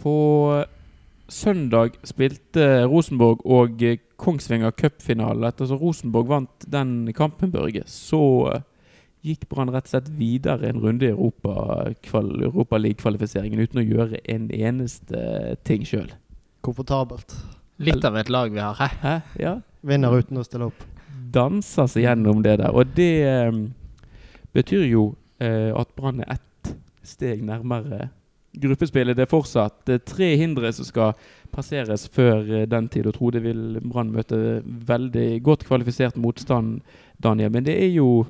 På 0.00 0.64
søndag 1.30 1.98
spilte 2.08 2.86
Rosenborg 2.88 3.44
og 3.46 3.82
eh, 3.84 4.00
Kongsvinger 4.20 4.72
cupfinale. 4.76 5.48
Etter 5.48 5.68
at 5.68 5.80
Rosenborg 5.80 6.28
vant 6.28 6.66
den 6.68 7.12
kampen, 7.16 7.52
Børge, 7.52 7.84
så 7.88 8.22
eh, 8.50 8.66
gikk 9.26 9.46
Brann 9.50 9.72
rett 9.72 9.88
og 9.88 9.94
slett 9.94 10.10
videre 10.16 10.70
en 10.70 10.80
runde 10.80 11.06
i 11.06 11.12
Europa, 11.12 11.90
kval, 12.04 12.30
Europa 12.48 12.80
League-kvalifiseringen 12.80 13.60
uten 13.60 13.82
å 13.82 13.86
gjøre 13.86 14.20
en 14.32 14.48
eneste 14.52 15.56
ting 15.68 15.84
sjøl. 15.88 16.08
Komfortabelt. 16.64 17.36
Litt 17.80 18.04
av 18.04 18.16
et 18.20 18.32
lag 18.32 18.52
vi 18.52 18.60
har, 18.60 18.76
hæ? 18.76 18.88
Hæ? 19.00 19.16
Ja. 19.40 19.58
Vinner 19.86 20.12
uten 20.12 20.40
å 20.40 20.44
stille 20.44 20.68
opp. 20.68 20.84
Danser 21.32 21.88
seg 21.88 22.04
gjennom 22.04 22.42
det 22.44 22.58
der. 22.60 22.72
Og 22.76 22.92
det 22.96 23.12
eh, 23.28 23.60
betyr 24.56 24.88
jo 24.90 25.10
eh, 25.40 25.70
at 25.72 25.92
Brann 25.96 26.24
er 26.24 26.36
ett 26.36 26.74
steg 27.06 27.44
nærmere 27.44 28.10
gruppespillet. 28.52 29.16
Det 29.16 29.26
er 29.26 29.30
fortsatt 29.30 29.92
tre 30.08 30.30
hindre 30.40 30.72
som 30.74 30.86
skal 30.88 31.14
passeres 31.54 32.06
før 32.12 32.42
eh, 32.46 32.66
den 32.70 32.88
tid. 32.92 33.08
Og 33.10 33.16
Trode 33.18 33.42
vil 33.44 33.80
Brann 33.84 34.12
møte 34.14 34.60
veldig 34.64 35.42
godt 35.46 35.66
kvalifisert 35.68 36.18
motstand, 36.20 36.80
Daniel. 37.22 37.52
Men 37.54 37.68
det 37.68 37.78
er 37.80 37.92
jo 37.94 38.26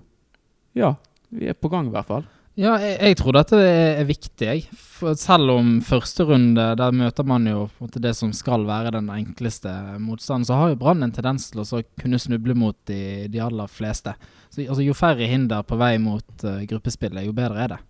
Ja, 0.77 0.95
vi 1.35 1.49
er 1.51 1.59
på 1.59 1.69
gang 1.69 1.89
i 1.89 1.95
hvert 1.95 2.07
fall. 2.07 2.29
Ja, 2.59 2.75
jeg, 2.83 2.97
jeg 2.99 3.17
tror 3.17 3.35
dette 3.39 3.59
er, 3.63 4.03
viktig. 4.05 4.47
Jeg. 4.47 4.65
For 4.75 5.17
selv 5.19 5.53
om 5.55 5.69
første 5.87 6.27
runde, 6.29 6.65
der 6.77 6.95
møter 6.95 7.25
man 7.27 7.47
jo 7.47 7.69
det 7.95 8.13
som 8.19 8.35
skal 8.37 8.67
være 8.69 8.93
den 8.99 9.09
enkleste 9.15 9.71
motstanden, 10.03 10.45
så 10.49 10.59
har 10.59 10.73
jo 10.73 10.81
Brann 10.83 11.07
en 11.07 11.15
tendens 11.15 11.49
til 11.51 11.63
å 11.63 11.83
kunne 12.01 12.21
snuble 12.21 12.57
mot 12.59 12.77
de, 12.91 13.29
de 13.31 13.43
aller 13.43 13.71
fleste. 13.71 14.13
Så, 14.51 14.65
altså, 14.67 14.83
jo 14.85 14.99
færre 14.99 15.31
hinder 15.31 15.63
på 15.65 15.79
vei 15.81 15.95
mot 16.03 16.45
uh, 16.45 16.61
gruppespillet, 16.69 17.25
jo 17.25 17.37
bedre 17.37 17.65
er 17.65 17.73
det. 17.77 17.81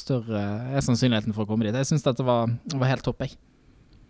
Større 0.00 0.42
er 0.72 0.84
sannsynligheten 0.84 1.34
for 1.36 1.44
å 1.44 1.50
komme 1.50 1.66
dit. 1.66 1.76
Jeg 1.76 1.88
syns 1.88 2.04
dette 2.06 2.24
var, 2.26 2.50
var, 2.74 2.90
helt 2.90 3.04
topp, 3.06 3.24
jeg. 3.24 3.36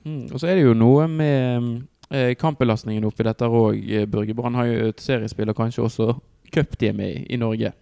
Mm, 0.07 0.27
og 0.31 0.41
så 0.41 0.51
er 0.51 0.59
det 0.59 0.67
jo 0.67 0.77
noe 0.79 1.07
med 1.11 1.69
eh, 2.15 2.33
kampbelastningen 2.39 3.07
oppi 3.09 3.27
dette 3.27 3.49
òg, 3.49 3.80
Børge. 4.10 4.37
Brann 4.38 4.59
har 4.59 4.71
jo 4.71 4.91
et 4.93 5.02
seriespill 5.02 5.51
og 5.51 5.59
kanskje 5.59 5.87
også 5.87 6.10
cup 6.52 6.77
de 6.79 6.91
er 6.91 6.95
med 6.97 7.10
i, 7.10 7.25
i 7.35 7.41
Norge. 7.41 7.73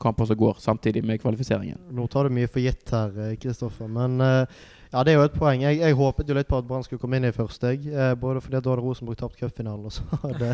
Kamper 0.00 0.28
som 0.28 0.38
går 0.38 0.60
samtidig 0.62 1.04
med 1.06 1.20
kvalifiseringen. 1.22 1.80
Nå 1.94 2.06
tar 2.10 2.28
du 2.28 2.36
mye 2.36 2.50
for 2.50 2.62
gitt 2.62 2.94
her, 2.94 3.12
eh, 3.26 3.34
Kristoffer. 3.42 3.90
Men 3.90 4.20
uh, 4.22 4.62
ja, 4.92 5.02
det 5.02 5.12
er 5.12 5.18
jo 5.18 5.24
et 5.24 5.36
poeng. 5.36 5.62
Jeg, 5.64 5.78
jeg 5.80 5.96
håpet 5.96 6.28
jo 6.28 6.36
litt 6.36 6.50
på 6.50 6.58
at 6.60 6.68
Brann 6.68 6.84
skulle 6.84 7.00
komme 7.00 7.18
inn 7.18 7.26
i 7.28 7.34
første. 7.34 7.72
Uh, 7.86 8.12
både 8.20 8.42
fordi 8.44 8.58
da 8.58 8.74
hadde 8.74 8.84
Rosenborg 8.84 9.18
tapt 9.20 9.40
cupfinalen, 9.40 9.88
og 9.88 9.94
så 9.96 10.04
hadde, 10.26 10.52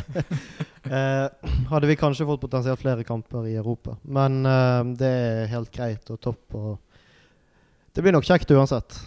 eh, 0.87 1.53
hadde 1.73 1.91
vi 1.91 1.99
kanskje 1.99 2.27
fått 2.29 2.43
potensielt 2.47 2.83
flere 2.83 3.07
kamper 3.07 3.51
i 3.51 3.57
Europa. 3.59 3.99
Men 4.07 4.43
det 4.99 5.13
er 5.13 5.53
helt 5.53 5.73
greit 5.75 6.11
og 6.15 6.21
topp. 6.23 6.59
Og 6.59 6.77
det 7.95 8.05
blir 8.05 8.15
nok 8.15 8.29
kjekt 8.29 8.55
uansett. 8.55 9.01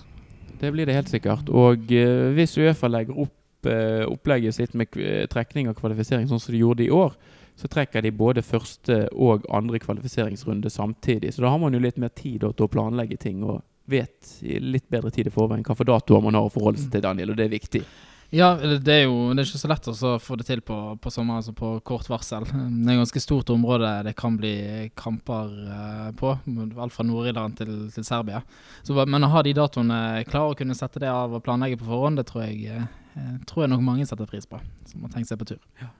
Det 0.61 0.69
blir 0.73 0.85
det 0.85 0.97
helt 0.99 1.09
sikkert. 1.09 1.49
Og 1.49 1.89
hvis 2.35 2.57
Uefa 2.59 2.91
legger 2.91 3.23
opp 3.25 3.37
opplegget 3.61 4.55
sitt 4.55 4.71
med 4.73 4.95
trekning 5.29 5.67
og 5.69 5.75
kvalifisering 5.77 6.25
sånn 6.25 6.39
som 6.41 6.49
de 6.49 6.63
gjorde 6.63 6.81
i 6.81 6.89
år, 6.89 7.13
så 7.61 7.69
trekker 7.69 8.01
de 8.01 8.11
både 8.15 8.41
første 8.41 9.03
og 9.11 9.45
andre 9.53 9.79
kvalifiseringsrunde 9.81 10.69
samtidig. 10.69 11.33
Så 11.33 11.43
da 11.43 11.51
har 11.51 11.59
man 11.61 11.73
jo 11.73 11.81
litt 11.83 11.99
mer 12.01 12.13
tid 12.15 12.41
til 12.41 12.65
å 12.65 12.71
planlegge 12.71 13.19
ting, 13.21 13.43
og 13.45 13.61
vet 13.91 14.37
i 14.41 14.59
litt 14.61 14.87
bedre 14.91 15.11
tid 15.13 15.29
i 15.29 15.33
forveien 15.33 15.65
hvilke 15.65 15.87
datoer 15.87 16.23
man 16.23 16.37
har 16.37 16.47
å 16.47 16.53
forholde 16.53 16.81
seg 16.81 16.93
til, 16.93 17.03
Daniel, 17.05 17.33
og 17.33 17.39
det 17.39 17.47
er 17.47 17.53
viktig. 17.53 17.83
Ja, 18.31 18.53
det 18.55 18.93
er 18.93 19.01
jo 19.09 19.33
det 19.35 19.43
er 19.43 19.49
ikke 19.49 19.59
så 19.59 19.67
lett 19.67 19.87
å 19.91 20.11
få 20.23 20.37
det 20.39 20.45
til 20.47 20.61
på, 20.63 20.75
på 21.03 21.11
sommer, 21.11 21.41
altså 21.41 21.51
på 21.51 21.73
kort 21.83 22.07
varsel. 22.07 22.45
Det 22.47 22.87
er 22.87 22.93
et 22.93 23.01
ganske 23.01 23.23
stort 23.23 23.51
område 23.51 23.89
det 24.07 24.13
kan 24.15 24.37
bli 24.39 24.53
kamper 24.95 25.51
uh, 25.67 26.07
på, 26.15 26.31
alt 26.79 26.95
fra 26.95 27.03
Nord-Irland 27.03 27.59
til, 27.59 27.73
til, 27.91 28.07
Serbia. 28.07 28.39
Så, 28.87 28.95
men 28.95 29.27
å 29.27 29.33
ha 29.33 29.43
de 29.43 29.51
datoene 29.57 30.23
klare 30.31 30.53
å 30.53 30.59
kunne 30.61 30.77
sette 30.79 31.03
det 31.03 31.11
av 31.11 31.35
og 31.35 31.43
planlegge 31.43 31.81
på 31.81 31.89
forhånd, 31.91 32.21
det 32.21 32.29
tror 32.31 32.45
jeg, 32.47 32.79
uh, 33.17 33.35
tror 33.51 33.65
jeg 33.65 33.73
nok 33.75 33.83
mange 33.89 34.07
setter 34.07 34.31
pris 34.31 34.47
på, 34.47 34.63
som 34.87 35.03
har 35.03 35.11
tenkt 35.11 35.33
seg 35.33 35.41
på 35.41 35.51
tur. 35.51 35.59
Ja. 35.83 35.91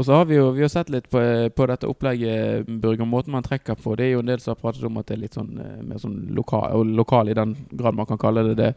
Og 0.00 0.06
så 0.06 0.16
har 0.16 0.24
vi 0.24 0.38
jo 0.38 0.46
vi 0.56 0.62
har 0.64 0.70
sett 0.72 0.88
litt 0.88 1.10
på, 1.12 1.20
på 1.52 1.64
dette 1.68 1.84
opplegget, 1.84 2.64
Burger, 2.80 3.04
måten 3.04 3.34
man 3.34 3.44
trekker 3.44 3.76
på. 3.76 3.92
Det 4.00 4.06
er 4.06 4.14
jo 4.14 4.22
en 4.24 4.30
del 4.30 4.40
som 4.40 4.54
har 4.54 4.60
pratet 4.62 4.86
om 4.88 4.96
at 4.96 5.10
det 5.10 5.18
er 5.18 5.20
litt 5.26 5.34
sånn 5.36 5.50
eh, 5.60 5.80
mer 5.84 5.98
sånn 6.00 6.14
lokal, 6.32 6.94
lokal 6.96 7.28
i 7.28 7.36
den 7.36 7.52
grad 7.68 7.98
man 7.98 8.08
kan 8.08 8.20
kalle 8.22 8.46
det 8.48 8.54
det 8.56 8.70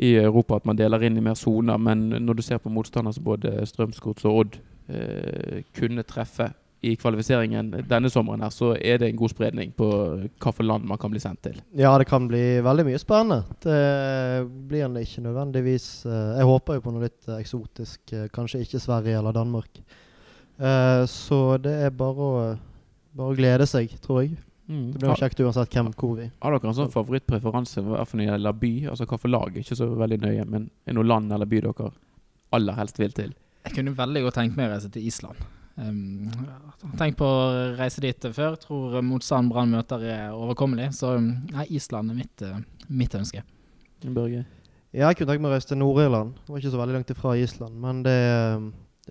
i 0.00 0.12
Europa, 0.20 0.60
at 0.60 0.68
man 0.70 0.78
deler 0.78 1.02
inn 1.02 1.18
i 1.18 1.24
mer 1.26 1.34
soner. 1.34 1.80
Men 1.82 2.04
når 2.22 2.38
du 2.38 2.42
ser 2.46 2.60
på 2.62 2.70
motstandere 2.70 3.16
som 3.16 3.26
både 3.26 3.64
Strømsgods 3.66 4.28
og 4.30 4.36
Odd 4.44 4.58
eh, 4.94 5.64
kunne 5.74 6.04
treffe 6.06 6.52
i 6.86 6.92
kvalifiseringen 6.96 7.72
denne 7.90 8.08
sommeren, 8.08 8.44
her, 8.46 8.52
så 8.54 8.70
er 8.78 9.00
det 9.02 9.08
en 9.10 9.18
god 9.18 9.32
spredning 9.32 9.72
på 9.76 9.88
hvilket 10.20 10.62
land 10.64 10.86
man 10.88 11.00
kan 11.02 11.10
bli 11.10 11.20
sendt 11.20 11.42
til. 11.48 11.58
Ja, 11.76 11.96
det 11.98 12.06
kan 12.08 12.28
bli 12.30 12.44
veldig 12.62 12.84
mye 12.86 13.00
spennende. 13.02 13.42
Det 13.66 14.46
blir 14.70 14.86
det 14.94 15.02
ikke 15.08 15.26
nødvendigvis 15.26 15.88
eh, 16.06 16.38
Jeg 16.38 16.48
håper 16.52 16.78
jo 16.78 16.86
på 16.86 16.94
noe 16.94 17.08
litt 17.08 17.34
eksotisk. 17.40 18.14
Kanskje 18.30 18.62
ikke 18.62 18.80
Sverige 18.86 19.18
eller 19.18 19.34
Danmark. 19.34 19.82
Uh, 20.60 21.06
så 21.08 21.56
det 21.62 21.72
er 21.86 21.92
bare 21.96 22.26
å, 22.26 22.40
bare 23.16 23.32
å 23.32 23.36
glede 23.38 23.66
seg, 23.68 23.92
tror 24.04 24.22
jeg. 24.24 24.36
Mm. 24.70 24.90
Det 24.92 25.00
blir 25.00 25.10
jo 25.10 25.18
kjekt 25.18 25.40
uansett 25.42 25.72
hvem 25.74 25.88
hvor 25.98 26.12
vi 26.14 26.28
Har 26.30 26.54
dere 26.54 26.68
en 26.70 26.76
sånn 26.76 26.92
favorittpreferanse 26.92 27.82
hva 27.82 28.04
for 28.06 28.22
gjelder 28.22 28.58
by? 28.60 28.74
Altså 28.92 29.06
hva 29.10 29.18
for 29.18 29.32
lag? 29.32 29.56
Ikke 29.58 29.74
så 29.74 29.88
veldig 29.98 30.20
nøye, 30.22 30.44
men 30.46 30.68
er 30.84 30.92
det 30.92 30.98
noe 31.00 31.08
land 31.08 31.32
eller 31.34 31.48
by 31.50 31.62
dere 31.64 31.88
aller 32.54 32.76
helst 32.78 33.00
vil 33.00 33.16
til? 33.16 33.32
Jeg 33.64 33.74
kunne 33.74 33.96
veldig 33.96 34.22
godt 34.26 34.38
tenkt 34.38 34.60
meg 34.60 34.68
å 34.68 34.76
reise 34.76 34.92
til 34.92 35.08
Island. 35.10 35.40
Um, 35.80 36.28
tenkt 37.00 37.18
på 37.18 37.26
å 37.26 37.50
reise 37.78 38.02
dit 38.04 38.28
før. 38.36 38.54
Tror 38.60 39.00
motstand 39.06 39.50
Brann 39.50 39.74
møter 39.74 40.04
er 40.06 40.36
overkommelig. 40.36 40.90
Så 40.96 41.16
nei, 41.18 41.66
Island 41.76 42.12
er 42.12 42.20
mitt, 42.20 42.46
uh, 42.46 42.86
mitt 42.88 43.16
ønske. 43.18 43.42
Børge? 44.06 44.44
Ja, 44.90 45.08
jeg 45.08 45.18
kunne 45.18 45.32
tenkt 45.32 45.44
meg 45.44 45.50
å 45.50 45.56
reise 45.56 45.70
til 45.70 45.80
Nord-Irland. 45.82 46.38
Det 46.44 46.54
var 46.54 46.62
ikke 46.62 46.72
så 46.72 46.80
veldig 46.80 46.96
langt 46.98 47.12
ifra 47.14 47.34
Island. 47.38 47.76
Men 47.82 48.04
det 48.06 48.16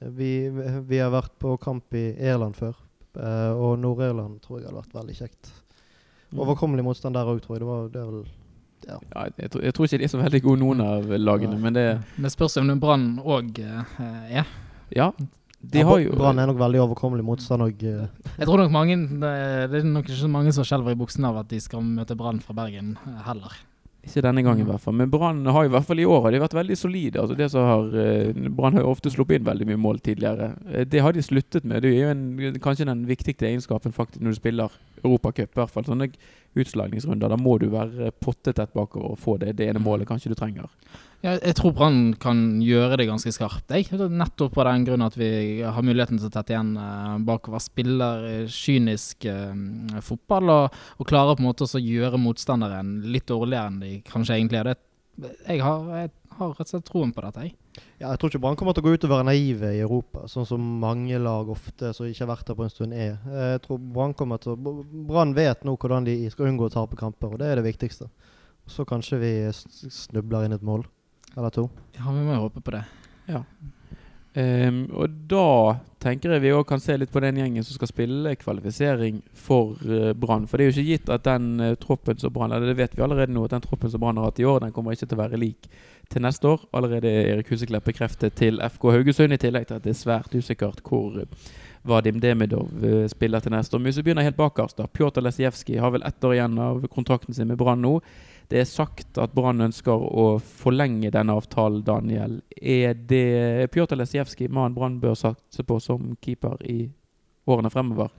vi, 0.01 0.49
vi, 0.87 0.99
har 0.99 1.11
vært 1.11 1.33
på 1.41 1.55
kamp 1.61 1.95
i 1.97 2.11
Irland 2.15 2.55
før, 2.55 2.77
uh, 3.19 3.51
og 3.55 3.79
Nord-Irland 3.81 4.39
tror 4.43 4.59
jeg 4.59 4.69
hadde 4.69 4.79
vært 4.79 4.95
veldig 4.95 5.17
kjekt. 5.17 5.51
Mm. 6.29 6.43
Overkommelig 6.45 6.85
motstand 6.85 7.17
der 7.17 7.27
òg, 7.27 7.41
tror 7.43 7.57
jeg. 7.57 7.63
Det 7.63 7.69
var 7.69 7.89
det 7.93 8.05
vel 8.05 8.21
ja. 8.87 8.95
ja 8.95 9.25
jeg, 9.41 9.49
tror, 9.51 9.63
jeg, 9.65 9.75
tror, 9.75 9.87
ikke 9.87 9.99
de 9.99 10.07
er 10.07 10.13
så 10.13 10.21
veldig 10.21 10.41
gode, 10.45 10.61
noen 10.61 10.83
av 10.85 11.11
lagene, 11.19 11.57
Nei. 11.57 11.63
men 11.65 11.75
det 11.75 11.85
Det 12.15 12.31
spørs 12.31 12.57
om 12.61 12.71
Brann 12.79 13.11
òg 13.19 13.59
uh, 13.59 13.99
er. 14.31 14.55
Ja. 14.95 15.11
De 15.59 15.81
ja, 15.81 15.95
Brann 16.15 16.39
er 16.39 16.47
nok 16.47 16.61
veldig 16.61 16.79
overkommelig 16.85 17.25
motstand 17.27 17.65
òg. 17.65 17.83
Uh. 17.83 18.29
Jeg 18.37 18.47
tror 18.47 18.61
nok 18.63 18.71
mange 18.71 18.95
Det 19.19 19.81
er 19.81 19.89
nok 19.89 20.07
ikke 20.07 20.21
så 20.21 20.31
mange 20.31 20.53
som 20.55 20.63
skjelver 20.63 20.95
i 20.95 20.99
buksene 21.01 21.33
av 21.33 21.41
at 21.43 21.51
de 21.51 21.59
skal 21.59 21.83
møte 21.83 22.15
Brann 22.19 22.39
fra 22.43 22.55
Bergen 22.55 22.95
heller. 23.25 23.57
Ikke 24.09 24.23
denne 24.25 24.41
gangen, 24.41 24.65
i 24.65 24.69
hvert 24.69 24.81
fall. 24.81 24.95
Men 24.97 25.11
Brann 25.13 25.43
har 25.45 25.67
i 25.67 25.69
hvert 25.69 25.85
fall 25.85 25.99
i 26.01 26.07
år 26.09 26.23
har 26.25 26.33
de 26.33 26.41
vært 26.41 26.55
veldig 26.57 26.77
solide. 26.77 27.21
Altså 27.21 27.35
det 27.37 27.49
har, 27.53 27.91
eh, 27.93 28.49
Brann 28.49 28.73
har 28.73 28.81
jo 28.81 28.93
ofte 28.93 29.11
sluppet 29.13 29.37
inn 29.37 29.45
veldig 29.45 29.67
mye 29.69 29.77
mål 29.77 29.99
tidligere. 30.01 30.55
Eh, 30.73 30.85
det 30.85 31.03
har 31.05 31.13
de 31.13 31.21
sluttet 31.21 31.63
med. 31.63 31.83
Det 31.83 31.93
er 31.93 31.99
jo 32.01 32.09
en, 32.15 32.59
kanskje 32.59 32.89
den 32.89 33.05
viktigste 33.05 33.45
egenskapen 33.45 33.93
faktisk 33.93 34.21
når 34.21 34.33
du 34.33 34.39
spiller 34.41 34.79
Europacup. 35.03 35.53
I 35.53 35.61
hvert 35.61 35.69
fall 35.69 35.85
sånne 35.85 36.09
utslagningsrunder. 36.57 37.29
Da 37.29 37.37
må 37.37 37.59
du 37.59 37.69
være 37.69 38.11
pottetett 38.19 38.73
bakover 38.73 39.13
og 39.13 39.19
få 39.19 39.37
det, 39.37 39.55
det 39.57 39.69
ene 39.69 39.83
målet 39.83 40.09
kanskje 40.09 40.33
du 40.33 40.35
trenger. 40.35 40.65
Ja, 41.19 41.33
jeg 41.35 41.57
tror 41.59 41.73
Brann 41.75 42.13
kan 42.15 42.61
gjøre 42.63 43.01
det 43.01 43.09
ganske 43.09 43.31
skarpt. 43.35 43.73
Jeg. 43.75 43.89
Nettopp 43.91 44.53
på 44.55 44.63
den 44.63 44.85
grunn 44.87 45.03
at 45.03 45.17
vi 45.19 45.59
har 45.59 45.83
muligheten 45.83 46.15
til 46.15 46.29
å 46.29 46.31
tette 46.31 46.53
igjen 46.53 46.69
eh, 46.79 47.15
bakover. 47.27 47.59
Spiller 47.59 48.27
kynisk 48.47 49.25
eh, 49.27 49.97
fotball 50.05 50.51
og, 50.53 50.77
og, 50.95 51.07
klarer 51.09 51.35
på 51.35 51.43
en 51.43 51.49
måte 51.49 51.67
å 51.67 51.81
gjøre 51.83 52.21
motstanderen 52.23 53.01
litt 53.11 53.27
dårligere 53.27 53.67
enn 53.67 53.81
de 53.83 53.91
kanskje 54.07 54.37
egentlig 54.37 54.61
er. 54.61 54.69
Det, 55.19 55.33
jeg, 55.43 55.59
har, 55.59 55.89
jeg 55.91 56.13
har 56.37 56.53
rett 56.53 56.69
og 56.69 56.71
slett 56.71 56.87
troen 56.87 57.11
på 57.11 57.23
dette. 57.25 57.43
Jeg. 57.49 57.83
Ja, 57.99 58.13
jeg 58.13 58.21
tror 58.21 58.31
ikke 58.31 58.41
Brann 58.45 58.59
kommer 58.61 58.77
til 58.77 58.85
å 58.85 58.87
gå 58.87 58.93
ut 58.95 59.07
og 59.09 59.11
være 59.11 59.27
naive 59.27 59.71
i 59.75 59.81
Europa, 59.83 60.23
sånn 60.31 60.47
som 60.47 60.69
mange 60.79 61.19
lag 61.19 61.51
ofte 61.51 61.91
som 61.97 62.07
ikke 62.07 62.23
har 62.23 62.29
vært 62.31 62.47
der 62.47 62.59
på 62.61 62.63
en 62.63 62.71
stund 62.71 62.95
er. 62.95 63.17
Jeg 63.43 63.65
tror 63.65 63.81
Brann 63.91 64.15
kommer 64.15 64.39
til 64.39 64.55
å 64.55 64.77
Brann 65.11 65.35
vet 65.35 65.67
nå 65.67 65.75
hvordan 65.75 66.07
de 66.07 66.15
skal 66.31 66.47
unngå 66.53 66.69
å 66.69 66.73
tape 66.77 66.99
kamper, 66.99 67.35
og 67.35 67.43
det 67.43 67.51
er 67.51 67.59
det 67.59 67.67
viktigste. 67.67 68.07
Så 68.69 68.87
kanskje 68.87 69.19
vi 69.19 69.33
snubler 69.51 70.47
inn 70.47 70.55
et 70.55 70.63
mål 70.63 70.87
eller 71.39 71.53
to. 71.55 71.69
Ja, 71.97 72.05
vi 72.11 72.23
må 72.23 72.35
jo 72.35 72.45
håpe 72.47 72.63
på 72.63 72.75
det. 72.75 72.85
Ja. 73.29 73.43
Um, 74.39 74.83
og 74.93 75.13
da 75.25 75.79
tenker 75.99 76.35
jeg 76.35 76.43
vi 76.43 76.51
òg 76.53 76.67
kan 76.69 76.79
se 76.79 76.93
litt 76.99 77.09
på 77.09 77.21
den 77.23 77.39
gjengen 77.41 77.65
som 77.65 77.73
skal 77.73 77.89
spille 77.89 78.35
kvalifisering 78.37 79.23
for 79.33 79.79
uh, 79.89 80.11
Brann. 80.13 80.45
For 80.47 80.59
det 80.59 80.67
er 80.67 80.69
jo 80.69 80.75
ikke 80.75 80.91
gitt 80.91 81.09
at 81.15 81.25
den 81.25 81.47
uh, 81.63 81.73
troppen 81.81 82.19
som 82.21 82.33
Brann 82.35 82.53
Eller 82.53 82.69
det 82.69 82.77
vet 82.77 82.93
vi 82.93 83.03
allerede 83.03 83.33
nå, 83.33 83.47
at 83.47 83.55
den 83.55 83.65
troppen 83.65 83.89
som 83.89 84.03
Brann 84.03 84.21
har 84.21 84.29
hatt 84.29 84.39
i 84.39 84.45
år, 84.45 84.61
den 84.63 84.75
kommer 84.75 84.93
ikke 84.93 85.09
til 85.09 85.17
å 85.17 85.23
være 85.23 85.41
lik 85.41 85.65
til 86.13 86.23
neste 86.23 86.53
år. 86.53 86.61
Allerede 86.77 87.09
er 87.09 87.31
Erik 87.33 87.49
Huseklepp 87.49 87.89
bekreftet 87.89 88.37
til 88.37 88.61
FK 88.69 88.87
Haugesund, 88.93 89.33
i 89.33 89.41
tillegg 89.41 89.65
til 89.69 89.79
at 89.79 89.87
det 89.87 89.95
er 89.95 89.99
svært 90.03 90.37
usikkert 90.37 90.85
hvor 90.85 91.17
uh, 91.23 91.51
Vadim 91.89 92.21
Demidov 92.21 92.69
spiller 93.09 93.41
til 93.41 93.55
neste 93.55 93.73
år. 93.73 93.81
Men 93.81 93.89
hvis 93.89 94.01
vi 94.01 94.09
begynner 94.09 94.27
helt 94.27 94.37
bakerst, 94.37 94.77
da. 94.77 94.85
Pjotr 94.91 95.23
Lesijevskij 95.25 95.79
har 95.81 95.95
vel 95.95 96.03
ett 96.05 96.25
år 96.27 96.35
igjen 96.35 96.59
av 96.59 96.83
kontrakten 96.91 97.33
sin 97.33 97.47
med 97.49 97.57
Brann 97.57 97.81
nå. 97.81 97.95
Det 98.49 98.63
er 98.63 98.65
sagt 98.65 99.19
at 99.21 99.33
Brann 99.37 99.61
ønsker 99.61 99.93
å 99.93 100.39
forlenge 100.41 101.11
denne 101.13 101.35
avtalen, 101.37 101.83
Daniel. 101.85 102.39
Er 102.57 102.95
det 102.97 103.69
Pjotr 103.73 103.99
Lesijevskij 103.99 104.49
mannen 104.49 104.73
Brann 104.73 104.97
bør 105.01 105.13
satse 105.19 105.65
på 105.65 105.77
som 105.83 106.15
keeper 106.23 106.57
i 106.65 106.79
årene 107.49 107.69
fremover? 107.69 108.09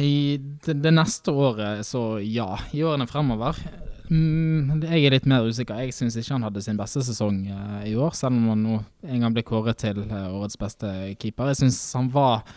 I 0.00 0.38
det, 0.64 0.90
neste 0.90 1.30
året, 1.30 1.84
så 1.86 2.18
ja. 2.24 2.56
I 2.72 2.82
årene 2.88 3.06
fremover. 3.06 3.60
Mm, 4.08 4.80
jeg 4.88 5.04
er 5.04 5.14
litt 5.14 5.28
mer 5.28 5.44
usikker. 5.44 5.84
Jeg 5.84 5.94
syns 5.94 6.16
ikke 6.16 6.34
han 6.38 6.48
hadde 6.48 6.64
sin 6.64 6.80
beste 6.80 7.04
sesong 7.04 7.44
uh, 7.52 7.84
i 7.86 7.92
år, 8.00 8.16
selv 8.16 8.40
om 8.40 8.48
han 8.54 8.64
nå 8.64 8.80
en 9.04 9.26
gang 9.26 9.36
ble 9.36 9.44
kåret 9.46 9.78
til 9.84 10.00
uh, 10.08 10.32
årets 10.40 10.56
beste 10.58 10.90
keeper. 11.20 11.52
Jeg 11.52 11.66
syns 11.66 11.82
han 12.00 12.08
var 12.16 12.48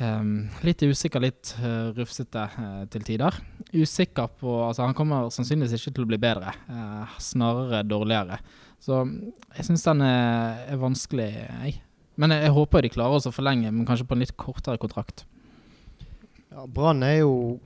um, 0.00 0.46
litt 0.66 0.82
usikker, 0.82 1.22
litt 1.24 1.54
uh, 1.60 1.92
rufsete 1.96 2.44
til 2.92 3.06
tider. 3.06 3.38
Usikker 3.72 4.30
på 4.40 4.58
Altså, 4.66 4.84
han 4.86 4.96
kommer 4.96 5.30
sannsynligvis 5.34 5.78
ikke 5.80 5.94
til 5.96 6.06
å 6.06 6.10
bli 6.12 6.20
bedre, 6.22 6.52
snarere 7.22 7.82
dårligere. 7.86 8.38
Så 8.82 9.00
jeg 9.56 9.66
syns 9.66 9.86
den 9.88 10.04
er, 10.06 10.62
er 10.70 10.80
vanskelig, 10.80 11.30
jeg. 11.32 11.80
Men 12.16 12.32
jeg, 12.32 12.46
jeg 12.46 12.56
håper 12.56 12.84
de 12.84 12.92
klarer 12.92 13.28
å 13.28 13.34
forlenge, 13.34 13.72
men 13.72 13.88
kanskje 13.88 14.06
på 14.08 14.16
en 14.16 14.22
litt 14.24 14.36
kortere 14.40 14.80
kontrakt. 14.80 15.26
Ja, 16.52 16.64
Brann 16.64 17.02
er 17.04 17.18
jo 17.20 17.58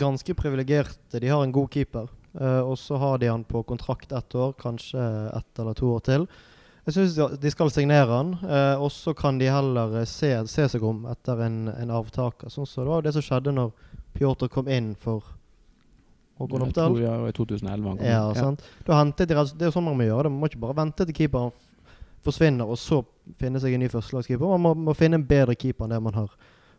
ganske 0.00 0.34
privilegerte. 0.38 1.20
De 1.20 1.28
har 1.28 1.42
en 1.44 1.52
god 1.52 1.72
keeper. 1.74 2.08
Uh, 2.30 2.62
og 2.62 2.76
så 2.78 2.96
har 3.00 3.18
de 3.18 3.28
han 3.28 3.42
på 3.44 3.62
kontrakt 3.66 4.12
ett 4.14 4.34
år, 4.34 4.54
kanskje 4.60 5.02
ett 5.36 5.58
eller 5.58 5.74
to 5.74 5.90
år 5.96 6.04
til. 6.06 6.26
Jeg 6.86 6.96
syns 6.96 7.16
de 7.42 7.50
skal 7.52 7.70
signere 7.74 8.08
han, 8.08 8.32
eh, 8.46 8.80
og 8.80 8.88
så 8.94 9.12
kan 9.16 9.38
de 9.38 9.50
heller 9.52 9.98
se, 10.08 10.32
se 10.48 10.68
seg 10.72 10.84
om 10.86 11.04
etter 11.10 11.42
en, 11.44 11.58
en 11.74 11.92
avtaker. 12.00 12.48
Sånn 12.52 12.68
så 12.68 12.86
det 12.86 12.92
var 12.92 13.04
det 13.04 13.12
som 13.16 13.24
skjedde 13.24 13.52
når 13.56 13.74
Pjotr 14.16 14.48
kom 14.50 14.68
inn 14.72 14.94
for 14.98 15.26
Håkon 16.40 16.64
Oppdal. 16.64 16.96
Ja, 17.02 17.18
i 17.28 17.32
2011 17.36 17.98
ja, 18.00 18.22
ja. 18.34 18.46
Da 18.86 18.96
hentet 18.96 19.28
de, 19.28 19.36
Det 19.36 19.66
er 19.66 19.68
jo 19.68 19.74
sånn 19.76 19.84
man 19.90 19.98
må 19.98 20.06
gjøre 20.08 20.26
det. 20.26 20.32
Man 20.32 20.40
må 20.40 20.48
ikke 20.48 20.62
bare 20.62 20.78
vente 20.80 21.04
til 21.04 21.16
keeperen 21.16 21.52
forsvinner, 22.24 22.68
og 22.68 22.80
så 22.80 23.02
finne 23.40 23.60
seg 23.60 23.76
en 23.76 23.84
ny 23.84 23.90
førstelagskeeper. 23.92 24.48
Man 24.56 24.64
må, 24.64 24.72
må 24.88 24.96
finne 24.96 25.20
en 25.20 25.26
bedre 25.28 25.56
keeper 25.56 25.86
enn 25.86 25.94
det 25.94 26.00
man 26.04 26.16
har. 26.16 26.32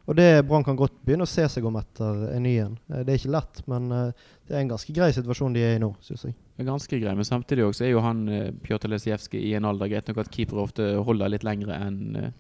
Og 0.09 0.17
det 0.17 0.43
Brann 0.47 0.65
kan 0.65 0.77
godt 0.79 0.95
begynne 1.05 1.27
å 1.27 1.29
se 1.29 1.45
seg 1.51 1.65
om 1.67 1.77
etter 1.79 2.23
en 2.33 2.45
ny 2.45 2.55
en. 2.63 2.77
Eh, 2.89 3.03
det 3.05 3.13
er 3.13 3.19
ikke 3.19 3.33
lett, 3.35 3.61
men 3.71 3.91
eh, 3.95 4.29
det 4.47 4.55
er 4.55 4.63
en 4.63 4.71
ganske 4.73 4.95
grei 4.95 5.11
situasjon 5.15 5.55
de 5.55 5.65
er 5.65 5.75
i 5.77 5.81
nå, 5.83 5.91
syns 6.05 6.25
jeg. 6.29 6.37
Ganske 6.61 6.99
grei, 7.01 7.13
men 7.17 7.27
samtidig 7.27 7.65
også 7.65 7.87
er 7.87 7.93
jo 7.93 8.05
han 8.05 8.23
eh, 8.29 8.47
Pjotr 8.65 8.91
Lesijevskij 8.91 9.51
i 9.51 9.53
en 9.57 9.67
alder 9.69 9.91
Greit 9.91 10.09
nok 10.09 10.23
at 10.23 10.31
keepere 10.33 10.65
ofte 10.65 10.87
holder 11.05 11.33
litt 11.33 11.45
lengre 11.47 11.77
enn 11.77 12.31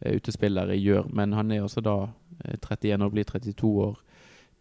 utespillere 0.00 0.78
gjør, 0.80 1.10
men 1.12 1.34
han 1.36 1.50
er 1.52 1.60
også 1.60 1.82
da 1.84 1.94
31 2.56 3.02
og 3.04 3.10
blir 3.12 3.26
32 3.28 3.72
år 3.84 3.98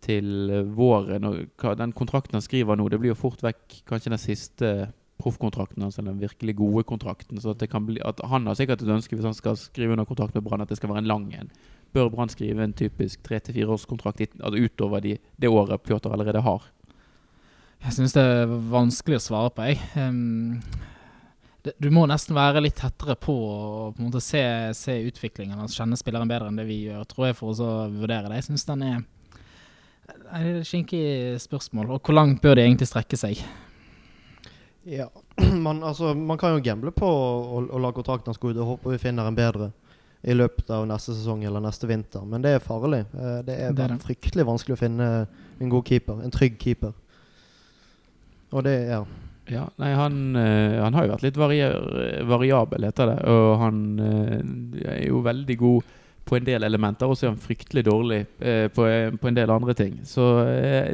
til 0.04 0.52
våren. 0.76 1.30
Og 1.30 1.78
den 1.80 1.94
kontrakten 1.96 2.36
han 2.36 2.44
skriver 2.44 2.76
nå, 2.76 2.90
det 2.92 3.00
blir 3.00 3.14
jo 3.14 3.22
fort 3.22 3.40
vekk 3.46 3.78
kanskje 3.88 4.12
den 4.12 4.20
siste 4.20 4.72
proffkontrakten, 5.20 5.84
altså 5.84 6.04
den 6.04 6.20
virkelig 6.20 6.58
gode 6.60 6.84
kontrakten. 6.88 7.40
Så 7.40 7.56
at, 7.56 7.64
bli, 7.88 8.00
at 8.04 8.20
han 8.32 8.48
har 8.48 8.60
sikkert 8.60 8.84
et 8.84 8.92
ønske, 8.92 9.16
hvis 9.16 9.28
han 9.28 9.38
skal 9.38 9.56
skrive 9.60 9.96
under 9.96 10.08
kontrakt 10.08 10.36
med 10.36 10.44
Brann, 10.44 10.64
at 10.64 10.72
det 10.72 10.80
skal 10.80 10.92
være 10.92 11.06
en 11.06 11.12
lang 11.12 11.32
en 11.40 11.52
bør 11.96 12.12
Brann 12.14 12.32
skrive 12.32 12.64
en 12.66 12.76
typisk 12.76 13.24
tre 13.26 13.40
til 13.44 13.58
fire 13.60 13.74
årskontrakt 13.76 14.22
altså 14.40 14.60
utover 14.60 15.04
de, 15.04 15.16
det 15.38 15.50
året 15.50 15.84
Pjotr 15.86 16.14
allerede 16.14 16.44
har? 16.46 16.68
Jeg 17.86 17.96
syns 17.96 18.16
det 18.16 18.24
er 18.24 18.56
vanskelig 18.72 19.20
å 19.20 19.24
svare 19.24 19.52
på, 19.56 19.68
jeg. 19.70 19.80
Um, 19.96 20.60
det, 21.64 21.76
du 21.80 21.88
må 21.96 22.04
nesten 22.08 22.36
være 22.36 22.64
litt 22.64 22.76
tettere 22.80 23.16
på 23.20 23.36
å 23.36 23.62
på 23.94 24.02
en 24.02 24.10
måte 24.10 24.24
se, 24.24 24.42
se 24.76 24.98
utviklingen 25.08 25.60
og 25.60 25.72
kjenne 25.72 26.00
spilleren 26.00 26.30
bedre 26.30 26.52
enn 26.52 26.60
det 26.60 26.68
vi 26.68 26.82
gjør, 26.90 27.08
tror 27.08 27.30
jeg, 27.30 27.40
for 27.40 27.56
å 27.56 27.72
vurdere 27.94 28.28
det. 28.28 28.42
Jeg 28.42 28.50
syns 28.50 28.68
den 28.68 28.86
er 28.90 29.00
det 30.10 30.30
er 30.34 30.48
et 30.60 30.68
skinkig 30.68 31.38
spørsmål. 31.42 31.92
Og 31.94 32.02
hvor 32.02 32.16
langt 32.18 32.42
bør 32.42 32.58
de 32.58 32.66
egentlig 32.66 32.88
strekke 32.90 33.18
seg? 33.20 33.42
Ja, 34.90 35.10
man, 35.66 35.84
altså, 35.84 36.14
man 36.18 36.40
kan 36.42 36.56
jo 36.56 36.64
gamble 36.66 36.94
på 36.96 37.06
å, 37.06 37.62
å 37.62 37.82
la 37.82 37.92
kontrakten 37.94 38.34
gå 38.34 38.54
ut 38.54 38.58
og 38.58 38.74
håpe 38.74 38.96
vi 38.96 39.02
finner 39.02 39.30
en 39.30 39.38
bedre 39.38 39.72
i 40.22 40.36
løpet 40.36 40.68
av 40.76 40.88
neste 40.88 41.14
sesong 41.16 41.46
eller 41.48 41.64
neste 41.64 41.88
vinter. 41.88 42.26
Men 42.28 42.44
det 42.44 42.58
er 42.58 42.64
farlig. 42.64 43.06
Eh, 43.14 43.40
det 43.48 43.56
er, 43.56 43.72
det 43.76 43.86
er 43.86 43.94
det. 43.94 44.02
fryktelig 44.04 44.48
vanskelig 44.48 44.76
å 44.76 44.82
finne 44.82 45.10
en 45.60 45.72
god 45.72 45.88
keeper. 45.88 46.20
En 46.26 46.34
trygg 46.34 46.60
keeper. 46.60 46.94
Og 48.50 48.66
det 48.66 48.76
ja. 48.90 49.04
Ja, 49.50 49.64
nei, 49.82 49.94
han, 49.98 50.36
øh, 50.38 50.76
han 50.78 50.94
har 50.94 51.08
jo 51.08 51.14
vært 51.16 51.24
litt 51.26 51.38
varier, 51.42 51.74
variabel, 52.30 52.86
heter 52.86 53.10
det. 53.10 53.16
Og 53.32 53.48
han 53.64 53.80
øh, 53.98 54.36
er 54.86 55.00
jo 55.08 55.24
veldig 55.26 55.56
god 55.58 55.96
på 56.30 56.38
en 56.38 56.46
del 56.46 56.68
elementer, 56.68 57.10
og 57.10 57.18
så 57.18 57.26
er 57.26 57.32
han 57.32 57.42
fryktelig 57.42 57.82
dårlig 57.88 58.20
øh, 58.38 58.68
på, 58.70 58.86
på, 59.18 59.30
en 59.32 59.40
del 59.40 59.50
andre 59.50 59.74
ting. 59.74 59.96
Så 60.06 60.28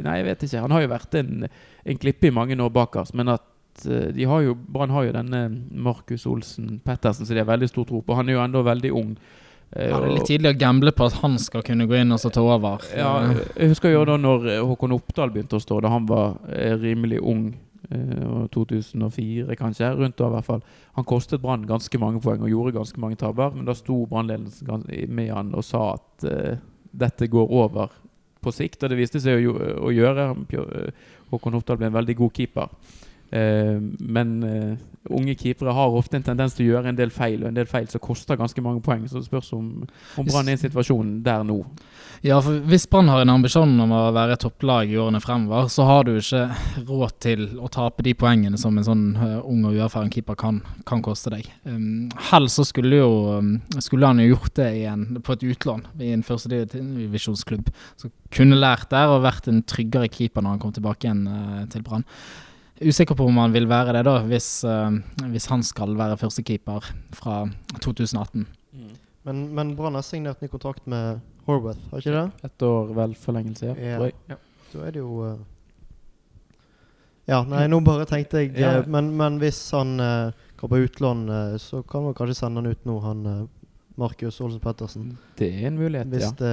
nei, 0.06 0.14
jeg 0.22 0.28
vet 0.30 0.46
ikke. 0.46 0.62
Han 0.64 0.72
har 0.72 0.86
jo 0.86 0.92
vært 0.94 1.18
en, 1.20 1.44
en 1.84 2.00
klippe 2.00 2.30
i 2.30 2.32
mange 2.32 2.56
år 2.56 2.72
bak 2.72 2.96
oss, 3.02 3.12
men 3.12 3.34
at 3.34 3.44
Eh, 3.84 4.12
de 4.14 4.24
har 4.24 4.40
jo, 4.40 4.54
Brann 4.54 4.90
har 4.94 5.04
jo 5.06 5.16
denne 5.16 5.42
Markus 5.70 6.26
Olsen 6.26 6.78
Pettersen, 6.84 7.26
så 7.26 7.34
de 7.34 7.42
har 7.42 7.48
veldig 7.48 7.68
stor 7.68 7.88
tro 7.88 8.02
på. 8.02 8.16
Han 8.16 8.28
er 8.28 8.38
jo 8.38 8.44
enda 8.44 8.62
veldig 8.64 8.92
ung. 8.96 9.16
Eh, 9.72 9.90
ja, 9.90 10.00
Det 10.00 10.08
er 10.08 10.14
litt 10.14 10.30
tidlig 10.30 10.54
å 10.54 10.58
gamble 10.58 10.94
på 10.96 11.08
at 11.10 11.18
han 11.22 11.36
skal 11.42 11.64
kunne 11.66 11.88
gå 11.90 11.98
inn 11.98 12.14
og 12.14 12.22
ta 12.22 12.42
over. 12.42 12.86
Ja, 12.96 13.12
jeg 13.56 13.74
husker 13.74 13.92
jo 13.92 14.06
da 14.08 14.16
når 14.20 14.48
eh, 14.54 14.64
Håkon 14.64 14.96
Oppdal 14.96 15.34
begynte 15.34 15.58
å 15.58 15.62
stå, 15.62 15.80
da 15.84 15.92
han 15.92 16.08
var 16.10 16.38
rimelig 16.82 17.22
ung. 17.22 17.54
2004 17.86 19.54
kanskje, 19.54 19.86
rundt 19.94 20.16
da 20.18 20.26
i 20.26 20.32
hvert 20.32 20.46
fall. 20.48 20.62
Han 20.96 21.04
kostet 21.06 21.38
Brann 21.38 21.68
ganske 21.68 22.00
mange 22.02 22.18
poeng 22.18 22.42
og 22.42 22.50
gjorde 22.50 22.72
ganske 22.80 22.98
mange 22.98 23.14
tabber, 23.20 23.52
men 23.54 23.68
da 23.68 23.76
sto 23.78 24.00
brannledelsen 24.10 24.88
med 25.06 25.30
han 25.30 25.52
og 25.54 25.62
sa 25.62 25.92
at 25.92 26.26
uh, 26.26 26.56
dette 26.90 27.28
går 27.30 27.52
over 27.60 27.94
på 28.42 28.50
sikt, 28.50 28.82
og 28.82 28.90
det 28.90 28.98
viste 28.98 29.22
seg 29.22 29.46
å, 29.46 29.54
å 29.86 29.94
gjøre. 29.94 30.32
Håkon 31.30 31.60
Oppdal 31.60 31.78
ble 31.78 31.92
en 31.92 31.98
veldig 32.00 32.18
god 32.24 32.34
keeper. 32.40 32.74
Uh, 33.32 33.82
men 34.00 34.36
uh, 34.46 34.76
unge 35.10 35.34
keepere 35.38 35.74
har 35.74 35.94
ofte 35.98 36.18
en 36.18 36.26
tendens 36.26 36.54
til 36.54 36.66
å 36.66 36.76
gjøre 36.76 36.92
en 36.92 36.98
del 36.98 37.12
feil, 37.14 37.40
og 37.42 37.50
en 37.50 37.58
del 37.58 37.68
feil 37.70 37.88
som 37.90 38.02
koster 38.02 38.38
ganske 38.38 38.62
mange 38.62 38.82
poeng. 38.84 39.06
Så 39.08 39.20
det 39.20 39.28
spørs 39.28 39.52
om, 39.56 39.70
om 40.18 40.28
Brann 40.28 40.46
er 40.46 40.54
i 40.54 40.58
en 40.58 40.62
situasjon 40.62 41.12
der 41.26 41.44
nå. 41.46 41.60
Ja, 42.24 42.38
for 42.40 42.62
Hvis 42.70 42.86
Brann 42.90 43.10
har 43.12 43.22
en 43.22 43.34
ambisjon 43.34 43.74
om 43.82 43.92
å 43.92 44.02
være 44.14 44.38
topplag 44.40 44.90
i 44.92 44.98
årene 45.00 45.20
fremover, 45.22 45.68
så 45.72 45.86
har 45.88 46.06
du 46.06 46.14
ikke 46.16 46.46
råd 46.88 47.16
til 47.22 47.44
å 47.60 47.70
tape 47.72 48.06
de 48.06 48.14
poengene 48.18 48.58
som 48.60 48.78
en 48.78 48.86
sånn 48.86 49.04
uh, 49.18 49.42
ung 49.44 49.66
og 49.68 49.76
uerfaren 49.76 50.12
keeper 50.12 50.38
kan, 50.38 50.62
kan 50.88 51.04
koste 51.04 51.34
deg. 51.34 51.50
Um, 51.68 52.08
Helst 52.30 52.60
så 52.60 52.66
skulle, 52.68 53.02
jo, 53.02 53.36
um, 53.36 53.52
skulle 53.82 54.08
han 54.08 54.22
jo 54.22 54.32
gjort 54.32 54.54
det 54.58 54.70
en, 54.88 55.06
på 55.20 55.36
et 55.36 55.46
utlån 55.52 55.86
i 56.00 56.14
en 56.14 56.24
førstedivisjonsklubb. 56.26 57.70
Så 58.00 58.10
kunne 58.34 58.58
lært 58.58 58.90
der 58.94 59.12
og 59.12 59.24
vært 59.26 59.50
en 59.50 59.62
tryggere 59.66 60.10
keeper 60.12 60.44
når 60.44 60.56
han 60.56 60.64
kom 60.64 60.74
tilbake 60.76 61.06
igjen 61.06 61.24
til 61.72 61.84
Brann. 61.86 62.04
Usikker 62.80 63.16
på 63.16 63.24
om 63.24 63.38
han 63.40 63.54
vil 63.54 63.68
være 63.70 63.94
det, 63.96 64.04
da, 64.04 64.18
hvis, 64.28 64.48
uh, 64.68 64.92
hvis 65.32 65.48
han 65.48 65.62
skal 65.64 65.96
være 65.96 66.18
førstekeeper 66.20 66.90
fra 67.16 67.46
2018. 67.80 68.46
Mm. 68.76 68.94
Men, 69.26 69.42
men 69.56 69.74
Brann 69.78 69.96
har 69.96 70.04
signert 70.06 70.42
ny 70.44 70.50
kontrakt 70.52 70.84
med 70.86 71.22
Horwath, 71.46 71.80
har 71.90 72.02
ikke 72.02 72.14
det? 72.14 72.50
Et 72.50 72.64
år 72.66 72.92
vel 72.98 73.14
forlengelse, 73.18 73.72
ja. 73.72 73.76
ja. 73.96 74.10
ja. 74.28 74.38
Da 74.72 74.82
er 74.84 74.96
det 74.96 75.00
jo 75.00 75.22
uh, 75.24 75.38
Ja, 77.26 77.40
nei, 77.48 77.64
nå 77.70 77.80
bare 77.86 78.04
tenkte 78.06 78.44
jeg 78.44 78.52
ja. 78.60 78.80
uh, 78.82 78.90
men, 78.92 79.14
men, 79.18 79.40
hvis 79.42 79.58
han 79.74 79.96
går 80.60 80.72
på 80.72 80.82
utlån, 80.86 81.26
så 81.60 81.82
kan 81.84 82.04
man 82.04 82.14
kanskje 82.16 82.38
sende 82.38 82.62
han 82.62 82.70
ut 82.72 82.84
nå, 82.88 82.98
han 83.04 83.24
Markus 83.96 84.40
Olsen 84.44 84.60
Pettersen. 84.60 85.16
Det 85.38 85.48
er 85.48 85.70
en 85.70 85.80
mulighet, 85.80 86.08
hvis 86.12 86.28
ja. 86.28 86.30
Det, 86.38 86.52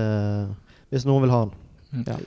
hvis 0.91 1.05
noen 1.07 1.25
vil 1.25 1.33
ha 1.35 1.43
han. 1.45 1.53
Mm. 1.93 2.05
Ja. 2.07 2.19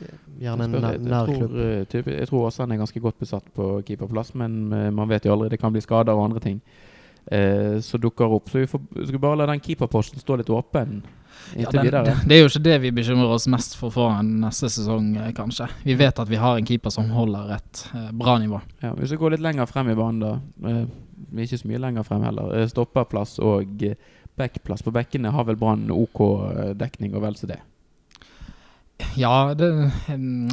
Gjerne 0.46 0.68
en 0.68 0.76
nær, 0.78 0.98
nær. 1.02 1.30
Jeg 1.30 1.88
tror, 1.90 2.10
jeg 2.14 2.28
tror 2.30 2.44
også 2.46 2.62
han 2.62 2.74
er 2.74 2.82
ganske 2.84 3.00
godt 3.02 3.18
besatt 3.18 3.46
på 3.56 3.70
keeperplass, 3.86 4.34
men 4.38 4.60
uh, 4.72 4.90
man 4.94 5.10
vet 5.10 5.26
jo 5.26 5.34
aldri. 5.34 5.50
Det 5.52 5.60
kan 5.60 5.74
bli 5.74 5.82
skader 5.84 6.14
og 6.14 6.28
andre 6.28 6.44
ting 6.44 6.60
Eh, 7.26 7.80
som 7.80 8.00
dukker 8.00 8.24
opp. 8.24 8.50
Så 8.50 8.58
vi 8.58 8.66
får, 8.66 8.80
skal 9.06 9.18
bare 9.18 9.36
la 9.36 9.46
den 9.50 9.60
keeperposten 9.60 10.22
stå 10.22 10.36
litt 10.38 10.50
åpen 10.50 11.00
ja, 11.56 11.70
den, 11.70 11.88
det, 11.90 12.14
det, 12.26 12.36
er 12.36 12.40
jo 12.40 12.48
ikke 12.48 12.62
det 12.64 12.76
vi 12.84 12.92
bekymrer 12.94 13.32
oss 13.34 13.44
mest 13.50 13.74
for 13.76 13.92
foran 13.92 14.30
neste 14.40 14.70
sesong, 14.72 15.10
eh, 15.20 15.32
kanskje. 15.34 15.66
Vi 15.84 15.94
vet 15.98 16.18
at 16.22 16.30
vi 16.30 16.38
har 16.40 16.58
en 16.58 16.66
keeper 16.66 16.94
som 16.94 17.10
holder 17.12 17.50
et 17.58 17.82
eh, 17.94 18.08
bra 18.14 18.38
nivå. 18.42 18.60
Ja, 18.82 18.94
Hvis 18.94 19.14
vi 19.14 19.18
går 19.20 19.34
litt 19.34 19.44
lenger 19.44 19.66
frem 19.70 19.90
i 19.90 19.98
banen, 19.98 20.22
da. 20.22 20.32
Uh, 20.62 21.42
ikke 21.42 21.58
så 21.58 21.68
mye 21.68 21.82
lenger 21.82 22.06
frem 22.06 22.24
heller. 22.24 22.54
Stopperplass 22.70 23.40
og 23.42 23.82
backplass. 24.38 24.86
På 24.86 24.94
bekkene 24.94 25.34
har 25.34 25.46
vel 25.48 25.58
Brann 25.58 25.90
OK 25.90 26.22
dekning 26.78 27.16
og 27.16 27.26
vel 27.26 27.38
så 27.38 27.50
det. 27.50 27.58
Ja, 29.16 29.54
det, 29.54 29.90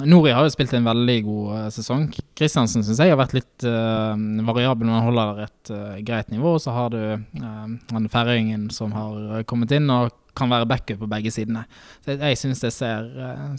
Nori 0.06 0.32
har 0.32 0.46
jo 0.46 0.52
spilt 0.54 0.74
en 0.74 0.88
veldig 0.88 1.18
god 1.26 1.48
uh, 1.52 1.70
sesong. 1.74 2.06
Kristiansen 2.38 2.86
syns 2.86 3.02
jeg 3.02 3.12
har 3.12 3.20
vært 3.20 3.36
litt 3.36 3.66
uh, 3.68 4.16
variabel 4.48 4.92
han 4.92 5.08
holder 5.08 5.42
et 5.46 5.72
uh, 5.74 5.96
greit 6.06 6.32
nivå. 6.32 6.56
Så 6.64 6.72
har 6.76 6.94
du 6.94 7.00
han 7.44 8.12
færøyingen 8.12 8.70
som 8.74 8.96
har 8.96 9.44
kommet 9.50 9.74
inn 9.76 9.92
og 9.92 10.14
kan 10.34 10.50
være 10.50 10.68
backup 10.70 11.02
på 11.04 11.10
begge 11.12 11.34
sidene. 11.34 11.66
Så 12.06 12.16
jeg 12.16 12.40
syns 12.40 12.64
det 12.64 12.72
ser, 12.74 13.10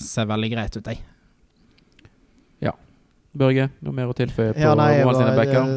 ser, 0.03 0.27
veldig 0.31 0.51
greit 0.51 0.79
ut, 0.79 0.89
jeg. 0.89 1.05
Ja. 2.65 2.73
Børge, 3.37 3.69
noe 3.85 3.95
mer 3.95 4.11
å 4.11 4.17
tilføye 4.17 4.57
på 4.57 4.65
ja, 4.65 4.73
nei, 4.79 4.97
sine 5.05 5.37
backer? 5.37 5.77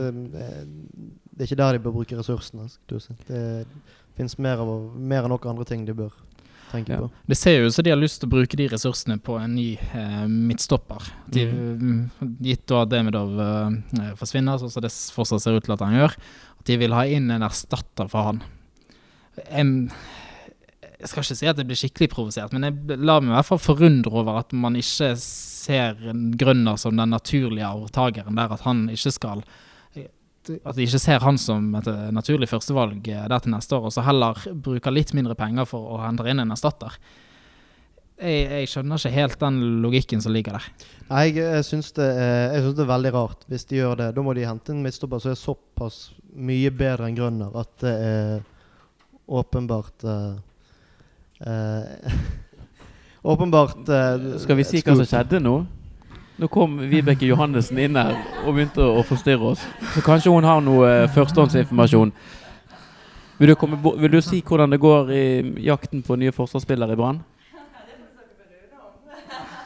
Det 1.38 1.44
er 1.44 1.52
ikke 1.52 1.60
der 1.60 1.78
de 1.78 1.84
bør 1.84 2.00
bruke 2.00 2.18
ressursene. 2.18 2.66
Det 2.90 3.04
finnes 4.18 4.40
mer, 4.42 4.64
av, 4.64 4.74
mer 4.98 5.28
enn 5.28 5.36
noen 5.36 5.52
andre 5.54 5.68
ting 5.70 5.86
de 5.86 5.94
bør 5.98 6.16
tenker 6.72 6.94
ja. 6.94 7.00
på. 7.04 7.10
Det 7.30 7.38
ser 7.40 7.58
jo 7.58 7.70
ut 7.70 7.76
som 7.76 7.86
de 7.86 7.94
har 7.94 8.00
lyst 8.00 8.22
til 8.22 8.30
å 8.30 8.34
bruke 8.36 8.60
de 8.60 8.68
ressursene 8.72 9.18
på 9.24 9.38
en 9.40 9.56
ny 9.58 9.70
eh, 9.78 10.28
midtstopper. 10.28 11.10
De, 11.34 11.48
mm. 11.48 12.04
Gitt 12.46 12.66
da 12.72 12.84
Demidov 12.90 13.42
eh, 13.44 14.14
forsvinner, 14.20 14.60
sånn 14.62 14.74
som 14.74 14.86
det 14.86 14.94
fortsatt 15.16 15.46
ser 15.46 15.58
ut 15.58 15.68
til 15.68 15.76
at 15.78 15.84
han 15.86 15.98
gjør. 15.98 16.16
At 16.60 16.70
de 16.70 16.80
vil 16.84 16.96
ha 16.98 17.04
inn 17.10 17.32
en 17.34 17.48
erstatter 17.48 18.10
for 18.12 18.32
han. 18.32 18.42
Jeg, 19.38 19.92
jeg 20.98 21.12
skal 21.12 21.24
ikke 21.24 21.40
si 21.40 21.50
at 21.50 21.62
jeg 21.62 21.70
blir 21.70 21.80
skikkelig 21.80 22.10
provosert, 22.14 22.56
men 22.56 22.68
jeg 22.68 22.98
lar 22.98 23.22
meg 23.22 23.36
i 23.36 23.38
hvert 23.38 23.52
fall 23.52 23.62
forundre 23.62 24.24
over 24.24 24.42
at 24.42 24.56
man 24.58 24.80
ikke 24.80 25.14
ser 25.22 26.00
Grønner 26.40 26.80
som 26.80 26.98
den 26.98 27.12
naturlige 27.14 27.68
arvtakeren 27.68 28.40
der, 28.40 28.54
at 28.56 28.64
han 28.66 28.88
ikke 28.94 29.14
skal 29.14 29.44
at 30.64 30.76
de 30.78 30.86
ikke 30.88 31.00
ser 31.02 31.24
han 31.24 31.38
som 31.42 31.70
et 31.80 31.88
eh, 31.92 32.10
naturlig 32.16 32.50
førstevalg 32.52 33.08
eh, 33.12 33.24
der 33.32 33.40
til 33.44 33.54
neste 33.54 33.76
år, 33.78 33.88
og 33.90 33.94
så 33.96 34.04
heller 34.08 34.40
bruker 34.64 34.94
litt 34.96 35.14
mindre 35.18 35.36
penger 35.40 35.68
for 35.70 35.96
å 35.98 36.02
hente 36.06 36.26
inn 36.32 36.44
en 36.44 36.54
erstatter. 36.56 36.96
Jeg, 38.18 38.48
jeg 38.50 38.70
skjønner 38.72 38.98
ikke 38.98 39.14
helt 39.14 39.38
den 39.44 39.58
logikken 39.84 40.22
som 40.24 40.34
ligger 40.34 40.58
der. 40.58 40.70
Nei, 41.12 41.24
jeg, 41.28 41.44
jeg 41.60 41.66
syns 41.68 41.92
det, 42.00 42.08
er- 42.18 42.56
jeg 42.56 42.64
synes 42.64 42.78
det 42.80 42.86
er 42.88 42.90
veldig 42.96 43.12
rart 43.14 43.44
hvis 43.52 43.68
de 43.70 43.78
gjør 43.78 44.00
det. 44.00 44.08
Da 44.18 44.24
må 44.26 44.34
de 44.34 44.48
hente 44.50 44.74
en 44.74 44.82
midtstopper 44.82 45.22
som 45.22 45.36
er 45.36 45.38
såpass 45.38 46.00
mye 46.34 46.72
bedre 46.74 47.08
enn 47.12 47.18
Grønner 47.18 47.54
at 47.62 47.76
det 47.84 47.94
er 48.08 48.42
åpenbart 49.28 50.06
uh, 50.08 50.34
uh, 51.46 52.18
Åpenbart 53.34 53.90
uh, 53.90 54.38
Skal 54.40 54.60
vi 54.60 54.66
si 54.68 54.82
hva 54.86 54.94
som 54.96 55.08
skjedde 55.10 55.42
nå? 55.44 55.56
Nå 56.38 56.48
kom 56.54 56.76
Vibeke 56.90 57.26
Johannessen 57.26 57.80
inn 57.82 57.98
her 57.98 58.14
og 58.44 58.52
begynte 58.54 58.86
å 58.86 59.02
forstyrre 59.06 59.56
oss. 59.56 59.64
Så 59.96 60.04
kanskje 60.06 60.30
hun 60.30 60.46
har 60.46 60.62
noe 60.62 60.86
eh, 60.86 61.08
førstehåndsinformasjon. 61.16 62.12
Vil 63.38 63.52
du, 63.52 63.56
komme, 63.58 63.80
vil 63.82 64.12
du 64.14 64.20
si 64.22 64.44
hvordan 64.46 64.74
det 64.74 64.80
går 64.82 65.10
i 65.14 65.26
jakten 65.66 66.04
på 66.06 66.18
nye 66.18 66.34
forsvarsspillere 66.34 66.94
i 66.94 67.00
Brann? 67.00 67.24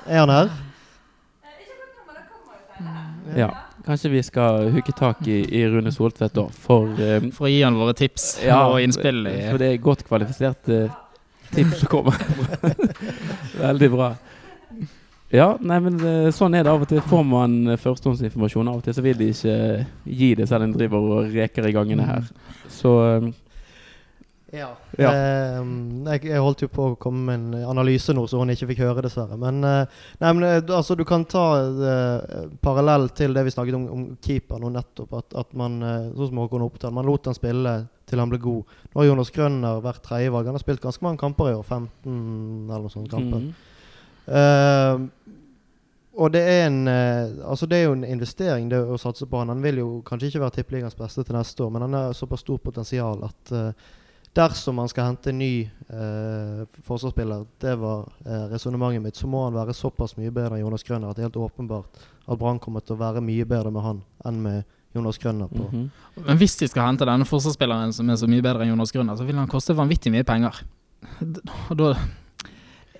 Er 0.07 0.23
han 0.23 0.33
her? 0.33 0.55
Ja. 3.35 3.51
Kanskje 3.85 4.11
vi 4.13 4.23
skal 4.23 4.69
hooke 4.71 4.93
tak 4.95 5.27
i, 5.27 5.41
i 5.57 5.67
Rune 5.67 5.91
Soltvedt 5.91 6.35
da, 6.37 6.43
for 6.53 6.87
um, 6.87 7.31
For 7.33 7.47
å 7.47 7.51
gi 7.51 7.63
han 7.65 7.79
våre 7.79 7.95
tips 7.97 8.33
og 8.45 8.77
innspill. 8.83 9.23
For 9.25 9.59
det 9.59 9.71
er 9.71 9.79
godt 9.83 10.03
kvalifiserte 10.07 10.83
tips 11.51 11.81
som 11.81 11.91
kommer. 11.91 12.19
Veldig 13.67 13.89
bra. 13.95 14.13
Ja, 15.31 15.53
nei, 15.63 15.77
men 15.79 15.95
eh, 16.03 16.31
sånn 16.35 16.55
er 16.59 16.65
det 16.67 16.71
av 16.73 16.81
og 16.83 16.89
til. 16.91 16.99
Får 17.07 17.21
man 17.23 17.53
eh, 17.71 17.77
førstehåndsinformasjon, 17.79 18.67
av 18.67 18.81
og 18.81 18.83
til 18.83 18.97
så 18.97 19.03
vil 19.05 19.15
de 19.21 19.29
ikke 19.31 19.85
gi 20.11 20.33
det 20.35 20.49
selv 20.49 20.65
om 20.65 20.71
en 20.71 20.75
driver 20.75 21.05
og 21.21 21.31
reker 21.31 21.69
i 21.69 21.71
gangene 21.77 22.03
her. 22.09 22.27
Så 22.67 22.91
eh, 23.05 23.29
Ja. 24.51 24.73
Ja. 24.99 25.11
Eh, 25.15 25.61
jeg, 26.11 26.25
jeg 26.27 26.41
holdt 26.43 26.65
jo 26.65 26.67
på 26.67 26.89
å 26.89 26.95
komme 26.99 27.21
med 27.29 27.37
en 27.55 27.69
analyse 27.71 28.11
nå, 28.11 28.25
så 28.27 28.41
hun 28.41 28.51
ikke 28.51 28.67
fikk 28.73 28.81
høre, 28.83 29.05
dessverre. 29.05 29.37
Men, 29.39 29.61
eh, 29.63 29.85
nei, 30.19 30.33
men 30.35 30.43
eh, 30.49 30.57
du- 30.67 30.73
altså, 30.75 30.97
du 30.99 31.05
kan 31.07 31.23
ta 31.23 31.45
eh, 31.63 32.49
parallell 32.59 33.07
til 33.15 33.31
det 33.33 33.45
vi 33.47 33.53
snakket 33.55 33.77
om, 33.79 33.87
om 33.95 34.03
keeper 34.19 34.59
nå 34.59 34.73
nettopp. 34.75 35.15
At, 35.21 35.37
at 35.45 35.55
man, 35.55 35.79
eh, 35.81 36.11
sånn 36.17 36.33
som 36.33 36.43
Håkon 36.43 36.67
Oppdal, 36.67 36.91
man 36.99 37.07
lot 37.07 37.31
han 37.31 37.39
spille 37.39 37.77
til 38.11 38.19
han 38.19 38.27
ble 38.35 38.41
god. 38.43 38.75
Nå 38.91 38.99
har 38.99 39.07
Jonas 39.13 39.31
Grønner 39.31 39.79
vært 39.87 40.03
tredjevalg. 40.03 40.51
Han 40.51 40.59
har 40.59 40.65
spilt 40.67 40.83
ganske 40.83 41.07
mange 41.07 41.23
kamper 41.23 41.53
i 41.53 41.55
år. 41.55 41.63
15 41.63 42.67
eller 42.67 42.83
noe 42.83 42.91
sånt 42.91 43.07
kamper. 43.15 43.45
mm. 43.47 43.67
Eh, 44.31 45.01
og 46.21 46.33
det 46.33 46.41
er 46.41 46.67
en 46.67 46.87
eh, 46.87 47.47
Altså 47.47 47.65
det 47.65 47.77
er 47.77 47.89
jo 47.89 47.95
en 47.95 48.05
investering 48.07 48.69
det 48.71 48.79
å 48.79 48.99
satse 48.99 49.25
på 49.27 49.39
han. 49.41 49.51
Han 49.51 49.63
vil 49.63 49.81
jo 49.81 49.89
kanskje 50.07 50.31
ikke 50.31 50.43
være 50.43 50.57
tippeligaens 50.59 50.97
beste 50.97 51.25
til 51.25 51.37
neste 51.37 51.65
år, 51.65 51.71
men 51.73 51.87
han 51.87 51.97
har 51.97 52.15
såpass 52.17 52.43
stort 52.45 52.63
potensial 52.63 53.23
at 53.27 53.53
uh, 53.55 53.71
dersom 54.35 54.77
man 54.79 54.87
skal 54.87 55.09
hente 55.09 55.31
en 55.31 55.39
ny 55.41 55.55
eh, 55.91 56.61
forsvarsspiller, 56.87 57.41
det 57.59 57.73
var 57.79 58.05
uh, 58.23 58.45
resonnementet 58.51 59.03
mitt, 59.03 59.17
så 59.19 59.27
må 59.27 59.43
han 59.43 59.57
være 59.57 59.75
såpass 59.75 60.15
mye 60.15 60.31
bedre 60.31 60.55
enn 60.55 60.63
Jonas 60.63 60.85
Grønner 60.87 61.11
at 61.11 61.19
det 61.19 61.25
er 61.25 61.27
helt 61.27 61.41
åpenbart 61.41 62.05
at 62.27 62.39
Brann 62.39 62.61
kommer 62.63 62.85
til 62.85 62.95
å 62.95 63.01
være 63.01 63.23
mye 63.25 63.47
bedre 63.47 63.73
med 63.75 63.83
han 63.83 63.99
enn 64.29 64.39
med 64.45 64.77
Jonas 64.95 65.17
Grønner. 65.17 65.47
på 65.47 65.63
-hmm. 65.71 65.89
Men 66.15 66.37
hvis 66.37 66.55
de 66.55 66.67
skal 66.67 66.85
hente 66.85 67.05
denne 67.05 67.25
forsvarsspilleren 67.25 67.93
som 67.93 68.09
er 68.09 68.15
så 68.15 68.27
mye 68.27 68.41
bedre 68.41 68.63
enn 68.63 68.69
Jonas 68.69 68.91
Grønner, 68.91 69.15
så 69.15 69.23
vil 69.23 69.35
han 69.35 69.47
koste 69.47 69.73
vanvittig 69.73 70.11
mye 70.11 70.23
penger. 70.23 70.63
Da 71.77 71.95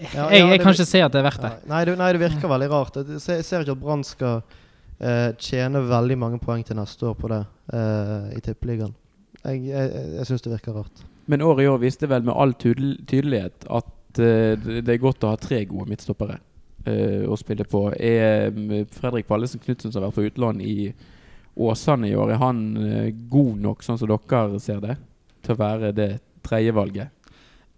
Ja, 0.02 0.26
Jeg, 0.34 0.48
jeg 0.50 0.62
kan 0.64 0.74
ikke 0.74 0.88
se 0.90 1.04
at 1.06 1.14
det 1.14 1.20
er 1.20 1.28
verdt 1.28 1.44
det. 1.44 1.52
Ja, 1.54 1.70
nei, 1.70 1.84
det, 1.86 1.94
nei, 2.00 2.10
det 2.16 2.22
virker 2.24 2.50
veldig 2.50 2.70
rart. 2.72 2.98
Jeg 2.98 3.22
ser, 3.22 3.38
jeg 3.38 3.48
ser 3.48 3.66
ikke 3.66 3.76
at 3.76 3.82
Brann 3.84 4.04
skal 4.08 4.40
uh, 4.42 5.30
tjene 5.38 5.84
veldig 5.86 6.18
mange 6.24 6.40
poeng 6.42 6.64
til 6.66 6.80
neste 6.80 7.06
år 7.12 7.18
på 7.20 7.30
det 7.30 7.42
uh, 7.76 8.32
i 8.34 8.42
Tippeligaen. 8.42 8.96
Jeg, 9.44 9.62
jeg, 9.70 9.92
jeg 10.18 10.30
syns 10.30 10.46
det 10.46 10.56
virker 10.56 10.80
rart. 10.80 11.04
Men 11.30 11.46
året 11.46 11.66
i 11.66 11.70
år 11.70 11.82
viste 11.84 12.10
vel 12.10 12.26
med 12.26 12.34
all 12.34 12.56
tydel 12.58 12.96
tydelighet 13.10 13.68
at 13.70 14.22
uh, 14.24 14.72
det 14.82 14.96
er 14.96 15.04
godt 15.04 15.28
å 15.28 15.36
ha 15.36 15.42
tre 15.42 15.62
gode 15.70 15.92
midtstoppere 15.94 16.40
eh, 16.90 17.22
å 17.30 17.38
spille 17.40 17.68
på. 17.70 17.86
Er 17.94 18.50
Fredrik 18.98 19.30
Pallesen 19.30 19.62
Knutsen 19.62 19.94
som 19.94 20.02
har 20.02 20.10
vært 20.10 20.18
på 20.18 20.28
utlån 20.32 20.66
i 20.66 20.76
Åsane 21.62 22.10
i 22.10 22.16
år, 22.18 22.34
er 22.34 22.40
han 22.42 22.60
god 23.30 23.58
nok, 23.60 23.82
sånn 23.84 23.98
som 24.00 24.08
dere 24.10 24.60
ser 24.64 24.80
det, 24.82 24.96
til 25.44 25.54
å 25.54 25.60
være 25.60 25.90
det 25.94 26.12
tredje 26.48 26.74
valget? 26.74 27.12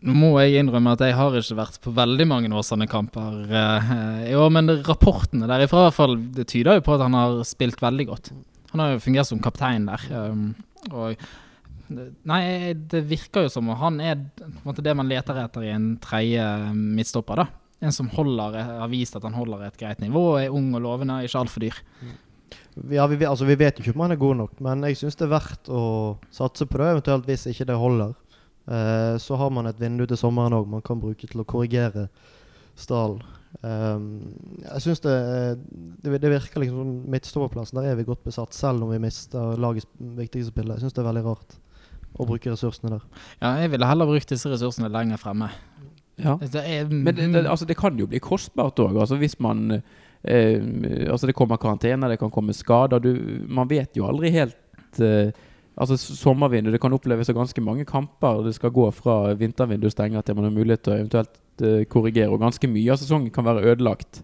Nå 0.04 0.14
må 0.18 0.32
jeg 0.42 0.60
innrømme 0.60 0.98
at 0.98 1.04
jeg 1.06 1.16
har 1.16 1.36
ikke 1.40 1.56
vært 1.56 1.78
på 1.84 1.94
veldig 1.96 2.26
mange 2.28 2.50
Åsane-kamper 2.60 3.54
eh, 3.56 3.94
i 4.34 4.40
men 4.52 4.74
rapportene 4.84 5.48
derifra 5.48 5.86
i 5.86 5.88
hvert 5.88 5.96
fall, 5.96 6.18
det 6.36 6.50
tyder 6.52 6.80
jo 6.80 6.84
på 6.84 6.98
at 6.98 7.06
han 7.06 7.16
har 7.16 7.40
spilt 7.48 7.80
veldig 7.84 8.08
godt. 8.10 8.34
Han 8.74 8.84
har 8.84 8.94
jo 8.96 9.04
fungert 9.06 9.30
som 9.30 9.40
kaptein 9.44 9.88
der. 9.88 10.04
um, 10.12 10.52
og 10.92 11.16
Nei, 11.94 12.74
det 12.74 13.04
virker 13.06 13.46
jo 13.46 13.52
som 13.54 13.68
om 13.70 13.78
han 13.78 14.00
er 14.02 14.22
måte 14.64 14.82
det 14.82 14.96
man 14.98 15.10
leter 15.12 15.38
etter 15.44 15.66
i 15.68 15.74
en 15.74 15.92
tredje 16.02 16.42
midtstopper. 16.74 17.44
da. 17.44 17.46
En 17.84 17.94
som 17.94 18.10
holder, 18.10 18.56
har 18.80 18.90
vist 18.90 19.16
at 19.20 19.26
han 19.28 19.36
holder 19.36 19.68
et 19.68 19.78
greit 19.78 20.02
nivå, 20.02 20.24
er 20.40 20.56
ung 20.56 20.72
og 20.74 20.82
lovende, 20.82 21.20
ikke 21.28 21.44
altfor 21.44 21.66
dyr. 21.66 21.82
Ja, 22.90 23.06
vi, 23.08 23.20
altså, 23.28 23.46
vi 23.46 23.60
vet 23.60 23.78
jo 23.78 23.86
ikke 23.86 23.98
om 23.98 24.06
han 24.08 24.16
er 24.16 24.22
god 24.22 24.40
nok, 24.40 24.58
men 24.64 24.88
jeg 24.88 24.98
syns 24.98 25.20
det 25.20 25.28
er 25.28 25.36
verdt 25.36 25.70
å 25.70 25.84
satse 26.34 26.66
på 26.66 26.80
det. 26.82 26.90
Eventuelt 26.96 27.28
hvis 27.30 27.46
ikke 27.52 27.68
det 27.70 27.78
holder. 27.78 28.16
Eh, 28.68 29.16
så 29.20 29.36
har 29.40 29.52
man 29.52 29.68
et 29.68 29.80
vindu 29.80 30.06
til 30.08 30.20
sommeren 30.20 30.56
òg 30.56 30.70
man 30.72 30.84
kan 30.86 31.02
bruke 31.02 31.28
til 31.28 31.44
å 31.44 31.48
korrigere 31.48 32.08
stallen. 32.80 33.24
Um, 33.62 34.34
jeg 34.64 34.82
syns 34.82 35.04
det, 35.04 35.12
det 36.02 36.18
Det 36.24 36.32
virker 36.32 36.64
liksom 36.64 36.80
som 36.80 36.94
midtståplassen. 37.14 37.78
Der 37.78 37.92
er 37.92 38.00
vi 38.00 38.08
godt 38.08 38.24
besatt, 38.26 38.56
selv 38.56 38.84
om 38.84 38.90
vi 38.90 38.98
mister 39.04 39.60
lagets 39.62 39.86
viktigste 40.00 40.50
spiller. 40.50 40.80
Jeg 40.80 40.88
syns 40.88 40.96
det 40.96 41.04
er 41.04 41.10
veldig 41.12 41.26
rart 41.28 41.60
å 42.18 42.26
bruke 42.30 42.50
ressursene 42.50 42.96
der. 42.96 43.06
Ja, 43.42 43.54
jeg 43.62 43.74
ville 43.76 43.90
heller 43.90 44.10
brukt 44.10 44.34
disse 44.34 44.50
ressursene 44.50 44.90
lenger 44.94 45.22
fremme. 45.22 45.52
Ja. 46.18 46.38
Det 46.42 46.62
er, 46.62 46.90
Men 46.90 47.16
det, 47.16 47.30
det, 47.34 47.46
altså, 47.46 47.66
det 47.66 47.78
kan 47.78 47.98
jo 47.98 48.08
bli 48.10 48.22
kostbart 48.22 48.82
òg. 48.82 48.98
Altså, 48.98 49.18
hvis 49.22 49.40
man 49.42 49.80
eh, 50.24 50.60
Altså, 51.10 51.28
det 51.28 51.36
kommer 51.36 51.62
karantene, 51.62 52.10
det 52.10 52.20
kan 52.22 52.32
komme 52.34 52.54
skader. 52.54 53.02
Du, 53.02 53.46
man 53.50 53.70
vet 53.70 53.98
jo 53.98 54.08
aldri 54.10 54.34
helt 54.34 55.02
eh, 55.02 55.34
Altså, 55.78 55.98
sommervindu 55.98 56.72
Det 56.72 56.80
kan 56.82 56.94
oppleves 56.94 57.26
som 57.26 57.36
ganske 57.36 57.62
mange 57.66 57.86
kamper 57.90 58.44
det 58.46 58.54
skal 58.56 58.70
gå 58.72 58.92
fra 58.94 59.34
vintervinduet 59.34 59.92
stenger 59.96 60.22
til 60.22 60.36
man 60.36 60.44
har 60.46 60.52
mulighet 60.54 60.84
til 60.86 60.94
å 60.94 60.98
eventuelt 61.00 61.40
uh, 61.64 61.84
korrigere. 61.90 62.30
Og 62.30 62.40
ganske 62.44 62.68
mye 62.70 62.92
av 62.94 62.98
sesongen 63.02 63.32
kan 63.34 63.46
være 63.48 63.64
ødelagt 63.74 64.22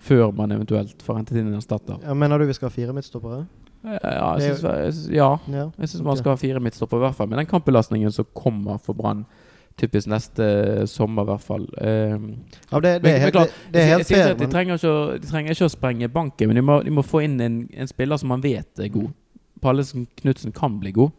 før 0.00 0.30
man 0.36 0.52
eventuelt 0.52 1.02
får 1.04 1.16
hentet 1.20 1.36
inn 1.40 1.48
en 1.52 1.58
erstatter. 1.60 1.98
Ja, 2.04 2.14
mener 2.14 2.38
du 2.38 2.46
vi 2.48 2.52
skal 2.56 2.68
ha 2.68 2.74
fire 2.74 2.92
midtstoppere? 2.96 3.46
Eh, 3.84 3.98
Ja, 4.04 4.34
jeg 4.36 4.56
syns, 4.56 5.08
jeg 5.08 5.16
ja, 5.16 5.30
Ja. 5.48 5.70
jeg 5.78 5.88
syns 5.88 6.02
man 6.04 6.16
skal 6.16 6.32
ha 6.32 6.36
fire 6.40 6.60
midtstopper, 6.60 6.96
i 6.96 7.04
hvert 7.06 7.14
fall 7.16 7.28
med 7.28 7.38
den 7.38 7.46
kampbelastningen 7.46 8.12
som 8.12 8.26
kommer 8.34 8.78
for 8.80 8.92
Brann. 8.96 9.24
Typisk 9.80 10.08
neste 10.08 10.86
sommer, 10.88 11.22
i 11.22 11.26
hvert 11.30 11.40
fall. 11.44 11.62
Um, 11.80 12.36
Ja, 12.72 12.80
det, 12.80 12.82
det, 12.82 13.02
Men- 13.02 13.12
men 13.12 13.20
helt, 13.20 13.32
klart, 13.32 13.48
det, 13.48 13.72
det 13.72 13.80
er 13.82 13.86
helt 13.96 14.06
fair. 14.06 14.34
de, 14.34 14.46
trenger 14.46 14.74
ikke 14.76 14.88
å, 14.88 15.20
de 15.20 15.26
trenger 15.26 15.50
ikke 15.52 15.64
å 15.64 15.70
sprenge 15.76 16.08
banken, 16.12 16.48
men 16.48 16.56
de 16.56 16.62
må, 16.62 16.82
de 16.84 16.90
må 16.90 17.02
få 17.02 17.22
inn 17.24 17.40
en, 17.40 17.68
en 17.72 17.86
spiller 17.88 18.16
som 18.16 18.28
man 18.28 18.42
vet 18.42 18.78
er 18.80 18.88
god. 18.88 19.08
Pallesen 19.60 20.06
Knutsen 20.20 20.54
kan 20.56 20.78
bli 20.80 20.92
god. 20.96 21.12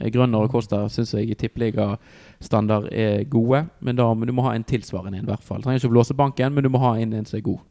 Eh, 0.00 0.10
Grønner 0.12 0.44
og 0.44 0.52
Kosta 0.52 0.84
syns 0.92 1.14
jeg 1.16 1.30
i 1.30 1.38
tippeligastandard 1.38 2.90
er 2.92 3.24
gode, 3.32 3.64
men 3.80 3.96
da 3.98 4.10
men 4.14 4.28
du 4.28 4.34
må 4.36 4.44
ha 4.46 4.54
en 4.56 4.66
tilsvarende 4.66 5.20
en, 5.20 5.24
i 5.24 5.32
hvert 5.32 5.46
fall. 5.46 5.64
Trenger 5.64 5.80
ikke 5.80 5.92
å 5.92 5.96
blåse 5.96 6.18
banken, 6.18 6.54
men 6.54 6.66
du 6.66 6.70
må 6.72 6.82
ha 6.84 6.96
en, 7.00 7.16
en 7.16 7.28
som 7.28 7.40
er 7.40 7.46
god. 7.46 7.64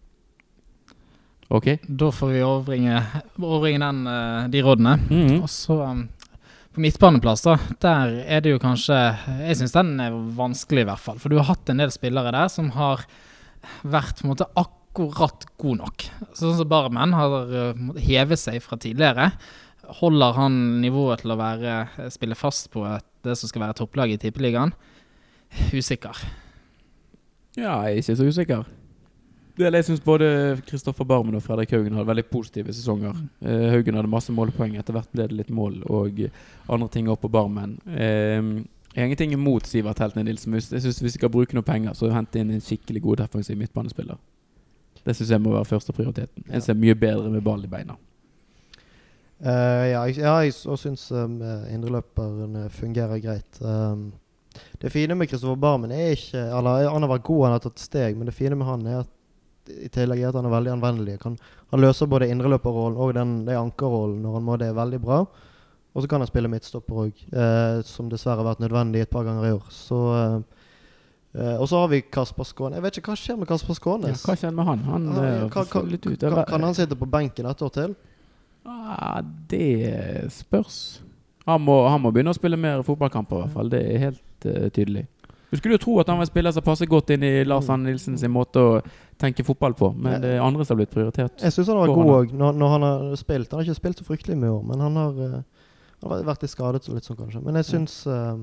Ok? 1.54 1.76
Da 1.86 2.10
får 2.12 2.32
vi 2.34 2.42
overbringe, 2.42 3.02
overbringe 3.38 3.82
den, 3.84 4.06
eh, 4.10 4.48
de 4.54 4.64
rådene. 4.66 4.98
Mhm. 5.10 5.42
Og 5.44 5.50
så 5.52 5.78
um, 5.84 6.08
på 6.74 6.82
midtbaneplass, 6.84 7.46
da. 7.46 7.58
Der 7.80 8.16
er 8.26 8.42
det 8.44 8.52
jo 8.52 8.60
kanskje 8.60 8.96
Jeg 9.46 9.56
syns 9.62 9.76
den 9.76 9.94
er 10.02 10.16
vanskelig, 10.36 10.84
i 10.84 10.90
hvert 10.90 11.04
fall. 11.04 11.20
For 11.22 11.32
du 11.32 11.38
har 11.38 11.48
hatt 11.54 11.70
en 11.70 11.80
del 11.80 11.94
spillere 11.94 12.34
der 12.36 12.50
som 12.52 12.74
har 12.76 13.06
vært 13.86 14.20
på 14.20 14.26
en 14.26 14.34
måte 14.34 14.50
akkurat 14.60 15.46
god 15.62 15.80
nok. 15.84 16.08
Sånn 16.36 16.58
som 16.58 16.68
Barmen 16.70 17.14
har 17.16 17.32
på 17.32 17.96
hevet 18.04 18.42
seg 18.42 18.60
fra 18.66 18.78
tidligere. 18.82 19.32
Holder 20.00 20.38
han 20.38 20.56
nivået 20.82 21.22
til 21.24 21.34
å 21.34 21.40
være 21.40 21.76
eh, 21.86 22.08
spille 22.14 22.38
fast 22.38 22.72
på 22.74 22.86
et, 22.90 23.06
det 23.26 23.38
som 23.40 23.50
skal 23.50 23.66
være 23.66 23.78
topplaget 23.82 24.20
i 24.20 24.28
Tippeligaen? 24.28 24.74
Usikker. 25.74 26.18
Ja, 27.56 27.80
jeg 27.86 27.96
er 27.96 28.02
ikke 28.02 28.18
så 28.18 28.28
usikker. 28.28 28.66
Det 29.56 29.70
jeg 29.72 29.86
syns 29.88 30.04
både 30.04 30.28
Kristoffer 30.68 31.08
Barmen 31.08 31.38
og 31.38 31.44
Fredrik 31.46 31.72
Haugen 31.72 31.94
hadde 31.96 32.10
veldig 32.10 32.26
positive 32.28 32.74
sesonger. 32.76 33.16
Eh, 33.40 33.70
Haugen 33.72 33.96
hadde 33.96 34.12
masse 34.12 34.34
målpoeng. 34.36 34.76
Etter 34.76 34.98
hvert 34.98 35.12
ble 35.14 35.30
det 35.30 35.38
litt 35.38 35.54
mål 35.54 35.80
og 35.88 36.20
andre 36.68 36.90
ting 36.92 37.08
opp 37.12 37.24
på 37.24 37.32
Barmen. 37.32 37.78
Eh, 37.88 38.42
jeg 38.96 39.02
har 39.02 39.10
ingenting 39.10 39.34
imot 39.36 39.68
Sivert 39.68 40.00
Heltene 40.00 40.24
Nilsen. 40.24 40.54
Jeg 40.54 40.64
synes 40.64 40.86
Hvis 40.86 41.04
vi 41.04 41.10
skal 41.18 41.30
bruke 41.30 41.56
noe 41.56 41.64
penger, 41.64 41.94
så 41.94 42.12
hente 42.12 42.40
inn 42.40 42.52
en 42.52 42.64
skikkelig 42.64 43.02
god 43.04 43.24
defensiv 43.24 43.58
midtbanespiller. 43.60 44.20
Det 45.06 45.16
syns 45.16 45.32
jeg 45.32 45.42
må 45.42 45.52
være 45.52 45.68
førsteprioriteten. 45.68 46.46
En 46.50 46.62
som 46.62 46.76
er 46.76 46.82
mye 46.82 46.96
bedre 46.96 47.30
med 47.30 47.44
ball 47.44 47.64
i 47.64 47.68
beina. 47.68 47.98
Eh, 49.44 49.86
ja, 49.92 50.04
jeg, 50.08 50.20
ja, 50.24 50.36
jeg 50.46 50.54
syns 50.80 51.10
um, 51.12 51.40
indreløperen 51.72 52.70
fungerer 52.72 53.20
greit. 53.24 53.60
Um, 53.60 54.14
det 54.80 54.92
fine 54.94 55.18
med 55.20 55.28
Kristoffer 55.28 55.60
Barmen 55.60 55.92
er 55.92 56.14
ikke 56.16 56.40
Eller 56.40 56.86
han 56.88 57.04
har 57.04 57.12
vært 57.12 57.26
god, 57.28 57.42
han 57.44 57.56
har 57.58 57.64
tatt 57.66 57.82
steg, 57.84 58.16
men 58.16 58.30
det 58.30 58.36
fine 58.38 58.56
med 58.56 58.70
han 58.70 58.86
er 58.88 59.02
at 59.02 59.12
i 59.66 59.90
tillegg 59.92 60.22
er 60.22 60.30
at 60.30 60.38
han 60.38 60.46
er 60.46 60.54
veldig 60.54 60.72
anvendelig. 60.76 61.18
Han, 61.24 61.36
han 61.74 61.82
løser 61.82 62.08
både 62.08 62.30
indreløperrollen 62.30 63.00
og 63.02 63.16
den, 63.18 63.34
den 63.48 63.58
ankerrollen 63.58 64.22
når 64.22 64.38
han 64.38 64.46
må 64.46 64.58
det 64.62 64.70
veldig 64.78 65.00
bra. 65.02 65.24
Og 65.96 66.04
så 66.04 66.12
kan 66.12 66.22
han 66.22 66.30
spille 66.30 66.52
midtstopper 66.52 67.02
òg, 67.08 67.24
uh, 67.34 67.82
som 67.88 68.12
dessverre 68.12 68.44
har 68.44 68.52
vært 68.52 68.62
nødvendig 68.64 69.02
et 69.04 69.12
par 69.12 69.26
ganger 69.28 69.50
i 69.50 69.56
år. 69.58 69.74
Så 69.74 70.02
uh, 70.14 70.38
Uh, 71.36 71.60
Og 71.60 71.68
så 71.68 71.80
har 71.82 71.90
vi 71.92 71.98
Kasper 72.00 72.48
Skåne. 72.48 72.78
Jeg 72.78 72.84
vet 72.86 72.98
ikke 73.00 73.12
hva 73.12 73.20
skjer 73.20 73.36
med 73.42 73.50
Kasper 73.50 73.76
Skånes. 73.76 74.22
Ja, 74.22 74.30
hva 74.30 74.36
skjer 74.40 74.54
med 74.56 74.68
han? 74.70 74.84
Han 74.88 75.08
Ja, 75.12 75.24
eh, 75.24 75.42
kan, 75.52 75.66
kan, 75.68 75.90
kan, 76.22 76.38
kan 76.48 76.64
han 76.64 76.78
sitte 76.78 76.96
på 76.96 77.10
benken 77.12 77.50
et 77.50 77.64
år 77.66 77.74
til? 77.76 77.96
Ah, 78.66 79.22
det 79.50 80.32
spørs. 80.34 81.02
Han 81.46 81.62
må, 81.62 81.76
han 81.88 82.02
må 82.02 82.12
begynne 82.14 82.34
å 82.34 82.38
spille 82.38 82.58
mer 82.58 82.82
fotballkamper, 82.86 83.38
i 83.38 83.46
hvert 83.46 83.54
fall. 83.54 83.70
Det 83.70 83.82
er 83.86 84.02
helt 84.08 84.48
uh, 84.48 84.68
tydelig. 84.74 85.06
Du 85.52 85.60
skulle 85.60 85.78
jo 85.78 85.84
tro 85.84 85.94
at 86.02 86.10
han 86.10 86.18
var 86.18 86.26
en 86.26 86.32
spiller 86.32 86.52
som 86.52 86.66
passer 86.66 86.90
godt 86.90 87.14
inn 87.14 87.24
i 87.24 87.44
Lars 87.46 87.70
Anne 87.72 87.92
Nilsen 87.92 88.18
sin 88.20 88.34
måte 88.34 88.60
å 88.60 88.72
tenke 89.22 89.46
fotball 89.46 89.76
på, 89.78 89.92
men 89.94 90.18
det 90.24 90.34
er 90.36 90.42
andre 90.44 90.66
som 90.66 90.74
har 90.74 90.82
blitt 90.82 90.96
prioritert. 90.96 91.38
Jeg 91.40 91.54
syns 91.54 91.70
han 91.72 91.80
var 91.80 91.94
god 91.94 92.12
òg 92.16 92.34
når, 92.36 92.58
når 92.60 92.74
han 92.74 92.86
har 92.88 93.06
spilt. 93.22 93.54
Han 93.54 93.62
har 93.62 93.70
ikke 93.70 93.78
spilt 93.78 94.02
så 94.02 94.08
fryktelig 94.10 94.40
mye 94.42 94.50
i 94.50 94.56
år, 94.56 94.66
men 94.72 94.84
han 94.84 94.98
har, 95.00 95.22
uh, 95.22 95.70
han 96.02 96.16
har 96.16 96.26
vært 96.34 96.44
litt 96.44 96.56
skadet 96.56 96.90
litt 96.90 97.08
sånn, 97.08 97.20
kanskje. 97.22 97.44
Men 97.46 97.62
jeg 97.62 97.70
syns 97.70 98.02
eh, 98.10 98.42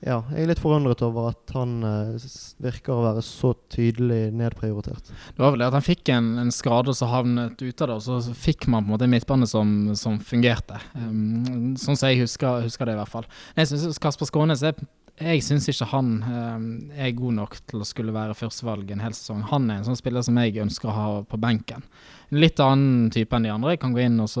Ja, 0.00 0.22
jeg 0.32 0.46
er 0.46 0.48
litt 0.48 0.62
forundret 0.62 1.02
over 1.04 1.28
at 1.34 1.52
han 1.52 1.82
eh, 1.84 2.28
virker 2.64 2.94
å 2.94 3.02
være 3.04 3.24
så 3.24 3.50
tydelig 3.72 4.30
nedprioritert. 4.32 5.10
Det 5.36 5.42
var 5.42 5.52
vel 5.52 5.60
det 5.60 5.68
at 5.68 5.76
han 5.76 5.84
fikk 5.84 6.08
en, 6.14 6.30
en 6.40 6.52
skade 6.54 6.88
og 6.88 6.96
så 6.96 7.10
havnet 7.10 7.60
ute 7.60 7.84
av 7.84 7.90
det, 7.90 7.98
og 7.98 8.06
så, 8.06 8.32
fikk 8.32 8.64
man 8.72 8.86
på 8.86 8.88
en 8.88 8.94
måte 8.94 9.08
en 9.08 9.12
midtbane 9.12 9.48
som, 9.50 9.74
som 10.00 10.16
fungerte. 10.24 10.80
Um, 10.94 11.76
sånn 11.76 12.00
som 12.00 12.08
jeg 12.08 12.22
husker, 12.22 12.64
husker 12.64 12.88
det, 12.88 12.96
i 12.96 13.02
hvert 13.02 13.12
fall. 13.12 13.28
Jeg 13.60 13.72
synes 13.74 14.00
Kasper 14.00 14.30
Skånes 14.30 14.64
er 14.64 14.80
jeg 15.20 15.42
syns 15.44 15.66
ikke 15.68 15.90
han 15.90 16.12
um, 16.24 16.62
er 16.96 17.10
god 17.12 17.34
nok 17.36 17.58
til 17.68 17.82
å 17.82 17.88
skulle 17.88 18.14
være 18.14 18.36
førstevalg 18.38 18.88
en 18.94 19.02
hel 19.04 19.12
sesong. 19.12 19.42
Han 19.50 19.68
er 19.68 19.80
en 19.80 19.88
sånn 19.90 19.98
spiller 19.98 20.24
som 20.24 20.38
jeg 20.40 20.62
ønsker 20.62 20.88
å 20.88 20.96
ha 20.96 21.08
på 21.28 21.40
benken. 21.40 21.84
En 22.30 22.40
litt 22.40 22.60
annen 22.64 23.10
type 23.12 23.36
enn 23.36 23.44
de 23.44 23.52
andre. 23.52 23.74
Jeg 23.74 23.82
kan 23.82 23.92
gå 23.92 24.00
inn 24.06 24.16
og 24.22 24.32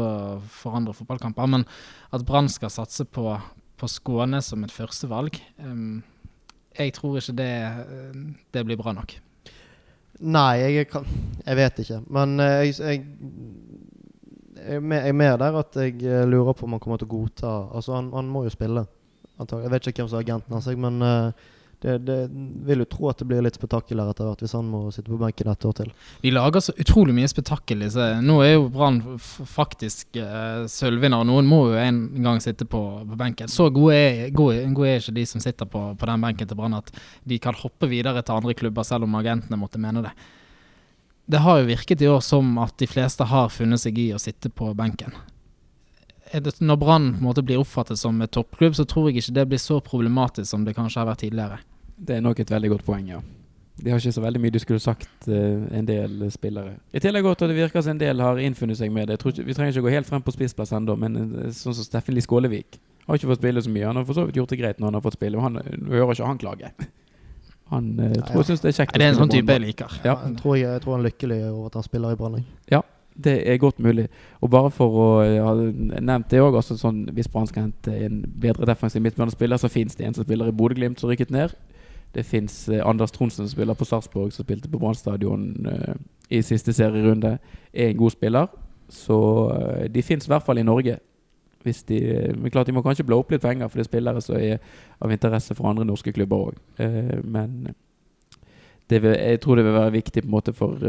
forandre 0.62 0.96
fotballkamper. 0.96 1.50
Men 1.52 1.66
at 2.16 2.24
Brann 2.24 2.48
skal 2.48 2.72
satse 2.72 3.04
på, 3.04 3.26
på 3.80 3.88
Skåne 3.90 4.42
som 4.44 4.62
et 4.66 4.74
førstevalg 4.74 5.38
um, 5.64 6.02
Jeg 6.78 6.92
tror 6.96 7.16
ikke 7.18 7.34
det, 7.40 7.50
det 8.54 8.62
blir 8.68 8.78
bra 8.80 8.92
nok. 8.96 9.16
Nei, 10.20 10.60
jeg, 10.60 10.86
kan, 10.92 11.06
jeg 11.46 11.56
vet 11.56 11.78
ikke. 11.82 11.98
Men 12.12 12.34
eh, 12.44 12.66
jeg, 12.68 12.74
jeg, 12.78 13.04
jeg, 14.60 14.76
er 14.76 15.12
mer- 15.16 15.32
er 15.32 15.40
der 15.40 15.56
at 15.62 15.78
jeg 15.80 15.96
eh, 16.04 16.26
lurer 16.28 16.52
på 16.52 16.66
om 16.68 16.76
han 16.76 16.82
kommer 16.84 17.00
til 17.00 17.08
å 17.08 17.14
godta 17.14 17.52
Altså, 17.72 17.94
han, 17.96 18.10
han 18.12 18.28
må 18.28 18.44
jo 18.44 18.52
spille. 18.52 18.84
Antagelig. 19.40 19.64
Jeg 19.64 19.72
vet 19.72 19.88
ikke 19.88 20.02
hvem 20.02 20.10
som 20.12 20.20
er 20.20 20.26
agenten 20.26 20.56
hans, 20.58 20.68
men 20.84 21.00
eh, 21.06 21.48
det, 21.80 21.98
det 22.04 22.16
vil 22.68 22.82
jo 22.82 22.86
tro 22.92 23.08
at 23.08 23.20
det 23.22 23.26
blir 23.30 23.40
litt 23.44 23.56
spetakkel 23.56 24.02
etter 24.02 24.26
hvert 24.28 24.42
hvis 24.44 24.52
han 24.56 24.66
må 24.68 24.82
sitte 24.92 25.08
på 25.08 25.20
benken 25.20 25.48
et 25.48 25.64
år 25.64 25.76
til. 25.78 25.92
De 26.20 26.32
lager 26.34 26.64
så 26.64 26.74
utrolig 26.76 27.14
mye 27.16 27.30
spetakkel. 27.30 27.86
Nå 28.24 28.36
er 28.44 28.52
jo 28.52 28.66
Brann 28.74 29.00
faktisk 29.18 30.18
uh, 30.20 30.66
sølvvinner. 30.68 31.24
Noen 31.24 31.48
må 31.48 31.62
jo 31.70 31.78
en 31.80 32.02
gang 32.20 32.42
sitte 32.44 32.68
på, 32.68 32.82
på 33.08 33.20
benken. 33.20 33.48
Så 33.48 33.70
gode 33.72 33.96
er, 33.96 34.26
gode, 34.36 34.60
gode 34.76 34.92
er 34.92 35.00
ikke 35.00 35.16
de 35.16 35.24
som 35.30 35.40
sitter 35.40 35.70
på, 35.72 35.86
på 35.96 36.10
den 36.12 36.26
benken 36.28 36.50
til 36.50 36.60
Brann 36.60 36.76
at 36.76 36.92
de 37.24 37.40
kan 37.40 37.56
hoppe 37.56 37.88
videre 37.88 38.20
til 38.20 38.36
andre 38.36 38.56
klubber, 38.58 38.84
selv 38.84 39.08
om 39.08 39.16
agentene 39.20 39.60
måtte 39.60 39.80
mene 39.80 40.04
det. 40.04 40.12
Det 41.30 41.40
har 41.44 41.60
jo 41.60 41.68
virket 41.70 42.02
i 42.02 42.08
år 42.10 42.20
som 42.26 42.56
at 42.58 42.76
de 42.82 42.88
fleste 42.90 43.24
har 43.30 43.52
funnet 43.54 43.80
seg 43.80 43.98
i 44.02 44.10
å 44.12 44.20
sitte 44.20 44.50
på 44.52 44.72
benken. 44.76 45.14
Når 46.30 46.78
Brann 46.78 47.10
blir 47.42 47.58
oppfattet 47.58 47.98
som 47.98 48.20
et 48.22 48.30
toppklubb, 48.34 48.76
så 48.76 48.84
tror 48.84 49.08
jeg 49.08 49.22
ikke 49.22 49.36
det 49.38 49.48
blir 49.50 49.62
så 49.62 49.80
problematisk 49.82 50.50
som 50.50 50.64
det 50.66 50.76
kanskje 50.76 51.00
har 51.00 51.08
vært 51.10 51.24
tidligere. 51.24 51.58
Det 52.00 52.16
er 52.16 52.24
nok 52.24 52.40
et 52.40 52.50
veldig 52.50 52.70
godt 52.74 52.86
poeng, 52.86 53.08
ja. 53.12 53.20
De 53.80 53.92
har 53.92 54.00
ikke 54.00 54.12
så 54.12 54.20
veldig 54.20 54.40
mye 54.42 54.52
de 54.52 54.60
skulle 54.60 54.82
sagt, 54.82 55.08
uh, 55.28 55.64
en 55.76 55.86
del 55.88 56.26
spillere. 56.32 56.74
I 56.92 57.00
tillegg 57.00 57.24
godt 57.24 57.42
at 57.46 57.52
det 57.52 57.56
virker 57.56 57.84
som 57.84 57.94
en 57.94 58.02
del 58.02 58.20
har 58.20 58.40
innfunnet 58.40 58.76
seg 58.76 58.92
med 58.92 59.08
det. 59.08 59.16
Jeg 59.16 59.22
tror 59.22 59.34
ikke, 59.34 59.46
vi 59.48 59.56
trenger 59.56 59.76
ikke 59.76 59.86
gå 59.86 59.94
helt 59.94 60.08
frem 60.08 60.24
på 60.24 60.34
spissplass 60.36 60.74
ennå, 60.76 60.96
men 61.00 61.16
uh, 61.16 61.48
sånn 61.56 61.76
som 61.76 61.86
Steffen 61.86 62.16
Lie 62.16 62.24
Skålevik 62.24 62.80
har 63.06 63.18
ikke 63.18 63.30
fått 63.32 63.40
spille 63.40 63.62
så 63.64 63.72
mye. 63.72 63.86
Han 63.88 64.00
har 64.00 64.06
for 64.08 64.18
så 64.18 64.26
vidt 64.28 64.40
gjort 64.40 64.52
det 64.52 64.60
greit 64.60 64.80
når 64.80 64.90
han 64.90 64.98
har 65.00 65.06
fått 65.06 65.18
spille, 65.18 65.40
men 65.40 65.48
han 65.48 65.86
hører 65.88 66.12
ikke 66.14 66.28
han 66.28 66.42
klage. 66.42 66.72
Han 67.70 67.90
eh, 68.02 68.14
tror 68.26 68.42
jeg 68.42 68.50
syns 68.50 68.64
det 68.64 68.72
er 68.72 68.78
kjekt. 68.80 68.96
Det 68.98 69.06
er 69.06 69.12
en 69.12 69.20
sånn 69.20 69.32
type 69.32 69.54
jeg 69.54 69.62
liker. 69.62 69.98
Ja. 70.02 70.16
Jeg, 70.26 70.38
tror 70.40 70.56
jeg, 70.58 70.66
jeg 70.66 70.82
tror 70.84 70.96
han 70.96 71.04
er 71.04 71.10
lykkelig 71.10 71.38
over 71.52 71.68
at 71.70 71.78
han 71.78 71.86
spiller 71.86 72.14
i 72.14 72.18
Brann. 72.18 72.40
Ja, 72.70 72.82
Det 73.20 73.34
er 73.52 73.58
godt 73.60 73.78
mulig. 73.82 74.06
Og 74.40 74.50
bare 74.50 74.70
for 74.74 74.96
å 74.96 75.08
ha 75.20 75.54
nevnt 75.60 76.30
det 76.30 76.40
òg, 76.42 76.56
altså 76.56 76.76
sånn, 76.78 77.04
hvis 77.14 77.28
Brann 77.30 77.46
skal 77.50 77.68
hente 77.68 77.94
en 78.06 78.22
bedre 78.42 78.66
defensiv 78.70 79.02
midtbanespiller, 79.04 79.60
så 79.60 79.70
fins 79.70 79.98
det 79.98 80.06
en 80.06 80.16
som 80.16 80.26
spiller 80.26 80.50
i 80.50 80.54
Bodø-Glimt 80.56 81.02
som 81.02 81.10
rykket 81.10 81.34
ned. 81.34 81.54
Det 82.14 82.24
fins 82.26 82.68
eh, 82.68 82.86
Anders 82.86 83.10
Tronsen 83.10 83.46
som 83.46 83.52
spiller 83.52 83.74
på 83.74 83.84
Sarpsborg, 83.84 84.32
som 84.32 84.44
spilte 84.44 84.70
på 84.70 84.78
Brann 84.78 85.66
eh, 85.66 85.94
i 86.30 86.42
siste 86.42 86.72
serierunde. 86.72 87.38
Er 87.72 87.88
en 87.88 87.96
god 87.96 88.10
spiller. 88.10 88.46
Så 88.88 89.18
eh, 89.54 89.86
de 89.90 90.02
fins 90.02 90.26
i 90.26 90.32
hvert 90.32 90.46
fall 90.46 90.58
i 90.58 90.66
Norge. 90.66 90.98
Hvis 91.62 91.82
de, 91.82 92.00
men 92.38 92.50
klart 92.50 92.66
de 92.66 92.72
må 92.72 92.82
kanskje 92.82 93.04
blå 93.04 93.18
opp 93.20 93.30
litt 93.30 93.42
penger, 93.42 93.68
for 93.68 93.78
det 93.78 93.84
er 93.84 93.90
spillere 93.90 94.20
som 94.24 94.36
er 94.36 94.58
av 95.00 95.12
interesse 95.12 95.54
for 95.54 95.68
andre 95.68 95.84
norske 95.84 96.12
klubber 96.16 96.46
òg. 96.46 96.60
Men 97.20 97.74
vil, 98.88 99.10
jeg 99.12 99.40
tror 99.44 99.60
det 99.60 99.66
vil 99.66 99.76
være 99.76 99.92
viktig 99.92 100.22
på 100.22 100.26
en 100.26 100.32
måte 100.32 100.54
for 100.56 100.80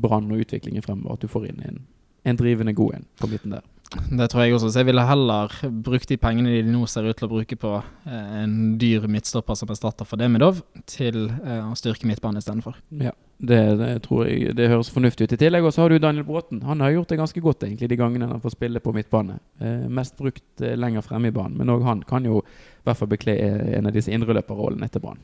Brann 0.00 0.32
og 0.32 0.40
utviklingen 0.40 0.82
fremover 0.82 1.18
at 1.18 1.22
du 1.22 1.28
får 1.28 1.50
inn 1.50 1.60
en, 1.68 1.82
en 2.24 2.40
drivende 2.40 2.72
god 2.72 2.96
en 2.96 3.04
på 3.20 3.28
midten 3.34 3.52
der. 3.52 3.68
Det 3.94 4.26
tror 4.30 4.44
jeg 4.44 4.54
også. 4.54 4.70
Så 4.72 4.80
jeg 4.80 4.88
ville 4.88 5.04
heller 5.06 5.52
brukt 5.84 6.08
de 6.10 6.16
pengene 6.20 6.52
de 6.52 6.72
nå 6.72 6.84
ser 6.90 7.06
ut 7.08 7.16
til 7.18 7.26
å 7.28 7.32
bruke 7.32 7.58
på 7.60 7.72
eh, 7.78 8.34
en 8.42 8.74
dyr 8.80 9.06
midtstopper 9.10 9.58
som 9.58 9.70
erstatter 9.72 10.08
for 10.08 10.20
Demidov, 10.20 10.60
til 10.90 11.28
eh, 11.30 11.62
å 11.62 11.76
styrke 11.78 12.08
midtbanen 12.08 12.42
istedenfor. 12.42 12.76
Ja, 13.00 13.14
det, 13.38 13.60
det 13.80 13.90
tror 14.06 14.26
jeg 14.28 14.54
Det 14.58 14.68
høres 14.72 14.92
fornuftig 14.94 15.28
ut. 15.28 15.36
I 15.36 15.40
tillegg 15.44 15.66
også 15.68 15.84
har 15.84 15.94
du 15.94 16.02
Daniel 16.02 16.26
Bråten. 16.28 16.62
Han 16.68 16.84
har 16.84 16.94
gjort 16.94 17.14
det 17.14 17.20
ganske 17.22 17.44
godt 17.44 17.66
egentlig 17.66 17.90
de 17.92 18.00
gangene 18.00 18.30
han 18.30 18.42
får 18.42 18.56
spille 18.56 18.82
på 18.84 18.94
midtbane. 18.96 19.38
Eh, 19.60 19.86
mest 19.88 20.18
brukt 20.20 20.64
eh, 20.64 20.76
lenger 20.78 21.06
fremme 21.06 21.30
i 21.30 21.34
banen, 21.34 21.58
men 21.60 21.72
òg 21.74 21.86
han 21.86 22.04
kan 22.08 22.26
jo 22.28 22.42
i 22.44 22.86
hvert 22.88 23.00
fall 23.00 23.12
bekle 23.12 23.36
en 23.78 23.88
av 23.88 23.94
disse 23.94 24.12
indreløperrollene 24.12 24.88
etter 24.88 25.02
Brann. 25.02 25.20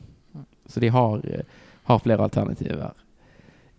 Så 0.71 0.81
de 0.81 0.89
har, 0.93 1.21
har 1.89 1.99
flere 2.01 2.23
alternativer 2.23 2.85
her. 2.87 3.01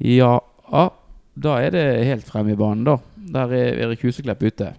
Ja, 0.03 0.35
ah, 0.69 0.93
da 1.35 1.57
er 1.63 1.73
det 1.73 1.85
helt 2.05 2.27
fremme 2.29 2.53
i 2.53 2.59
banen, 2.59 2.85
da. 2.85 2.99
Der 3.33 3.55
er 3.57 3.79
Erik 3.87 4.03
Huseklepp 4.05 4.43
ute. 4.45 4.73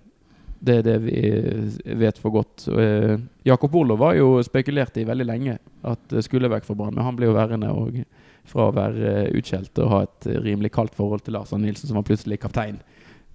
Det 0.64 0.78
er 0.80 0.86
det 0.86 0.98
vi 1.04 1.18
eh, 1.28 1.96
vet 2.00 2.20
for 2.22 2.36
godt. 2.36 2.68
Eh, 2.72 3.18
Jakob 3.48 3.76
Olo 3.76 3.98
var 4.00 4.16
jo 4.16 4.38
spekulert 4.46 4.98
i 5.02 5.08
veldig 5.08 5.28
lenge 5.28 5.58
at 5.84 6.04
det 6.14 6.24
skulle 6.24 6.52
vekk 6.52 6.68
fra 6.70 6.78
Brann, 6.80 6.96
men 6.96 7.04
han 7.04 7.18
ble 7.20 7.28
jo 7.28 7.36
værende 7.36 7.72
og 7.76 8.00
fra 8.48 8.70
å 8.70 8.76
være 8.76 9.12
eh, 9.12 9.32
utskjelt 9.40 9.80
og 9.84 9.92
ha 9.92 10.02
et 10.08 10.30
eh, 10.32 10.42
rimelig 10.44 10.74
kaldt 10.76 10.96
forhold 10.96 11.26
til 11.26 11.36
Lars 11.38 11.52
Arne 11.56 11.68
Nilsen, 11.68 11.90
som 11.90 12.00
var 12.00 12.08
plutselig 12.08 12.40
kaptein 12.44 12.80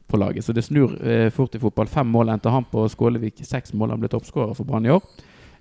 på 0.09 0.21
laget. 0.21 0.45
Så 0.45 0.57
det 0.57 0.65
snur 0.65 0.97
eh, 1.05 1.29
fort 1.35 1.57
i 1.57 1.61
fotball. 1.61 1.89
Fem 1.93 2.09
mål 2.09 2.33
endte 2.33 2.53
han 2.53 2.67
på 2.69 2.87
Skålevik. 2.93 3.45
Seks 3.45 3.75
mål 3.77 3.95
han 3.95 4.03
ble 4.03 4.13
toppskårer 4.13 4.57
for 4.57 4.69
Brann 4.69 4.89
i 4.89 4.95
år. 4.95 5.05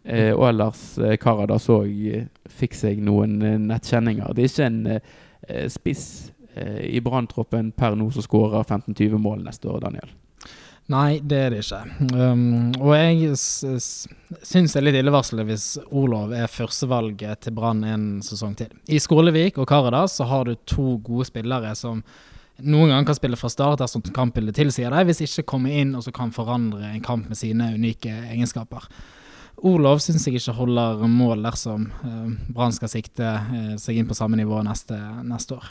Eh, 0.07 0.31
og 0.31 0.45
ellers 0.47 0.81
eh, 1.03 1.17
Karadas 1.19 1.67
eh, 1.73 2.27
fikk 2.59 2.77
seg 2.77 3.01
noen 3.03 3.41
nettkjenninger. 3.67 4.31
Det 4.35 4.45
er 4.45 4.53
ikke 4.53 4.69
en 4.71 5.69
spiss 5.71 6.03
i 6.57 6.97
Brann-troppen 7.05 7.69
per 7.77 7.93
nå 7.95 8.07
som 8.11 8.23
skårer 8.25 8.63
15-20 8.65 9.19
mål 9.21 9.43
neste 9.45 9.69
år, 9.69 9.83
Daniel. 9.83 10.09
Nei, 10.87 11.19
det 11.19 11.37
er 11.37 11.51
det 11.51 11.59
ikke. 11.65 11.81
Um, 12.15 12.71
og 12.79 12.93
jeg 12.95 13.35
syns 13.35 14.71
det 14.73 14.79
er 14.79 14.85
litt 14.85 14.99
illevarslende 15.01 15.43
hvis 15.49 15.65
Olov 15.91 16.31
er 16.31 16.47
førstevalget 16.47 17.43
til 17.43 17.55
Brann 17.57 17.83
en 17.83 18.07
sesong 18.23 18.55
til. 18.55 18.71
I 18.87 19.01
Skålevik 19.03 19.59
og 19.59 19.67
Karadas 19.67 20.15
så 20.15 20.27
har 20.29 20.47
du 20.47 20.55
to 20.63 20.95
gode 21.03 21.27
spillere 21.27 21.73
som 21.75 21.99
noen 22.63 22.89
ganger 22.89 23.09
kan 23.09 23.17
spille 23.19 23.37
fra 23.37 23.51
start 23.51 23.83
dersom 23.83 24.01
kampbildet 24.15 24.55
tilsier 24.57 24.95
det, 24.95 25.03
hvis 25.09 25.25
ikke 25.27 25.45
kommer 25.51 25.75
inn 25.75 25.91
og 25.97 26.05
så 26.07 26.13
kan 26.15 26.31
forandre 26.33 26.87
en 26.87 27.03
kamp 27.03 27.27
med 27.27 27.37
sine 27.37 27.73
unike 27.75 28.13
egenskaper. 28.31 28.87
Olov 29.67 29.99
syns 30.05 30.23
jeg 30.29 30.39
ikke 30.39 30.55
holder 30.55 31.03
mål 31.11 31.43
dersom 31.49 31.89
uh, 32.05 32.31
Brann 32.53 32.75
skal 32.75 32.93
sikte 32.93 33.27
eh, 33.27 33.75
seg 33.81 33.99
inn 33.99 34.07
på 34.07 34.15
samme 34.15 34.39
nivå 34.39 34.61
neste, 34.63 34.95
neste 35.27 35.57
år. 35.57 35.69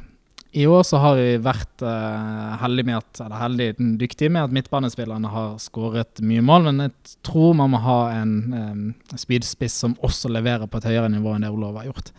I 0.53 0.67
år 0.67 0.83
så 0.87 1.01
har 1.03 1.19
vi 1.19 1.37
vært 1.43 1.83
uh, 1.85 2.57
heldige 2.63 2.89
med 2.89 2.99
at, 2.99 3.21
eller 3.25 3.41
heldig, 3.41 3.69
dyktige 4.01 4.33
med 4.33 4.47
at 4.47 4.55
midtbanespillerne 4.55 5.31
har 5.33 5.55
skåret 5.63 6.23
mye 6.25 6.45
mål, 6.45 6.71
men 6.71 6.87
jeg 6.87 7.17
tror 7.27 7.57
man 7.59 7.73
må 7.75 7.81
ha 7.85 8.01
en 8.17 8.35
um, 8.55 8.83
spydspiss 9.13 9.77
som 9.85 9.97
også 10.07 10.31
leverer 10.33 10.71
på 10.71 10.81
et 10.81 10.89
høyere 10.93 11.11
nivå 11.13 11.35
enn 11.35 11.47
det 11.47 11.53
Olav 11.53 11.81
har 11.81 11.91
gjort. 11.91 12.13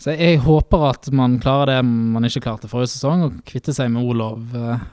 Så 0.00 0.14
jeg 0.16 0.38
håper 0.40 0.86
at 0.88 1.10
man 1.12 1.34
klarer 1.42 1.74
det 1.74 1.80
man 1.84 2.24
ikke 2.24 2.46
klarte 2.46 2.70
forrige 2.70 2.94
sesong, 2.94 3.26
å 3.26 3.32
kvitte 3.44 3.74
seg 3.76 3.90
med 3.92 4.06
Olav 4.08 4.54
uh, 4.56 4.86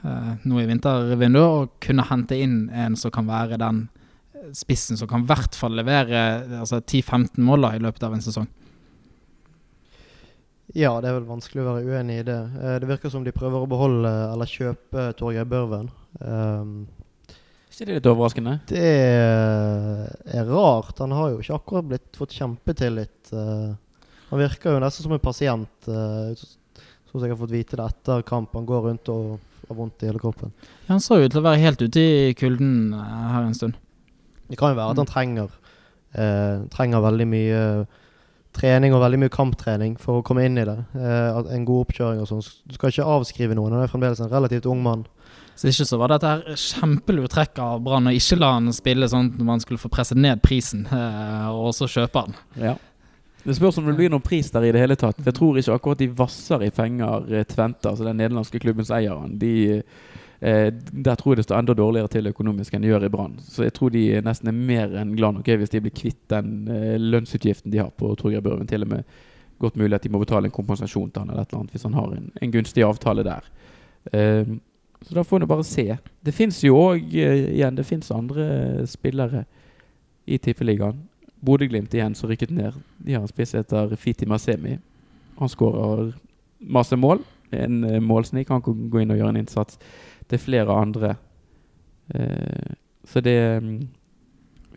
nå 0.44 0.60
i 0.60 0.68
vintervinduet, 0.68 1.46
og 1.48 1.78
kunne 1.84 2.08
hente 2.10 2.36
inn 2.36 2.66
en 2.68 2.98
som 3.00 3.14
kan 3.14 3.28
være 3.30 3.60
den 3.62 3.86
spissen 4.56 4.96
som 4.96 5.08
kan 5.08 5.24
i 5.24 5.28
hvert 5.28 5.56
fall 5.56 5.74
levere 5.76 6.20
altså 6.60 6.80
10-15 6.80 7.40
mål 7.44 7.66
i 7.72 7.82
løpet 7.82 8.04
av 8.06 8.14
en 8.16 8.24
sesong. 8.24 8.48
Ja, 10.76 10.92
det 11.00 11.08
er 11.08 11.16
vel 11.16 11.28
vanskelig 11.30 11.62
å 11.64 11.70
være 11.70 11.86
uenig 11.88 12.18
i 12.20 12.26
det. 12.28 12.38
Eh, 12.60 12.76
det 12.82 12.88
virker 12.90 13.12
som 13.12 13.24
de 13.24 13.32
prøver 13.32 13.64
å 13.64 13.70
beholde 13.70 14.10
eller 14.34 14.50
kjøpe 14.50 15.06
Torgeir 15.16 15.46
Børven. 15.48 15.88
Um, 16.20 16.72
ikke 17.72 17.86
det 17.88 17.96
litt 18.00 18.08
overraskende? 18.10 18.56
Det 18.68 18.82
er 20.34 20.48
rart. 20.50 20.98
Han 20.98 21.14
har 21.16 21.32
jo 21.32 21.40
ikke 21.42 21.56
akkurat 21.58 21.88
blitt 21.92 22.18
fått 22.18 22.34
kjempetillit. 22.36 23.30
Uh, 23.32 23.72
han 24.28 24.42
virker 24.42 24.74
jo 24.76 24.82
nesten 24.82 25.06
som 25.06 25.14
en 25.16 25.22
pasient 25.24 25.88
uh, 25.88 26.32
hos 26.36 27.22
jeg 27.24 27.32
har 27.32 27.38
fått 27.40 27.54
vite 27.54 27.78
det 27.78 27.86
etter 27.88 28.24
kamp. 28.28 28.52
Han 28.58 28.66
går 28.68 28.90
rundt 28.90 29.08
og 29.14 29.38
har 29.68 29.78
vondt 29.78 30.04
i 30.04 30.10
hele 30.10 30.20
kroppen. 30.20 30.52
Ja, 30.84 30.94
han 30.94 31.00
så 31.04 31.16
ut 31.22 31.30
til 31.32 31.40
å 31.40 31.46
være 31.46 31.62
helt 31.62 31.80
ute 31.80 32.02
i 32.02 32.34
kulden 32.36 32.92
eh, 32.96 33.24
her 33.32 33.46
en 33.46 33.56
stund. 33.56 33.78
Det 34.48 34.56
kan 34.60 34.72
jo 34.74 34.78
være 34.78 34.92
at 34.92 35.00
han 35.00 35.08
Mm. 35.08 35.12
trenger 35.12 35.48
eh, 36.16 36.60
Trenger 36.72 37.02
veldig 37.04 37.26
mye 37.28 37.62
trening 38.56 38.94
og 38.94 39.02
veldig 39.02 39.20
mye 39.22 39.32
kamptrening 39.32 39.94
for 40.00 40.18
å 40.18 40.24
komme 40.26 40.44
inn 40.46 40.58
i 40.58 40.66
det. 40.66 40.78
Eh, 40.98 41.38
en 41.54 41.66
god 41.68 41.86
oppkjøring 41.86 42.22
og 42.22 42.30
sånn. 42.30 42.42
Du 42.66 42.74
skal 42.76 42.92
ikke 42.92 43.06
avskrive 43.16 43.56
noen. 43.58 43.76
Han 43.76 43.84
er 43.84 43.92
fremdeles 43.92 44.22
en 44.24 44.32
relativt 44.32 44.68
ung 44.70 44.82
mann. 44.84 45.06
Så 45.58 45.72
ikke 45.72 45.88
så 45.88 45.98
var 45.98 46.12
det 46.12 46.20
et 46.20 46.28
her 46.28 46.58
kjempelurt 46.62 47.32
trekk 47.34 47.58
av 47.58 47.80
Brann 47.82 48.06
å 48.06 48.12
ikke 48.14 48.38
la 48.38 48.52
han 48.54 48.70
spille 48.74 49.08
sånn 49.10 49.32
når 49.40 49.48
man 49.48 49.62
skulle 49.62 49.82
få 49.82 49.90
presset 49.90 50.20
ned 50.20 50.38
prisen, 50.44 50.84
eh, 50.94 51.48
og 51.50 51.72
så 51.74 51.88
kjøpe 51.90 52.22
han. 52.26 52.36
Ja. 52.62 52.76
Det 53.42 53.56
spørs 53.56 53.78
om 53.80 53.88
det 53.88 53.96
blir 53.98 54.12
noen 54.12 54.22
pris 54.22 54.52
der 54.54 54.66
i 54.68 54.70
det 54.74 54.82
hele 54.82 54.96
tatt. 54.98 55.18
Jeg 55.24 55.34
tror 55.34 55.58
ikke 55.58 55.74
akkurat 55.78 56.00
de 56.02 56.08
vasser 56.14 56.62
i 56.66 56.70
penger 56.74 57.26
Tventa, 57.26 57.50
Tvente, 57.54 57.90
altså 57.90 58.06
den 58.06 58.18
nederlandske 58.20 58.60
klubbens 58.62 58.92
eier. 58.94 59.18
De, 59.40 59.52
eh, 59.78 60.16
der 60.38 61.16
tror 61.18 61.32
jeg 61.32 61.40
det 61.40 61.44
står 61.48 61.58
enda 61.58 61.74
dårligere 61.74 62.08
til 62.12 62.30
økonomisk 62.30 62.74
enn 62.74 62.84
det 62.84 62.92
gjør 62.92 63.08
i 63.08 63.10
Brann. 63.10 63.38
Så 63.42 63.64
jeg 63.66 63.74
tror 63.74 63.90
de 63.90 64.04
nesten 64.22 64.50
er 64.50 64.54
mer 64.54 64.94
enn 65.00 65.16
glad 65.18 65.34
nok 65.34 65.50
hvis 65.50 65.72
de 65.72 65.80
blir 65.82 65.94
kvitt 65.94 66.20
den 66.30 66.68
eh, 66.70 66.94
lønnsutgiften 66.98 67.72
de 67.74 67.80
har 67.82 67.90
på 67.90 68.12
Torgeir 68.14 68.44
Børven. 68.44 68.68
Til 68.70 68.86
og 68.86 68.92
med 68.92 69.18
godt 69.58 69.76
mulig 69.76 69.98
at 69.98 70.06
de 70.06 70.12
må 70.14 70.20
betale 70.22 70.46
en 70.46 70.54
kompensasjon 70.54 71.10
til 71.10 71.24
han 71.24 71.32
eller 71.32 71.42
et 71.42 71.50
eller 71.50 71.64
annet 71.64 71.74
hvis 71.74 71.86
han 71.88 71.98
har 71.98 72.14
en, 72.14 72.30
en 72.40 72.52
gunstig 72.54 72.84
avtale 72.86 73.26
der. 73.26 73.48
Eh, 74.12 74.54
så 75.02 75.14
da 75.14 75.24
får 75.26 75.42
en 75.42 75.50
bare 75.50 75.66
se. 75.66 75.96
Det 76.22 76.34
fins 76.34 76.60
jo 76.64 76.78
òg 76.78 77.14
igjen 77.14 77.78
det 77.78 77.86
finnes 77.86 78.10
andre 78.14 78.86
spillere 78.86 79.44
i 80.26 80.38
Tippeligaen. 80.38 81.00
Bodø-Glimt 81.40 81.94
igjen 81.94 82.14
som 82.18 82.30
rykket 82.30 82.50
ned. 82.50 82.78
De 82.98 83.14
har 83.14 83.22
en 83.22 83.30
spiss 83.30 83.54
heter 83.54 83.94
Fiti 83.96 84.26
Masemi. 84.26 84.78
Han 85.38 85.50
skårer 85.50 86.12
masse 86.58 86.96
mål. 86.96 87.22
En 87.50 87.84
eh, 87.84 88.00
målsnik. 88.00 88.48
Han 88.48 88.62
kan 88.62 88.86
gå 88.90 89.02
inn 89.02 89.14
og 89.14 89.18
gjøre 89.18 89.34
en 89.34 89.42
innsats. 89.42 89.78
Det 90.28 90.38
er 90.38 90.44
flere 90.44 90.74
andre. 90.76 91.14
Eh, 92.14 92.74
så 93.08 93.20
det 93.20 93.62
mm, 93.62 93.88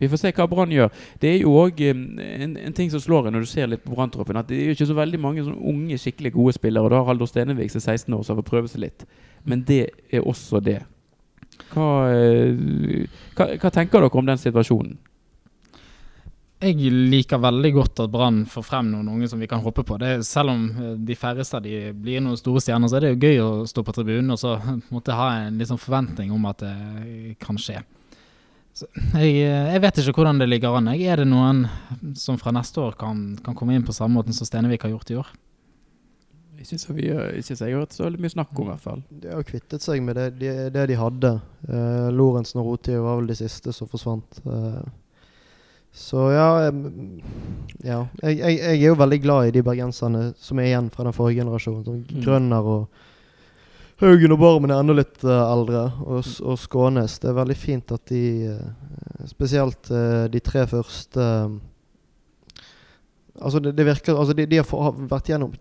Vi 0.00 0.08
får 0.08 0.18
se 0.18 0.32
hva 0.34 0.46
Brann 0.50 0.72
gjør. 0.72 0.88
Det 1.20 1.28
er 1.30 1.42
jo 1.44 1.52
òg 1.60 1.80
en, 1.86 2.56
en 2.58 2.74
ting 2.74 2.90
som 2.90 3.00
slår 3.00 3.28
en 3.28 3.36
når 3.36 3.44
du 3.44 3.50
ser 3.50 3.68
litt 3.70 3.84
på 3.84 3.92
Branntroppen, 3.94 4.40
at 4.40 4.48
det 4.48 4.58
er 4.58 4.70
jo 4.70 4.76
ikke 4.76 4.88
så 4.90 4.96
veldig 4.98 5.20
mange 5.20 5.44
sånne 5.44 5.68
unge, 5.72 5.98
skikkelig 6.00 6.32
gode 6.34 6.56
spillere. 6.56 6.82
Og 6.82 6.90
da 6.90 7.02
har 7.02 7.12
Haldor 7.12 7.30
Stenevik 7.30 7.70
som 7.70 7.78
er 7.78 8.00
16 8.00 8.16
år, 8.16 8.24
som 8.24 8.34
har 8.34 8.42
fått 8.42 8.50
prøve 8.50 8.72
seg 8.72 8.82
litt. 8.82 9.06
Men 9.46 9.62
det 9.68 9.84
er 10.10 10.26
også 10.26 10.62
det. 10.64 10.80
Hva, 11.70 11.88
eh, 12.10 13.06
hva, 13.36 13.52
hva 13.60 13.70
tenker 13.70 14.02
dere 14.02 14.18
om 14.18 14.32
den 14.32 14.40
situasjonen? 14.40 14.96
Jeg 16.62 16.92
liker 17.10 17.40
veldig 17.42 17.70
godt 17.74 18.00
at 18.04 18.10
Brann 18.12 18.44
får 18.46 18.64
frem 18.66 18.92
noen 18.92 19.08
unge 19.10 19.26
som 19.30 19.40
vi 19.42 19.48
kan 19.50 19.62
håpe 19.64 19.82
på. 19.86 19.96
Det 19.98 20.10
er, 20.12 20.20
selv 20.26 20.52
om 20.52 20.68
eh, 20.70 20.92
de 21.08 21.16
færreste 21.18 21.58
de 21.64 21.90
blir 21.96 22.22
noen 22.22 22.38
store 22.38 22.62
stjerner, 22.62 22.90
så 22.90 22.98
er 23.00 23.06
det 23.06 23.10
jo 23.14 23.26
gøy 23.26 23.40
å 23.42 23.50
stå 23.66 23.82
på 23.82 23.94
tribunen 23.96 24.30
og 24.34 24.38
så 24.38 24.54
måtte 24.94 25.16
ha 25.18 25.32
en 25.40 25.58
liksom 25.58 25.80
forventning 25.82 26.30
om 26.34 26.46
at 26.50 26.62
det 26.62 27.34
kan 27.42 27.58
skje. 27.58 27.82
Så 28.72 28.86
jeg, 28.94 29.42
eh, 29.42 29.72
jeg 29.74 29.82
vet 29.84 30.02
ikke 30.04 30.20
hvordan 30.20 30.38
det 30.38 30.48
ligger 30.52 30.78
an. 30.78 30.92
Er 30.94 31.24
det 31.24 31.28
noen 31.28 31.66
som 32.16 32.38
fra 32.40 32.54
neste 32.54 32.80
år 32.80 32.94
kan, 33.00 33.32
kan 33.42 33.58
komme 33.58 33.74
inn 33.74 33.86
på 33.86 33.96
samme 33.96 34.20
måten 34.20 34.36
som 34.36 34.48
Stenevik 34.48 34.86
har 34.86 34.94
gjort 34.94 35.10
i 35.10 35.18
år? 35.18 35.34
Jeg 36.62 36.68
syns 36.68 36.86
vi, 36.94 37.08
jeg 37.10 37.58
har 37.58 37.80
hørt 37.80 37.94
så 37.96 38.06
mye 38.06 38.30
snakk 38.30 38.54
om, 38.54 38.68
i 38.68 38.70
hvert 38.70 38.84
fall. 38.84 39.00
De 39.10 39.32
har 39.34 39.42
kvittet 39.42 39.82
seg 39.82 39.98
med 40.06 40.14
det 40.14 40.28
de, 40.38 40.50
det 40.70 40.84
de 40.92 40.98
hadde. 41.00 41.32
Uh, 41.66 42.06
Lorentzen 42.14 42.60
og 42.62 42.68
Rotio 42.68 43.02
var 43.02 43.18
vel 43.18 43.32
de 43.32 43.36
siste 43.40 43.74
som 43.74 43.90
forsvant. 43.90 44.38
Eh, 44.46 44.84
så 45.92 46.30
ja, 46.32 46.46
ja. 47.84 47.98
Jeg, 48.22 48.38
jeg, 48.38 48.58
jeg 48.58 48.78
er 48.80 48.86
jo 48.86 48.94
veldig 48.96 49.18
glad 49.22 49.46
i 49.50 49.54
de 49.58 49.62
bergenserne 49.66 50.22
som 50.40 50.58
er 50.62 50.70
igjen 50.70 50.86
fra 50.94 51.04
den 51.04 51.12
forrige 51.16 51.42
generasjonen. 51.42 51.84
Som 51.84 51.98
Mm. 52.02 52.22
Grønner 52.24 52.62
og 52.64 52.88
Haugen 54.02 54.32
og 54.34 54.40
Barmen 54.40 54.72
er 54.72 54.80
enda 54.82 54.94
litt 54.96 55.20
uh, 55.22 55.30
eldre. 55.52 55.82
Og, 56.06 56.24
og 56.48 56.56
Skånes. 56.58 57.18
Det 57.22 57.28
er 57.30 57.36
veldig 57.36 57.56
fint 57.60 57.92
at 57.94 58.06
de 58.10 58.22
eh, 58.50 59.26
Spesielt 59.30 59.90
uh, 59.92 60.24
de 60.32 60.40
tre 60.42 60.64
første 60.66 61.26
Altså, 63.42 63.60
det, 63.62 63.76
det 63.78 63.86
virker 63.86 64.16
Altså, 64.18 64.32
de, 64.36 64.46
de 64.46 64.56
har, 64.60 64.66
få- 64.68 64.82
har 64.82 64.96
vært 65.12 65.30
gjennom 65.32 65.52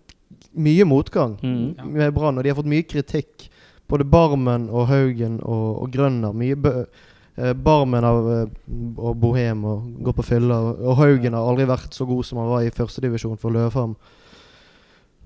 mye 0.56 0.84
motgang 0.88 1.38
Mm. 1.44 1.76
Ja. 1.78 1.86
med 1.86 2.13
Brann, 2.13 2.38
og 2.38 2.44
de 2.44 2.50
har 2.50 2.56
fått 2.58 2.67
mye 2.72 2.84
kritikk. 2.88 3.50
Både 3.88 4.04
Barmen 4.08 4.70
og 4.70 4.88
Haugen 4.88 5.39
og, 5.44 5.82
og 5.84 5.91
Grønner. 5.94 6.34
Mye 6.34 6.56
bø 6.56 6.74
Barmen 7.38 8.04
av, 8.06 8.26
eh, 8.34 8.48
og 9.00 9.15
Bohem 9.22 9.63
og 9.65 9.86
går 10.04 10.13
på 10.20 10.26
fylla. 10.28 10.58
Og, 10.76 10.98
Haugen 11.00 11.34
har 11.38 11.48
aldri 11.48 11.65
vært 11.70 11.96
så 11.96 12.06
god 12.10 12.26
som 12.28 12.41
han 12.41 12.50
var 12.52 12.65
i 12.67 12.74
førstedivisjon 12.76 13.39
for 13.39 13.52
Løvham. 13.56 13.96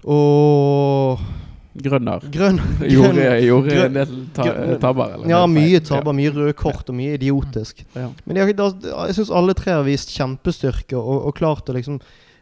Og 0.05 1.19
Grønner. 1.75 2.21
Grønn 2.31 2.59
Gjorde, 2.87 3.23
gjorde 3.49 3.73
Grønn- 3.73 3.85
en 3.89 3.95
del 3.97 4.11
ta 4.35 4.45
Grønn- 4.47 4.77
tabber? 4.79 5.15
eller 5.17 5.27
Ja, 5.33 5.41
mye 5.49 5.81
tabber, 5.83 6.13
mye 6.15 6.31
røde 6.31 6.53
kort 6.55 6.87
og 6.87 6.95
mye 6.95 7.17
idiotisk. 7.17 7.81
Ja. 7.97 8.07
Men 8.23 8.39
jeg, 8.39 8.55
jeg 8.55 9.15
syns 9.17 9.31
alle 9.35 9.55
tre 9.57 9.73
har 9.75 9.83
vist 9.83 10.13
kjempestyrke 10.15 10.95
og, 10.95 11.25
og 11.27 11.35
klart 11.35 11.67
å 11.67 11.75
liksom 11.75 11.97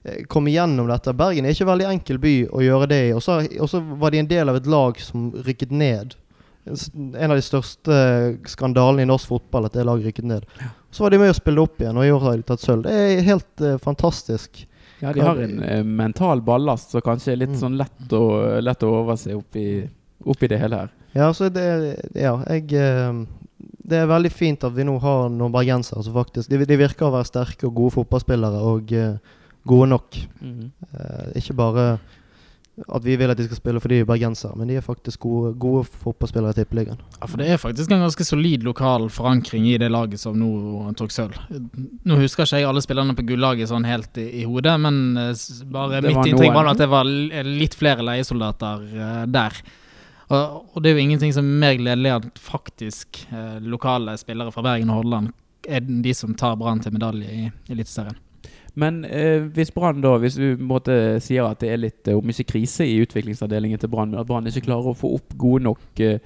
eh, 0.06 0.22
komme 0.30 0.54
gjennom 0.54 0.86
dette. 0.92 1.16
Bergen 1.18 1.48
er 1.50 1.56
ikke 1.56 1.66
en 1.66 1.72
veldig 1.72 1.90
enkel 1.96 2.22
by 2.22 2.36
å 2.54 2.62
gjøre 2.62 2.92
det 2.94 3.02
i. 3.08 3.14
Og 3.18 3.24
så 3.26 3.82
var 4.04 4.14
de 4.14 4.22
en 4.22 4.30
del 4.30 4.54
av 4.54 4.60
et 4.60 4.70
lag 4.70 5.02
som 5.02 5.32
rykket 5.48 5.74
ned. 5.74 6.14
En 6.66 7.32
av 7.32 7.36
de 7.36 7.44
største 7.44 7.96
skandalene 8.48 9.04
i 9.04 9.10
norsk 9.10 9.28
fotball 9.34 9.66
at 9.68 9.74
det 9.76 9.84
laget 9.88 10.06
rykket 10.12 10.28
ned. 10.30 10.46
Så 10.94 11.04
var 11.04 11.12
de 11.12 11.20
med 11.20 11.34
å 11.34 11.36
spille 11.36 11.60
opp 11.64 11.82
igjen, 11.82 11.98
og 12.00 12.06
i 12.08 12.12
år 12.14 12.24
har 12.24 12.38
de 12.40 12.46
tatt 12.48 12.64
sølv. 12.64 12.86
Det 12.88 12.94
er 12.94 13.26
helt 13.28 13.64
uh, 13.66 13.76
fantastisk. 13.84 14.64
ja, 15.02 15.12
de 15.14 15.20
har 15.26 15.42
en 15.44 15.58
uh, 15.60 15.84
mental 15.84 16.42
ballast 16.46 16.94
som 16.96 17.02
kanskje 17.04 17.34
er 17.34 17.42
litt 17.44 17.50
Mm. 17.56 17.60
sånn 17.60 17.78
lett 17.78 18.14
å, 18.16 18.24
lett 18.64 18.84
å 18.88 18.92
overse 19.02 19.36
oppi, 19.36 19.84
oppi 20.24 20.48
det 20.48 20.60
hele 20.62 20.84
her. 20.86 20.94
Ja, 21.14 21.28
så 21.34 21.50
det 21.54 21.66
Ja, 22.16 22.38
jeg 22.50 22.72
uh, 22.74 23.26
Det 23.84 23.98
er 24.00 24.08
veldig 24.08 24.32
fint 24.32 24.64
at 24.64 24.74
vi 24.74 24.84
nå 24.88 24.96
har 25.04 25.28
noen 25.30 25.52
bergensere 25.52 26.02
som 26.04 26.14
faktisk 26.16 26.50
de, 26.50 26.64
de 26.66 26.78
virker 26.80 27.06
å 27.10 27.12
være 27.14 27.28
sterke 27.28 27.68
og 27.68 27.76
gode 27.76 27.98
fotballspillere 27.98 28.62
og 28.64 28.94
uh, 28.96 29.18
gode 29.68 29.90
nok. 29.90 30.16
Eh, 30.44 31.28
ikke 31.40 31.54
bare 31.56 31.84
at 32.74 33.04
vi 33.06 33.14
vil 33.20 33.30
at 33.30 33.38
de 33.38 33.46
skal 33.46 33.60
spille 33.60 33.82
fordi 33.82 34.00
de 34.00 34.04
er 34.04 34.08
bergensere, 34.10 34.56
men 34.58 34.70
de 34.70 34.80
er 34.80 34.86
faktisk 34.86 35.22
gode, 35.28 35.52
gode 35.62 35.84
fotballspillere 36.02 36.56
i 36.56 36.58
Tippeligaen. 36.58 37.02
Ja, 37.20 37.28
for 37.28 37.42
det 37.42 37.52
er 37.54 37.62
faktisk 37.62 37.92
en 37.94 38.02
ganske 38.02 38.26
solid 38.26 38.66
lokal 38.66 39.06
forankring 39.14 39.68
i 39.70 39.76
det 39.78 39.92
laget 39.94 40.24
som 40.24 40.40
nå 40.40 40.94
tok 40.98 41.14
sølv. 41.14 41.38
Nå 41.54 42.18
husker 42.18 42.48
ikke 42.48 42.64
jeg 42.64 42.70
alle 42.70 42.82
spillerne 42.82 43.14
på 43.18 43.28
gullaget 43.30 43.70
sånn 43.70 43.86
helt 43.86 44.18
i, 44.18 44.26
i 44.42 44.48
hodet, 44.50 44.74
men 44.82 45.00
eh, 45.22 45.46
bare 45.70 46.02
Det 46.02 46.16
mitt 46.16 46.34
inntrykk 46.34 46.58
var 46.58 46.72
at 46.74 46.82
det 46.82 46.90
var 46.90 47.14
litt 47.46 47.78
flere 47.78 48.06
leiesoldater 48.10 48.90
uh, 48.98 49.24
der. 49.30 49.62
Og, 50.34 50.74
og 50.74 50.82
det 50.82 50.90
er 50.90 50.98
jo 50.98 51.06
ingenting 51.06 51.34
som 51.36 51.46
er 51.46 51.64
mer 51.68 51.78
gledelig 51.78 52.16
at 52.18 52.42
faktisk 52.42 53.22
uh, 53.30 53.62
lokale 53.62 54.18
spillere 54.18 54.54
fra 54.56 54.66
Bergen 54.66 54.90
og 54.90 55.04
Hordaland 55.04 55.34
er 55.70 55.86
de 55.86 56.18
som 56.18 56.34
tar 56.36 56.58
Brann 56.60 56.82
til 56.84 56.96
medalje 56.96 57.30
i 57.30 57.50
Eliteserien. 57.72 58.18
Men 58.80 59.04
eh, 59.06 59.44
hvis 59.54 59.72
Brann 59.72 60.02
da, 60.02 60.16
hvis 60.22 60.38
du 60.40 60.58
måte 60.58 60.96
sier 61.22 61.46
at 61.46 61.62
det 61.62 61.70
er 61.70 61.82
litt, 61.82 62.08
eh, 62.08 62.18
om 62.18 62.30
ikke 62.34 62.56
krise 62.56 62.88
i 62.90 62.96
utviklingsavdelingen 63.04 63.82
til 63.82 63.92
Brann, 63.92 64.10
men 64.14 64.22
at 64.24 64.30
Brann 64.30 64.50
ikke 64.50 64.66
klarer 64.66 64.94
å 64.94 64.98
få 64.98 65.14
opp 65.20 65.36
gode 65.38 65.68
nok 65.68 66.02
eh, 66.02 66.18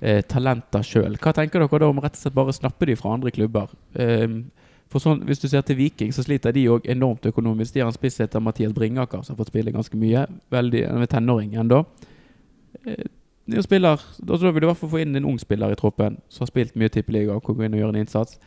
eh, 0.00 0.20
talenter 0.28 0.84
sjøl, 0.84 1.16
hva 1.16 1.32
tenker 1.36 1.64
dere 1.64 1.80
da 1.80 1.88
om 1.88 2.02
rett 2.04 2.18
og 2.18 2.26
slett 2.26 2.36
bare 2.36 2.56
snappe 2.56 2.90
de 2.90 2.98
fra 3.00 3.14
andre 3.16 3.32
klubber? 3.32 3.72
Eh, 3.96 4.28
for 4.92 5.02
sånn, 5.02 5.24
Hvis 5.26 5.40
du 5.42 5.48
ser 5.48 5.64
til 5.66 5.76
Viking, 5.80 6.12
så 6.14 6.22
sliter 6.22 6.52
de 6.54 6.68
òg 6.70 6.84
enormt 6.86 7.24
økonomisk. 7.26 7.74
De 7.74 7.80
har 7.80 7.88
en 7.90 7.96
spiss 7.96 8.20
heter 8.20 8.38
Mathias 8.38 8.72
Bringaker, 8.76 9.24
som 9.24 9.34
har 9.34 9.40
fått 9.42 9.50
spille 9.50 9.72
ganske 9.74 9.96
mye. 9.98 10.26
Veldig, 10.54 10.86
Han 10.86 11.06
tenåring 11.10 11.56
ennå. 11.58 11.84
Eh, 12.86 13.08
spiller, 13.60 14.00
da 14.20 14.36
vil 14.36 14.60
du 14.60 14.66
i 14.66 14.70
hvert 14.70 14.78
fall 14.78 14.90
få 14.90 15.00
inn 15.02 15.16
en 15.16 15.24
ung 15.24 15.38
spiller 15.38 15.72
i 15.72 15.74
troppen 15.74 16.20
som 16.28 16.44
har 16.44 16.52
spilt 16.52 16.76
mye 16.76 16.88
tippeliga 16.88 17.34
og 17.34 17.42
kan 17.44 17.56
gå 17.56 17.64
inn 17.64 17.74
og 17.74 17.80
gjøre 17.80 17.96
en 17.96 18.02
innsats. 18.04 18.38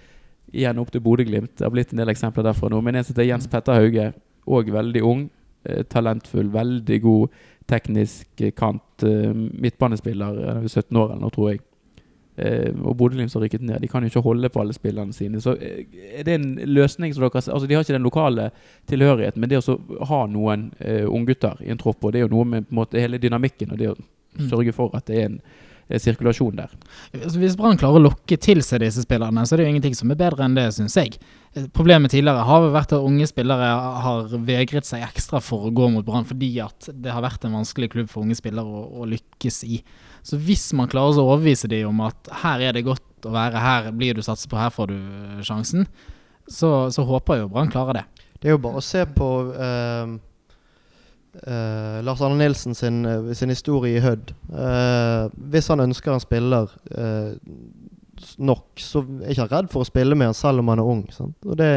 Igjen 0.54 0.80
opp 0.80 0.92
til 0.92 1.02
Bodø-Glimt. 1.04 1.56
Det 1.58 1.66
har 1.66 1.72
blitt 1.74 1.92
en 1.94 1.98
del 2.02 2.10
eksempler 2.14 2.44
derfra 2.48 2.70
nå. 2.72 2.82
Men 2.84 2.96
en 2.96 3.04
som 3.04 3.14
heter 3.16 3.28
Jens 3.28 3.48
Petter 3.52 3.74
Hauge, 3.76 4.14
òg 4.48 4.70
veldig 4.72 5.02
ung. 5.04 5.30
Eh, 5.68 5.84
talentfull, 5.92 6.48
veldig 6.54 7.02
god 7.04 7.30
teknisk 7.68 8.42
eh, 8.42 8.52
kant. 8.56 9.04
Eh, 9.04 9.34
midtbanespiller, 9.36 10.38
eh, 10.64 10.68
17 10.70 10.96
år 10.98 11.12
eller 11.12 11.22
noe, 11.26 11.34
tror 11.36 11.50
jeg. 11.52 11.60
Eh, 12.38 12.70
og 12.86 12.96
Bodø-Glimt 12.98 13.34
har 13.34 13.42
rykket 13.44 13.62
ned. 13.66 13.82
De 13.82 13.88
kan 13.92 14.04
jo 14.06 14.12
ikke 14.12 14.24
holde 14.24 14.50
på 14.54 14.62
alle 14.62 14.74
spillerne 14.78 15.14
sine. 15.14 15.42
Så 15.42 15.56
er 15.60 16.24
det 16.24 16.36
en 16.38 16.52
løsning 16.70 17.14
som 17.14 17.26
dere 17.26 17.42
Altså, 17.42 17.68
de 17.68 17.74
har 17.76 17.84
ikke 17.84 17.98
den 17.98 18.06
lokale 18.08 18.52
tilhørigheten, 18.88 19.42
men 19.42 19.50
det 19.50 19.60
å 19.68 19.78
ha 20.06 20.26
noen 20.28 20.70
eh, 20.80 21.04
unggutter 21.10 21.58
i 21.66 21.72
en 21.74 21.78
tropp, 21.82 22.04
og 22.06 22.14
det 22.14 22.22
er 22.22 22.28
jo 22.30 22.36
noe 22.36 22.46
med 22.46 22.70
måte 22.72 23.02
hele 23.02 23.18
dynamikken, 23.20 23.72
og 23.74 23.78
det 23.78 23.90
å 23.92 23.98
Mm. 24.38 24.50
sørge 24.52 24.72
for 24.76 24.92
at 24.94 25.06
det 25.08 25.16
er 25.18 25.26
en 25.26 25.42
sirkulasjon 25.90 26.58
der. 26.60 26.72
Altså, 27.16 27.40
Hvis 27.40 27.56
Brann 27.60 27.80
klarer 27.80 28.02
å 28.02 28.06
lokke 28.10 28.38
til 28.44 28.60
seg 28.66 28.82
disse 28.84 29.06
spillerne, 29.06 29.46
så 29.48 29.56
er 29.56 29.62
det 29.62 29.68
jo 29.68 29.74
ingenting 29.76 29.96
som 29.96 30.12
er 30.12 30.20
bedre 30.20 30.44
enn 30.44 30.58
det, 30.58 30.66
syns 30.76 30.98
jeg. 31.00 31.16
Eh, 31.56 31.70
Problemet 31.74 32.12
tidligere 32.12 32.44
har 32.50 32.66
vel 32.66 32.74
vært 32.76 32.96
at 32.98 33.06
unge 33.08 33.30
spillere 33.30 33.70
har 34.04 34.36
vegret 34.50 34.90
seg 34.90 35.06
ekstra 35.08 35.40
for 35.44 35.70
å 35.70 35.74
gå 35.76 35.88
mot 35.94 36.06
Brann, 36.08 36.28
fordi 36.28 36.52
at 36.64 36.90
det 36.92 37.16
har 37.16 37.24
vært 37.24 37.48
en 37.48 37.56
vanskelig 37.62 37.92
klubb 37.96 38.12
for 38.12 38.28
unge 38.28 38.36
spillere 38.40 38.68
å, 38.68 38.84
å 39.02 39.08
lykkes 39.08 39.64
i. 39.68 39.82
Så 40.28 40.40
hvis 40.44 40.68
man 40.76 40.92
klarer 40.92 41.16
å 41.16 41.30
overbevise 41.32 41.72
dem 41.72 41.88
om 41.94 42.04
at 42.10 42.32
her 42.44 42.68
er 42.68 42.76
det 42.76 42.86
godt 42.88 43.04
å 43.26 43.32
være, 43.34 43.64
her 43.64 43.92
blir 43.96 44.18
du 44.18 44.24
satset 44.26 44.52
på, 44.52 44.60
her 44.60 44.74
får 44.76 44.92
du 44.92 44.98
eh, 45.00 45.44
sjansen, 45.48 45.88
så, 46.48 46.88
så 46.92 47.04
håper 47.08 47.38
jeg 47.40 47.48
jo 47.48 47.52
Brann 47.56 47.72
klarer 47.72 48.02
det. 48.02 48.08
Det 48.38 48.52
er 48.52 48.54
jo 48.58 48.62
bare 48.68 48.80
å 48.80 48.86
se 48.86 49.02
på 49.16 49.28
eh, 49.56 50.18
eh, 51.46 52.00
Lars 52.06 52.22
Arne 52.22 52.40
Nilsen 52.40 52.76
sin, 52.76 53.06
eh, 53.06 53.32
sin 53.34 53.54
historie 53.54 53.98
i 53.98 54.04
Hødd. 54.04 54.34
Uh, 54.50 55.30
hvis 55.52 55.70
han 55.72 55.84
ønsker 55.84 56.14
en 56.14 56.24
spiller 56.24 56.74
uh, 56.98 57.34
nok, 58.38 58.68
så 58.82 59.04
er 59.22 59.34
ikke 59.34 59.46
han 59.46 59.54
redd 59.54 59.72
for 59.74 59.84
å 59.84 59.90
spille 59.90 60.18
med 60.18 60.32
han 60.32 60.38
selv 60.38 60.64
om 60.64 60.72
han 60.74 60.82
er 60.82 60.92
ung. 60.94 61.08
Sant? 61.14 61.38
Og 61.46 61.58
det 61.60 61.72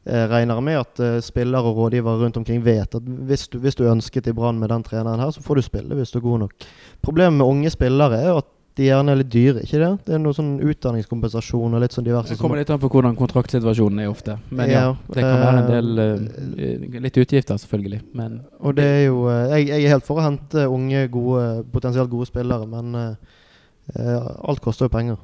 regner 0.00 0.56
jeg 0.56 0.64
med 0.64 0.78
at 0.80 1.00
spillere 1.22 1.68
og 1.68 1.76
rådgivere 1.76 2.22
rundt 2.22 2.38
omkring 2.40 2.62
vet. 2.64 2.94
At 2.96 3.04
hvis 3.28 3.44
du, 3.52 3.58
hvis 3.60 3.76
du 3.76 3.82
ønsket 3.84 4.30
i 4.30 4.32
Brann 4.34 4.58
med 4.58 4.72
den 4.72 4.82
treneren 4.82 5.20
her, 5.20 5.28
så 5.30 5.42
får 5.44 5.60
du 5.60 5.62
spille 5.66 5.98
hvis 5.98 6.14
du 6.14 6.16
er 6.18 6.24
god 6.24 6.40
nok. 6.46 6.64
Problemet 7.04 7.36
med 7.36 7.46
unge 7.46 7.72
spillere 7.74 8.16
er 8.16 8.38
at 8.40 8.48
de 8.78 8.84
gjerne 8.86 9.10
er 9.12 9.18
litt 9.18 9.30
dyre, 9.32 9.62
ikke 9.66 9.78
det? 9.82 9.88
Det 10.06 10.14
er 10.14 10.20
noe 10.22 10.32
sånn 10.36 10.52
utdanningskompensasjon 10.62 11.74
og 11.74 11.82
litt 11.82 11.92
sånn 11.96 12.04
diverse 12.06 12.30
Det 12.32 12.38
kommer 12.40 12.60
litt 12.60 12.70
an 12.70 12.78
på 12.80 12.88
hvordan 12.92 13.16
kontraktsituasjonen 13.18 13.98
er 14.04 14.08
ofte. 14.12 14.36
Men 14.50 14.70
ja, 14.70 14.80
Ja, 14.86 14.92
det 15.10 15.24
kan 15.24 15.42
være 15.42 15.62
en 15.64 15.70
del 15.72 16.02
eh, 16.04 17.00
Litt 17.02 17.18
utgifter, 17.18 17.58
selvfølgelig. 17.58 18.00
Men 18.14 18.40
Og 18.60 18.76
det 18.78 18.86
er 18.86 19.02
jo 19.08 19.24
uh, 19.26 19.50
jeg, 19.56 19.66
jeg 19.72 19.84
er 19.84 19.94
helt 19.96 20.06
for 20.06 20.20
å 20.22 20.24
hente 20.24 20.68
unge, 20.70 21.02
gode, 21.10 21.64
potensielt 21.72 22.10
gode 22.10 22.30
spillere, 22.30 22.66
men 22.70 22.94
eh, 22.94 24.18
alt 24.48 24.62
koster 24.64 24.86
jo 24.86 24.94
penger. 24.94 25.18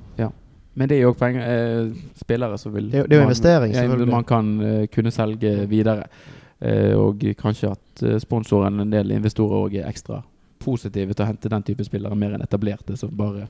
Men 0.77 0.89
det 0.91 0.99
er 0.99 1.07
jo 1.07 1.13
også 1.15 1.23
penger, 1.23 1.93
spillere 2.21 2.59
som 2.61 2.75
vil 2.75 2.91
Det 2.91 2.99
er 2.99 3.03
jo- 3.05 3.07
det 3.09 3.15
er 3.15 3.17
jo 3.17 3.23
man- 3.23 3.31
investering, 3.31 3.73
ja, 3.73 3.81
selvfølgelig. 3.81 4.11
Man 4.13 4.25
kan 4.25 4.89
kunne 4.93 5.11
selge 5.11 5.69
videre. 5.71 6.03
Og 6.97 7.23
kanskje 7.39 7.71
at 7.71 8.21
sponsoren, 8.21 8.81
en 8.81 8.91
del 8.93 9.11
investorer, 9.13 9.57
òg 9.65 9.75
er 9.81 9.89
ekstra 9.89 10.23
positive 10.67 11.15
til 11.15 11.25
å 11.25 11.31
hente 11.31 11.53
den 11.53 11.65
type 11.67 11.87
spillere, 11.87 12.19
mer 12.19 12.35
enn 12.37 12.45
etablerte, 12.45 12.99
som 12.99 13.15
bare 13.15 13.47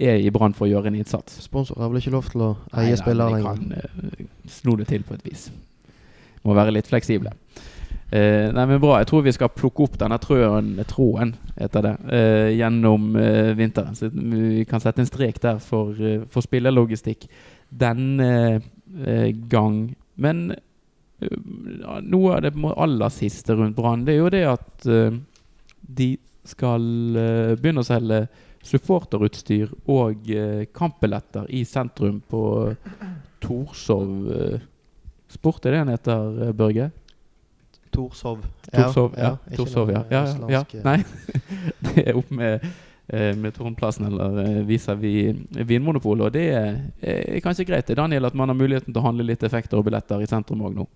er 0.00 0.20
i 0.20 0.30
Brann 0.34 0.54
for 0.56 0.66
å 0.66 0.70
gjøre 0.70 0.90
en 0.90 0.98
innsats. 1.00 1.40
Sponsor 1.44 1.80
har 1.80 1.90
vel 1.90 2.00
ikke 2.00 2.14
lov 2.14 2.30
til 2.32 2.44
å 2.44 2.52
Nei, 2.54 2.86
eie 2.86 2.94
nei, 2.94 3.00
spillere 3.00 3.42
men 3.42 3.42
de 3.42 3.80
lenger. 3.80 3.98
kan 3.98 4.22
uh, 4.24 4.48
sno 4.50 4.76
det 4.80 4.88
til 4.90 5.04
på 5.06 5.16
et 5.16 5.26
vis. 5.26 5.50
Må 6.46 6.56
være 6.56 6.74
litt 6.74 6.88
fleksible. 6.90 7.34
Uh, 8.10 8.50
nei, 8.56 8.64
men 8.64 8.80
Bra. 8.82 8.98
Jeg 9.00 9.10
tror 9.10 9.26
vi 9.26 9.34
skal 9.36 9.52
plukke 9.54 9.86
opp 9.86 9.98
denne 10.00 10.18
trøen, 10.22 10.72
tråden 10.90 11.34
heter 11.58 11.86
det, 11.86 11.94
uh, 12.10 12.48
gjennom 12.56 13.12
uh, 13.14 13.52
vinteren. 13.58 13.98
Så 13.98 14.10
vi 14.10 14.64
kan 14.70 14.82
sette 14.82 15.04
en 15.04 15.10
strek 15.10 15.38
der 15.44 15.60
for, 15.62 15.94
for 16.32 16.46
spillerlogistikk 16.46 17.28
denne 17.70 18.58
gang. 19.46 19.74
Men 20.18 20.48
noe 22.10 22.32
av 22.34 22.40
det 22.42 22.50
aller 22.72 23.12
siste 23.14 23.54
rundt 23.54 23.76
Brann, 23.76 24.02
det 24.02 24.16
er 24.16 24.18
jo 24.18 24.32
det 24.34 24.40
at 24.50 24.88
de 26.00 26.08
skal 26.50 26.84
eh, 27.16 27.54
begynne 27.58 27.84
å 27.84 27.86
selge 27.86 28.24
supporterutstyr 28.60 29.70
og 29.88 30.26
uh, 30.36 30.66
kampbilletter 30.76 31.46
i 31.56 31.62
sentrum 31.64 32.18
på 32.28 32.42
Torshov 33.40 34.10
eh, 34.34 34.66
Sport, 35.30 35.66
er 35.66 35.70
det 35.70 35.78
den 35.78 35.88
heter, 35.94 36.42
eh, 36.42 36.52
Børge? 36.52 36.90
Torshov. 37.90 38.38
Torshov, 38.72 39.14
ja. 39.16 39.36
ja. 39.50 39.56
Torshov, 39.56 39.90
ja. 39.90 40.04
ja, 40.10 40.24
ja, 40.48 40.64
ja. 40.72 40.82
Nei, 40.84 40.98
det 41.86 42.04
er 42.08 42.18
opp 42.18 42.30
med, 42.34 42.66
eh, 43.06 43.30
med 43.38 43.54
Tårnplassen 43.54 44.08
eller 44.10 44.40
eh, 44.42 44.58
vis-à-vis 44.66 45.38
Vinmonopolet. 45.66 46.26
Og 46.26 46.34
det 46.34 46.46
er, 46.54 46.80
er 47.00 47.38
kanskje 47.44 47.68
greit, 47.70 47.94
Daniel, 47.94 48.26
at 48.26 48.34
man 48.34 48.50
har 48.50 48.58
muligheten 48.58 48.92
til 48.92 49.02
å 49.02 49.06
handle 49.06 49.26
litt 49.30 49.46
effekter 49.46 49.78
og 49.78 49.86
billetter 49.86 50.22
i 50.22 50.30
sentrum 50.30 50.66
òg 50.66 50.74
nå. 50.80 50.88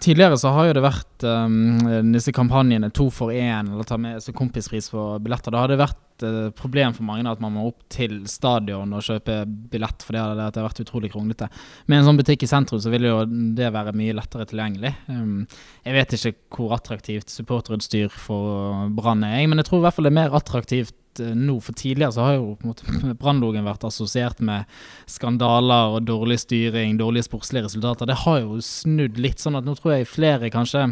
Tidligere 0.00 0.38
så 0.38 0.52
har 0.54 0.68
jo 0.68 0.74
det 0.76 0.82
vært 0.84 1.24
um, 1.26 2.12
disse 2.14 2.30
kampanjene 2.34 2.92
to 2.94 3.08
for 3.10 3.34
én, 3.34 3.66
eller 3.72 3.86
ta 3.86 3.98
med 3.98 4.22
kompispris 4.36 4.92
på 4.92 5.08
billetter. 5.24 5.54
Da 5.54 5.64
har 5.64 5.72
det 5.72 5.80
vært 5.80 5.98
et 6.24 6.56
problem 6.56 6.94
for 6.96 7.06
mange 7.06 7.28
at 7.28 7.40
man 7.42 7.54
må 7.56 7.66
opp 7.68 7.84
til 7.92 8.18
stadion 8.30 8.94
og 8.96 9.04
kjøpe 9.04 9.42
billett, 9.72 10.04
for 10.04 10.16
det 10.16 10.22
har 10.22 10.54
vært 10.56 10.82
utrolig 10.84 11.10
kronglete. 11.12 11.48
Med 11.90 12.00
en 12.00 12.08
sånn 12.08 12.20
butikk 12.20 12.46
i 12.46 12.50
sentrum 12.50 12.80
så 12.82 12.92
vil 12.92 13.08
jo 13.08 13.16
det 13.26 13.72
være 13.74 13.94
mye 13.96 14.16
lettere 14.16 14.46
tilgjengelig. 14.48 14.94
Um, 15.10 15.44
jeg 15.86 15.96
vet 15.96 16.16
ikke 16.16 16.34
hvor 16.56 16.76
attraktivt 16.78 17.32
supporterutstyr 17.32 18.12
for 18.12 18.86
Brann 18.96 19.26
er, 19.26 19.44
men 19.50 19.60
jeg 19.60 19.70
tror 19.70 19.82
i 19.82 19.86
hvert 19.86 19.98
fall 19.98 20.08
det 20.08 20.14
er 20.14 20.20
mer 20.22 20.38
attraktivt 20.38 21.22
eh, 21.22 21.36
nå. 21.36 21.58
For 21.64 21.76
tidligere 21.76 22.16
så 22.16 22.26
har 22.26 22.38
jo 22.38 22.56
Brannlogen 23.20 23.68
vært 23.68 23.86
assosiert 23.88 24.42
med 24.44 24.66
skandaler 25.10 25.98
og 25.98 26.08
dårlig 26.08 26.40
styring, 26.46 26.98
dårlige 27.00 27.28
sportslige 27.28 27.68
resultater. 27.68 28.08
Det 28.08 28.22
har 28.24 28.42
jo 28.42 28.60
snudd 28.64 29.20
litt, 29.20 29.42
sånn 29.42 29.58
at 29.58 29.68
nå 29.68 29.76
tror 29.78 29.98
jeg 29.98 30.10
flere 30.10 30.52
kanskje 30.54 30.90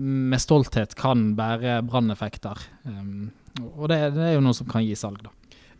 med 0.00 0.40
stolthet 0.40 0.94
kan 0.96 1.32
bære 1.36 1.82
branneffekter. 1.84 2.60
Um, 2.88 3.30
og 3.60 3.88
det, 3.92 4.00
det 4.16 4.26
er 4.30 4.34
jo 4.36 4.44
noe 4.44 4.56
som 4.56 4.68
kan 4.68 4.84
gi 4.84 4.96
salg, 4.96 5.20
da. 5.24 5.32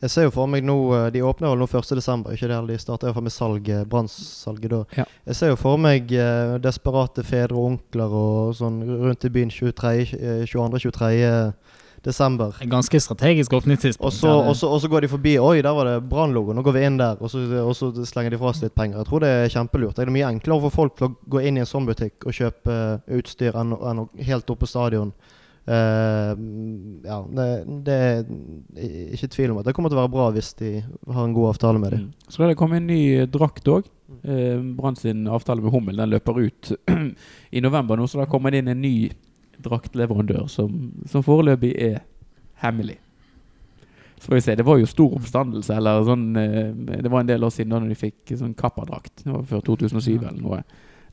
Jeg 0.03 0.11
ser 0.11 0.25
jo 0.27 0.33
for 0.35 0.51
meg 0.51 0.65
nå 0.67 0.75
eh, 0.97 1.05
De 1.15 1.21
åpner 1.23 1.53
vel 1.53 1.61
nå 1.63 1.69
1.12., 1.71 2.25
ikke 2.35 2.49
det? 2.51 2.59
De 2.73 2.79
starter 2.83 3.09
iallfall 3.09 3.27
med 3.29 3.35
salg, 3.35 3.69
eh, 3.71 3.85
brannsalget 3.87 4.73
da. 4.73 4.81
Ja. 4.99 5.05
Jeg 5.31 5.39
ser 5.39 5.53
jo 5.53 5.61
for 5.61 5.79
meg 5.79 6.11
eh, 6.11 6.57
desperate 6.63 7.23
fedre 7.27 7.55
og 7.55 7.69
onkler 7.77 8.17
og 8.19 8.57
sånn 8.59 8.81
rundt 8.83 9.29
i 9.29 9.31
byen 9.31 9.53
22.-23. 9.55 11.13
desember. 12.03 12.57
En 12.59 12.73
ganske 12.73 12.99
strategisk 12.99 13.53
åpningstidspunkt. 13.55 14.09
Og 14.09 14.13
så, 14.17 14.27
ja, 14.27 14.49
og, 14.51 14.57
så, 14.59 14.73
og 14.75 14.81
så 14.83 14.89
går 14.91 15.05
de 15.05 15.11
forbi 15.13 15.37
Oi, 15.39 15.61
der 15.63 15.77
var 15.77 15.87
det 15.87 16.01
brannlogo. 16.11 16.51
Nå 16.51 16.65
går 16.67 16.75
vi 16.75 16.83
inn 16.89 16.97
der. 16.99 17.21
Og 17.23 17.31
så, 17.31 17.45
og 17.63 17.77
så 17.79 17.93
slenger 18.03 18.35
de 18.35 18.41
fra 18.41 18.51
seg 18.59 18.67
litt 18.67 18.75
penger. 18.75 18.99
Jeg 19.05 19.07
tror 19.07 19.23
det 19.23 19.31
er 19.31 19.53
kjempelurt. 19.55 19.95
Det 20.01 20.09
er 20.09 20.17
mye 20.17 20.33
enklere 20.35 20.65
for 20.65 20.75
folk 20.81 21.05
å 21.07 21.13
gå 21.31 21.45
inn 21.47 21.61
i 21.61 21.63
en 21.63 21.71
sånn 21.71 21.87
butikk 21.87 22.27
og 22.27 22.35
kjøpe 22.35 22.75
eh, 22.75 23.21
utstyr 23.21 23.55
enn, 23.63 23.77
enn 23.79 24.03
helt 24.19 24.51
opp 24.51 24.65
på 24.65 24.71
stadion. 24.73 25.15
Eh, 25.63 26.33
ja, 27.07 27.19
det, 27.31 27.47
det 27.87 27.95
er 27.95 28.23
ikke 29.15 29.31
tvil 29.31 29.53
om 29.53 29.61
at 29.61 29.69
det 29.69 29.75
kommer 29.77 29.93
til 29.93 30.01
å 30.01 30.03
være 30.03 30.15
bra 30.15 30.25
hvis 30.35 30.51
de 30.59 30.73
har 30.83 31.23
en 31.23 31.35
god 31.37 31.53
avtale 31.53 31.83
med 31.83 31.95
dem. 31.95 32.09
Mm. 32.09 32.31
Så 32.35 32.49
det 32.49 32.59
kommet 32.59 32.83
en 32.83 32.91
ny 32.91 33.03
drakt 33.31 33.71
òg. 33.71 33.87
Uh, 34.27 34.59
Brann 34.77 34.99
sin 34.99 35.25
avtale 35.31 35.63
med 35.65 35.73
Hummel 35.73 35.97
den 35.97 36.11
løper 36.13 36.37
ut 36.43 36.73
i 37.57 37.63
november 37.65 37.97
nå, 37.97 38.05
så 38.11 38.21
da 38.21 38.27
kommer 38.29 38.53
det 38.53 38.61
inn 38.61 38.69
en 38.69 38.83
ny 38.83 38.97
draktleverandør 39.63 40.51
som, 40.53 40.91
som 41.09 41.25
foreløpig 41.25 41.71
er 41.81 42.03
hemmelig. 42.61 42.99
Så 44.19 44.29
får 44.29 44.37
vi 44.37 44.43
se. 44.45 44.57
Det 44.59 44.67
var 44.67 44.79
jo 44.79 44.91
stor 44.91 45.17
oppstandelse. 45.17 45.79
Eller 45.79 46.05
sånn, 46.07 46.27
uh, 46.35 46.97
det 46.99 47.11
var 47.11 47.23
en 47.23 47.31
del 47.31 47.47
år 47.47 47.55
siden 47.55 47.75
da 47.75 47.81
når 47.83 47.95
de 47.95 48.01
fikk 48.03 48.35
sånn 48.35 48.59
Kappa-drakt. 48.59 49.23
Det 49.23 49.31
var 49.31 49.47
før 49.55 49.65
2007 49.71 50.11
eller 50.17 50.41
noe. 50.43 50.65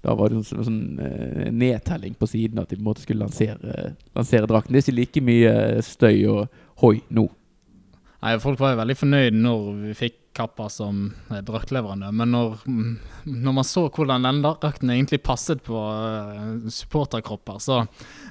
Da 0.06 0.16
var 0.16 0.32
det 0.32 0.44
sånn, 0.48 0.64
sånn 0.64 1.02
eh, 1.04 1.50
nedtelling 1.52 2.16
på 2.20 2.30
siden 2.32 2.62
at 2.62 2.72
de 2.72 2.78
på 2.78 2.84
en 2.84 2.88
måte 2.88 3.04
skulle 3.04 3.26
lansere, 3.26 3.92
lansere 4.16 4.48
drakten. 4.48 4.76
Det 4.76 4.82
er 4.82 4.88
ikke 4.88 5.00
like 5.00 5.26
mye 5.28 5.54
støy 5.84 6.16
og 6.32 6.64
hoi 6.84 7.02
nå. 7.12 7.28
Nei, 8.20 8.34
Folk 8.44 8.60
var 8.60 8.74
jo 8.74 8.82
veldig 8.82 8.98
fornøyd 9.00 9.38
når 9.40 9.68
vi 9.84 9.94
fikk 10.06 10.18
Kappa 10.40 10.68
som 10.72 11.08
eh, 11.32 11.42
draktleverandør, 11.44 12.14
men 12.16 12.32
når, 12.32 12.60
når 13.28 13.56
man 13.58 13.66
så 13.68 13.88
hvordan 13.90 14.28
den 14.28 14.42
drakten 14.44 14.92
egentlig 14.94 15.20
passet 15.26 15.64
på 15.66 15.80
eh, 15.90 16.70
supporterkropper, 16.72 17.58
så, 17.64 17.82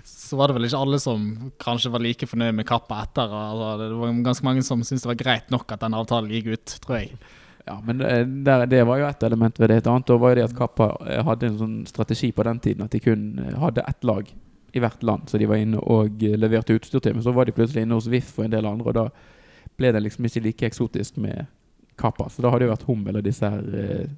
så 0.07 0.39
var 0.39 0.49
det 0.49 0.57
vel 0.57 0.69
ikke 0.69 0.81
alle 0.87 1.01
som 1.03 1.27
kanskje 1.61 1.93
var 1.93 2.05
like 2.05 2.29
fornøyd 2.31 2.57
med 2.61 2.69
Kappa 2.69 3.03
etter. 3.05 3.29
Altså, 3.29 3.75
det 3.83 3.91
var 3.99 4.23
ganske 4.31 4.49
mange 4.49 4.65
som 4.65 4.85
syntes 4.87 5.05
det 5.05 5.13
var 5.13 5.21
greit 5.25 5.53
nok 5.53 5.75
at 5.75 5.85
den 5.85 5.99
avtalen 5.99 6.33
gikk 6.33 6.53
ut, 6.55 6.79
tror 6.85 7.01
jeg. 7.01 7.19
Ja, 7.69 7.83
men 7.85 8.01
eh, 8.01 8.27
der, 8.27 8.67
det 8.67 8.85
var 8.89 8.99
jo 8.99 9.07
ett 9.07 9.23
element 9.23 9.61
ved 9.61 9.69
det. 9.69 9.77
Et 9.77 9.87
annet 9.87 10.09
var 10.09 10.33
jo 10.33 10.37
det 10.39 10.45
at 10.47 10.57
Kappa 10.57 10.87
eh, 11.05 11.21
hadde 11.25 11.51
en 11.51 11.59
sånn 11.61 11.75
strategi 11.89 12.31
på 12.33 12.47
den 12.49 12.61
tiden 12.65 12.87
at 12.87 12.95
de 12.95 13.01
kun 13.05 13.27
eh, 13.43 13.57
hadde 13.61 13.85
ett 13.85 14.07
lag 14.09 14.31
i 14.73 14.81
hvert 14.81 15.03
land, 15.05 15.29
så 15.29 15.41
de 15.41 15.49
var 15.49 15.61
inne 15.61 15.81
og 15.81 16.23
leverte 16.23 16.77
utstyr 16.77 17.03
til. 17.05 17.17
Men 17.17 17.25
så 17.27 17.35
var 17.37 17.49
de 17.49 17.57
plutselig 17.57 17.85
inne 17.85 17.99
hos 17.99 18.09
VIF 18.09 18.35
og 18.39 18.47
en 18.47 18.55
del 18.55 18.69
andre, 18.69 18.89
og 18.89 18.97
da 18.97 19.05
ble 19.81 19.93
det 19.93 20.03
liksom 20.05 20.29
ikke 20.29 20.45
like 20.47 20.71
eksotisk 20.71 21.21
med 21.21 21.45
Kappa. 22.01 22.31
Så 22.33 22.45
da 22.45 22.53
hadde 22.53 22.65
det 22.65 22.73
vært 22.73 22.89
Hummel 22.89 23.21
og 23.21 23.27
disse 23.27 23.49
her 23.49 24.09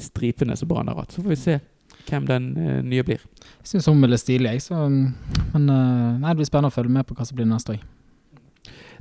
stripene 0.00 0.56
som 0.56 0.68
Brann 0.70 0.88
har. 0.88 1.08
Så 1.10 1.20
får 1.20 1.32
vi 1.32 1.38
se 1.40 1.56
hvem 2.08 2.26
den 2.28 2.50
nye 2.88 3.04
blir. 3.04 3.24
Jeg 3.60 3.72
syns 3.72 3.88
Hummel 3.90 4.16
er 4.16 4.20
stilig, 4.20 4.52
jeg, 4.56 4.64
så 4.68 4.86
Men 4.88 5.64
eh, 5.68 6.20
nei, 6.20 6.28
det 6.30 6.38
blir 6.40 6.48
spennende 6.48 6.72
å 6.72 6.76
følge 6.76 6.96
med 6.96 7.08
på 7.08 7.16
hva 7.18 7.26
som 7.28 7.40
blir 7.40 7.48
neste 7.50 7.76
år. 7.76 7.82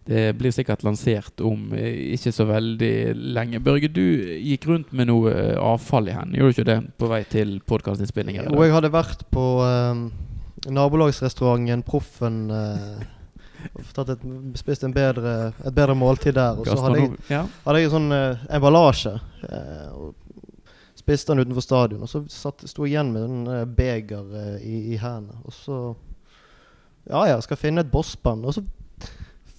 Det 0.09 0.21
blir 0.39 0.49
sikkert 0.55 0.81
lansert 0.81 1.41
om 1.45 1.67
eh, 1.77 2.15
ikke 2.15 2.31
så 2.33 2.47
veldig 2.49 2.93
lenge. 3.37 3.59
Børge, 3.61 3.91
du 3.93 4.01
gikk 4.41 4.65
rundt 4.71 4.93
med 4.97 5.05
noe 5.11 5.29
eh, 5.29 5.53
avfall 5.61 6.09
i 6.09 6.15
hendene, 6.15 6.39
gjorde 6.39 6.55
du 6.55 6.61
ikke 6.63 6.69
det? 6.71 6.79
På 6.97 7.09
vei 7.11 7.19
til 7.29 7.59
podkastinnspillinger? 7.69 8.49
Og 8.55 8.63
jeg 8.65 8.73
hadde 8.73 8.89
vært 8.95 9.21
på 9.29 9.43
eh, 9.67 10.01
nabolagsrestauranten 10.79 11.83
Proffen. 11.85 12.39
eh, 12.49 13.05
et, 13.99 14.25
spist 14.57 14.83
en 14.87 14.93
bedre, 14.95 15.51
et 15.67 15.75
bedre 15.75 15.95
måltid 15.99 16.33
der. 16.39 16.57
Og 16.57 16.65
så 16.67 16.79
hadde 16.87 17.03
jeg, 17.03 17.45
hadde 17.67 17.79
jeg 17.83 17.89
en 17.91 17.95
sånn 17.97 18.11
eh, 18.15 18.43
emballasje. 18.57 19.13
eh, 19.45 19.87
og 19.93 20.15
spiste 20.99 21.33
den 21.35 21.45
utenfor 21.45 21.63
stadion. 21.63 22.03
Og 22.05 22.09
så 22.11 22.23
satt, 22.33 22.65
sto 22.69 22.85
jeg 22.87 22.95
igjen 22.95 23.13
med 23.13 23.29
en 23.29 23.47
eh, 23.59 23.65
beger 23.77 24.33
i, 24.57 24.95
i 24.95 24.99
hendene. 25.01 25.37
Og 25.45 25.53
så 25.53 25.79
Ja 27.09 27.23
ja, 27.29 27.39
skal 27.41 27.57
finne 27.57 27.81
et 27.85 27.91
bossband. 27.91 28.45
Og 28.45 28.57
så 28.57 28.65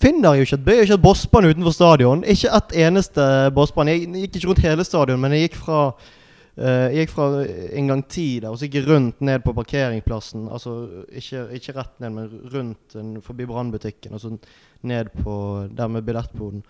finner 0.00 0.38
jo 0.38 0.46
ikke 0.46 0.58
et, 0.58 0.72
ikke 0.84 0.96
et 0.96 1.04
bossbane 1.04 1.50
utenfor 1.52 1.74
stadion. 1.76 2.24
Ikke 2.24 2.50
et 2.56 2.74
eneste 2.86 3.26
bossbane. 3.56 3.94
Jeg 3.94 4.08
gikk 4.24 4.40
ikke 4.40 4.50
rundt 4.50 4.64
hele 4.64 4.86
stadion, 4.86 5.20
men 5.20 5.36
jeg 5.36 5.48
gikk 5.48 5.60
fra 5.60 5.80
uh, 5.90 6.86
jeg 6.90 7.04
gikk 7.04 7.14
fra 7.14 7.28
inngang 7.76 8.04
ti 8.08 8.26
der, 8.40 8.50
og 8.50 8.58
så 8.58 8.68
gikk 8.68 8.80
jeg 8.80 8.88
rundt 8.88 9.20
ned 9.24 9.44
på 9.44 9.54
parkeringsplassen. 9.56 10.48
Altså 10.52 10.76
ikke, 11.08 11.46
ikke 11.58 11.76
rett 11.78 11.96
ned, 12.02 12.14
men 12.16 12.30
rundt 12.54 12.96
en, 13.00 13.16
forbi 13.24 13.48
brannbutikken, 13.48 14.16
og 14.16 14.24
så 14.24 14.34
ned 14.82 15.12
på 15.20 15.34
der 15.76 15.92
med 15.92 16.06
billettboden. 16.08 16.64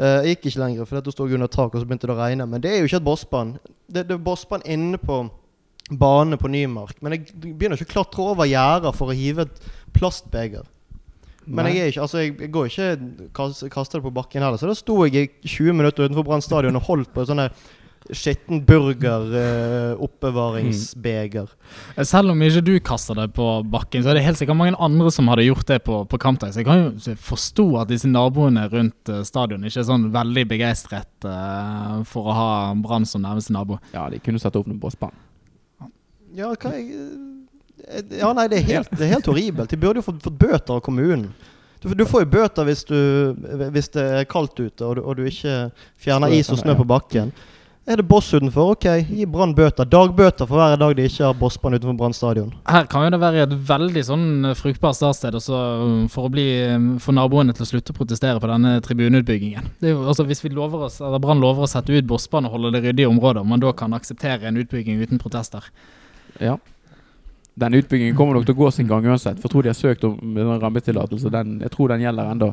Uh, 0.00 0.22
jeg 0.24 0.36
gikk 0.36 0.50
ikke 0.52 0.64
lenger, 0.64 0.88
for 0.88 1.00
da 1.00 1.14
sto 1.14 1.28
under 1.28 1.52
tak, 1.52 1.74
og 1.74 1.80
så 1.80 1.86
begynte 1.86 2.08
det 2.08 2.16
å 2.16 2.20
regne. 2.22 2.48
Men 2.48 2.64
det 2.64 2.72
er 2.72 2.80
jo 2.80 2.90
ikke 2.90 3.02
et 3.02 3.08
bossbane. 3.10 3.78
Det, 3.86 4.06
det 4.08 4.16
er 4.16 4.26
bossbane 4.26 4.68
inne 4.72 5.00
på 5.00 5.24
bane 5.98 6.38
på 6.40 6.48
Nymark. 6.48 7.00
Men 7.02 7.16
jeg 7.16 7.32
begynner 7.42 7.76
ikke 7.76 7.90
å 7.90 7.94
klatre 7.96 8.28
over 8.32 8.48
gjerder 8.48 8.94
for 8.96 9.12
å 9.12 9.16
hive 9.16 9.46
et 9.46 9.66
plastbeger. 9.92 10.64
Men 11.46 11.70
jeg, 11.70 11.78
er 11.78 11.92
ikke, 11.92 12.06
altså 12.06 12.18
jeg, 12.22 12.34
jeg 12.40 12.50
går 12.54 12.64
ikke 12.70 12.88
kast, 13.34 13.64
kaster 13.72 13.98
det 13.98 14.06
på 14.06 14.14
bakken 14.14 14.44
heller. 14.44 14.60
Så 14.60 14.70
da 14.70 14.76
sto 14.78 14.94
jeg 15.06 15.30
i 15.42 15.48
20 15.48 15.78
minutter 15.78 16.06
utenfor 16.06 16.26
Brann 16.26 16.44
stadion 16.44 16.78
og 16.78 16.86
holdt 16.90 17.10
på 17.14 17.20
en 17.24 17.30
sånn 17.32 17.46
skitten 18.10 18.64
burger-oppbevaringsbeger. 18.66 21.46
Eh, 21.96 22.04
Selv 22.04 22.30
om 22.32 22.42
ikke 22.42 22.60
du 22.66 22.80
kaster 22.84 23.14
det 23.18 23.28
på 23.36 23.62
bakken, 23.70 24.02
så 24.02 24.08
er 24.10 24.14
det 24.18 24.24
helt 24.26 24.38
sikkert 24.40 24.58
mange 24.58 24.80
andre 24.82 25.10
som 25.14 25.28
hadde 25.30 25.46
gjort 25.46 25.68
det 25.70 25.78
på, 25.86 25.94
på 26.10 26.16
kampdag. 26.20 26.52
Så 26.52 26.58
jeg 26.60 26.68
kan 26.68 26.78
jo 26.82 26.88
forstå 27.28 27.66
at 27.82 27.88
disse 27.92 28.08
naboene 28.10 28.64
rundt 28.72 29.02
eh, 29.12 29.26
stadion 29.28 29.64
ikke 29.64 29.80
er 29.84 29.88
sånn 29.88 30.06
veldig 30.14 30.44
begeistret 30.50 31.14
uh, 31.28 31.94
for 32.08 32.22
å 32.30 32.32
ha 32.36 32.50
Brann 32.82 33.06
som 33.08 33.20
nærmeste 33.24 33.52
nabo. 33.54 33.74
Ja, 33.94 34.02
de 34.12 34.16
kunne 34.22 34.40
satt 34.42 34.56
opp 34.58 34.68
noen 34.70 34.82
båsband. 34.82 35.14
ja, 36.34 36.46
hva 36.48 36.70
jeg, 36.74 36.84
ja, 38.18 38.32
nei, 38.36 38.48
det 38.50 38.60
er 38.60 38.68
helt, 38.68 38.92
det 38.94 39.06
er 39.06 39.16
helt 39.16 39.30
horribelt. 39.30 39.70
De 39.70 39.80
burde 39.80 40.02
jo 40.02 40.06
fått, 40.06 40.22
fått 40.24 40.38
bøter 40.38 40.76
av 40.76 40.84
kommunen. 40.84 41.30
Du, 41.82 41.90
du 41.98 42.04
får 42.06 42.24
jo 42.24 42.30
bøter 42.36 42.68
hvis, 42.68 42.84
du, 42.86 42.98
hvis 43.74 43.90
det 43.94 44.04
er 44.20 44.28
kaldt 44.30 44.60
ute 44.60 44.86
og 44.86 44.98
du, 44.98 45.02
og 45.02 45.18
du 45.18 45.26
ikke 45.26 45.72
fjerner 46.00 46.34
is 46.36 46.50
og 46.54 46.60
snø 46.62 46.76
på 46.78 46.86
bakken. 46.86 47.32
Er 47.82 47.98
det 47.98 48.04
boss 48.06 48.28
utenfor? 48.30 48.76
Ok, 48.76 48.84
gi 49.10 49.24
Brann 49.26 49.56
bøter. 49.58 49.86
Dagbøter 49.90 50.46
for 50.46 50.54
hver 50.54 50.76
dag 50.78 50.92
de 50.94 51.06
ikke 51.08 51.24
har 51.26 51.34
bossbånd 51.34 51.80
utenfor 51.80 51.96
Brann 51.98 52.14
stadion. 52.14 52.52
Her 52.70 52.86
kan 52.86 53.02
jo 53.02 53.10
det 53.10 53.18
være 53.18 53.40
et 53.42 53.56
veldig 53.72 54.04
sånn 54.06 54.26
eh, 54.46 54.54
fruktbart 54.54 54.94
startsted 54.94 55.34
også, 55.34 55.62
um, 55.82 56.04
for 56.12 56.28
å 56.28 56.30
bli 56.30 56.44
um, 56.70 56.86
få 57.02 57.14
naboene 57.16 57.50
til 57.56 57.66
å 57.66 57.70
slutte 57.72 57.90
å 57.90 57.96
protestere 57.96 58.38
på 58.38 58.50
denne 58.52 58.76
tribuneutbyggingen. 58.86 59.72
Det 59.80 59.90
er 59.90 59.96
jo, 59.96 60.04
altså, 60.06 60.28
hvis 60.28 60.44
vi 60.44 60.52
lover 60.54 60.86
oss, 60.86 61.00
eller 61.02 61.18
Brann 61.22 61.42
lover 61.42 61.66
å 61.66 61.72
sette 61.72 61.90
ut 61.90 62.06
bossbane 62.06 62.46
og 62.46 62.54
holde 62.54 62.70
det 62.76 62.84
ryddig 62.86 63.02
i 63.02 63.10
området, 63.10 63.42
om 63.42 63.50
man 63.50 63.64
da 63.66 63.74
kan 63.74 63.98
akseptere 63.98 64.46
en 64.46 64.62
utbygging 64.62 65.02
uten 65.02 65.18
protester. 65.18 65.66
Ja. 66.38 66.60
Den 67.54 67.74
utbyggingen 67.74 68.16
kommer 68.16 68.38
nok 68.38 68.46
til 68.48 68.56
å 68.56 68.62
gå 68.62 68.70
sin 68.72 68.88
gang 68.88 69.06
uansett. 69.06 69.36
For 69.40 69.48
jeg 69.48 69.54
tror 69.54 69.64
de 69.64 69.72
har 69.72 69.78
søkt 69.78 70.04
om 70.08 70.38
en 70.40 70.60
rammetillatelse. 70.62 71.32
Den, 71.32 71.58
jeg 71.60 71.72
tror 71.74 71.92
den 71.92 72.04
gjelder 72.04 72.30
ennå. 72.32 72.52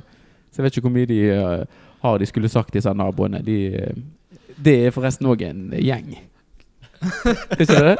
Så 0.49 0.59
jeg 0.59 0.65
vet 0.65 0.77
ikke 0.77 0.89
hvor 0.89 0.95
mye 0.97 1.09
de 1.09 1.19
uh, 1.31 1.85
har 2.03 2.19
de 2.19 2.27
skulle 2.27 2.51
sagt, 2.51 2.73
disse 2.75 2.91
naboene. 2.93 3.39
De, 3.45 3.59
uh, 3.79 4.49
det 4.59 4.75
er 4.85 4.95
forresten 4.95 5.29
òg 5.31 5.45
en 5.47 5.69
gjeng. 5.79 6.17
Ikke 7.59 7.79
det? 7.79 7.95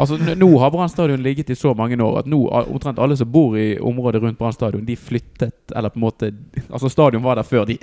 Altså, 0.00 0.16
nå 0.16 0.48
har 0.62 0.70
Brann 0.72 0.88
stadion 0.88 1.20
ligget 1.20 1.50
i 1.52 1.58
så 1.58 1.74
mange 1.76 1.98
år 2.00 2.22
at 2.22 2.28
nå 2.30 2.38
omtrent 2.62 2.98
alle 3.02 3.18
som 3.20 3.28
bor 3.28 3.58
i 3.58 3.74
området 3.76 4.22
rundt 4.22 4.38
Brann 4.38 4.54
stadion, 4.56 4.84
de 4.86 4.96
flyttet 4.96 5.74
Eller 5.76 5.92
på 5.92 6.00
en 6.00 6.06
måte 6.06 6.30
Altså, 6.70 6.88
stadion 6.88 7.22
var 7.22 7.36
der 7.36 7.44
før 7.44 7.66
de. 7.68 7.76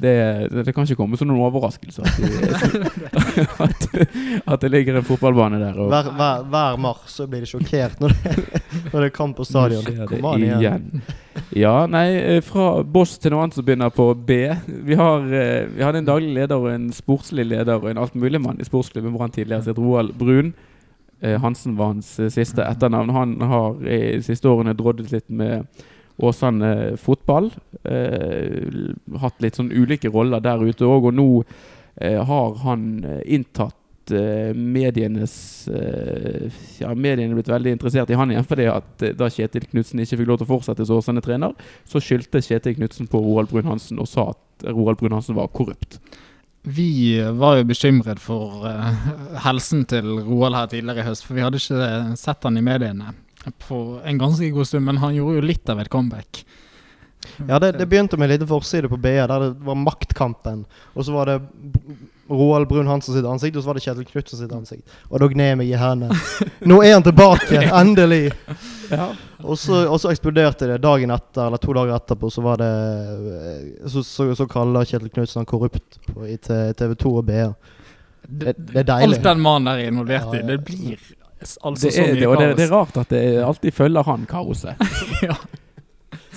Det, 0.00 0.12
det, 0.52 0.72
kan 0.74 0.86
ikke 0.86 0.96
komme 0.96 1.18
som 1.20 1.28
noen 1.28 1.42
overraskelse 1.48 2.02
at, 2.02 2.16
de, 2.16 2.28
at, 3.66 3.86
at 4.54 4.62
det 4.62 4.70
ligger 4.72 5.00
en 5.00 5.06
fotballbane 5.06 5.60
der. 5.60 5.76
Og 5.76 5.90
Hver, 5.92 6.10
hver, 6.16 6.46
hver 6.52 6.78
mars 6.80 7.16
så 7.18 7.26
blir 7.30 7.44
de 7.44 7.50
sjokkert 7.50 8.00
når 8.00 8.14
det, 8.16 8.36
når 8.92 8.96
det 8.96 9.08
er 9.10 9.14
kamp 9.14 9.36
på 9.36 9.46
stadion. 9.48 9.84
Nå 9.84 9.92
skjer 9.92 10.06
det 10.06 10.20
Kom 10.22 10.30
an 10.32 10.46
igjen. 10.46 10.64
igjen. 10.64 11.18
Ja, 11.56 11.74
nei, 11.90 12.06
eh, 12.16 12.40
fra 12.46 12.82
Boss 12.82 13.16
til 13.20 13.34
noe 13.34 13.44
annet 13.44 13.58
som 13.58 13.66
begynner 13.66 13.92
på 13.94 14.08
B. 14.14 14.40
Vi, 14.88 14.96
har, 14.98 15.28
eh, 15.28 15.68
vi 15.68 15.84
hadde 15.84 16.02
en 16.02 16.08
daglig 16.08 16.32
leder 16.40 16.56
og 16.56 16.72
en 16.72 16.90
sportslig 16.94 17.46
leder 17.50 17.78
og 17.80 17.90
en 17.90 18.00
altmuligmann 18.00 18.60
i 18.60 18.68
sportsklubben 18.68 19.16
Brann 19.16 19.34
tidligere, 19.34 19.64
som 19.64 19.74
het 19.74 19.82
Roald 19.82 20.16
Brun. 20.18 20.52
Eh, 21.20 21.36
Hansen 21.40 21.76
var 21.76 21.92
hans 21.94 22.14
siste 22.32 22.64
etternavn. 22.64 23.12
Han 23.12 23.40
har 23.52 23.80
i 23.84 24.20
siste 24.24 24.48
årene 24.48 24.76
droddet 24.78 25.12
litt 25.12 25.28
med 25.28 25.66
Åsane 26.26 26.96
fotball. 27.00 27.50
Eh, 27.84 28.70
hatt 29.22 29.40
litt 29.42 29.58
sånn 29.58 29.72
ulike 29.72 30.10
roller 30.12 30.42
der 30.44 30.62
ute 30.62 30.86
òg, 30.88 31.10
og 31.10 31.16
nå 31.16 31.28
eh, 32.00 32.18
har 32.28 32.56
han 32.64 32.88
eh, 33.04 33.20
inntatt 33.36 34.12
eh, 34.14 34.50
medienes 34.56 35.34
eh, 35.72 36.48
Ja, 36.80 36.94
mediene 36.94 37.36
blitt 37.38 37.50
veldig 37.50 37.76
interessert 37.76 38.10
i 38.12 38.18
han 38.18 38.32
igjen. 38.34 38.46
fordi 38.48 38.66
at 38.72 39.04
eh, 39.06 39.14
da 39.16 39.28
Kjetil 39.32 39.68
Knutsen 39.70 40.02
ikke 40.02 40.20
fikk 40.20 40.30
lov 40.32 40.40
til 40.42 40.48
å 40.48 40.52
fortsette 40.54 40.86
som 40.88 41.00
Åsane-trener, 41.00 41.54
så 41.88 42.02
skyldte 42.04 42.42
Kjetil 42.44 42.76
Knutsen 42.80 43.08
på 43.10 43.20
Roald 43.22 43.52
Brun-Hansen 43.52 44.00
og 44.02 44.08
sa 44.10 44.30
at 44.34 44.68
Roald 44.70 45.00
Brun-Hansen 45.00 45.38
var 45.38 45.48
korrupt. 45.56 46.00
Vi 46.68 47.16
var 47.40 47.56
jo 47.56 47.64
bekymret 47.70 48.20
for 48.20 48.66
eh, 48.68 49.08
helsen 49.46 49.86
til 49.88 50.10
Roald 50.26 50.58
her 50.58 50.68
tidligere 50.74 51.06
i 51.06 51.08
høst, 51.08 51.24
for 51.24 51.38
vi 51.38 51.46
hadde 51.46 51.60
ikke 51.62 52.16
sett 52.20 52.44
han 52.44 52.60
i 52.60 52.64
mediene 52.66 53.14
på 53.66 54.00
en 54.04 54.18
ganske 54.20 54.50
god 54.50 54.68
stund, 54.68 54.84
men 54.84 55.00
han 55.00 55.14
gjorde 55.16 55.40
jo 55.40 55.48
litt 55.52 55.72
av 55.72 55.80
et 55.80 55.88
comeback. 55.92 56.44
Ja, 57.48 57.58
det, 57.58 57.72
det 57.72 57.86
begynte 57.86 58.16
med 58.16 58.30
en 58.30 58.32
liten 58.34 58.48
forside 58.48 58.88
på 58.88 58.96
BA 58.96 59.26
der 59.28 59.40
det 59.40 59.50
var 59.64 59.76
Maktkampen. 59.76 60.64
Og 60.94 61.04
så 61.04 61.12
var 61.12 61.28
det 61.28 61.40
Roald 62.30 62.68
Brun-Hansen 62.68 63.14
sitt 63.16 63.26
ansikt, 63.26 63.56
og 63.56 63.64
så 63.64 63.70
var 63.70 63.78
det 63.78 63.82
Kjetil 63.84 64.06
Knutsen 64.06 64.38
sitt 64.38 64.52
ansikt. 64.54 64.94
Og 65.10 65.20
da 65.20 65.28
gned 65.32 65.58
meg 65.60 65.72
i 65.72 65.78
hendene. 65.78 66.16
Nå 66.70 66.78
er 66.86 66.94
han 66.94 67.04
tilbake! 67.04 67.64
Endelig! 67.74 68.30
Og 69.40 69.58
så, 69.58 69.82
og 69.88 69.98
så 70.02 70.12
eksploderte 70.12 70.68
det 70.70 70.80
dagen 70.84 71.12
etter, 71.14 71.48
eller 71.48 71.60
to 71.62 71.74
dager 71.76 71.96
etterpå, 71.96 72.30
så 72.32 72.44
var 72.44 72.60
det 72.60 72.70
eh, 72.70 73.88
Så, 73.90 74.04
så, 74.06 74.30
så 74.36 74.46
kaller 74.50 74.88
Kjetil 74.88 75.12
Knutsen 75.12 75.42
han 75.42 75.48
korrupt 75.50 76.00
på, 76.06 76.24
i 76.28 76.36
TV 76.38 76.94
2 76.94 77.14
og 77.22 77.24
BA. 77.28 77.48
Det, 78.30 78.54
det 78.54 78.84
er 78.84 78.86
deilig. 78.94 79.16
Alt 79.16 79.26
den 79.26 79.42
mannen 79.42 79.72
der 79.72 79.82
er 79.82 79.90
involvert 79.90 80.30
Ja, 80.30 80.38
i, 80.38 80.42
ja. 80.44 80.48
det 80.52 80.60
blir 80.68 81.08
altså 81.40 81.86
Det 81.86 81.94
så 81.94 82.02
er, 82.02 82.12
mye 82.12 82.20
det, 82.20 82.28
og 82.28 82.36
det, 82.40 82.48
det 82.58 82.66
er 82.66 82.72
rart 82.74 83.00
at 83.00 83.12
det 83.12 83.24
alltid 83.44 83.76
følger 83.76 84.06
han 84.10 84.28
kaoset. 84.30 84.86
Ja. 85.30 85.36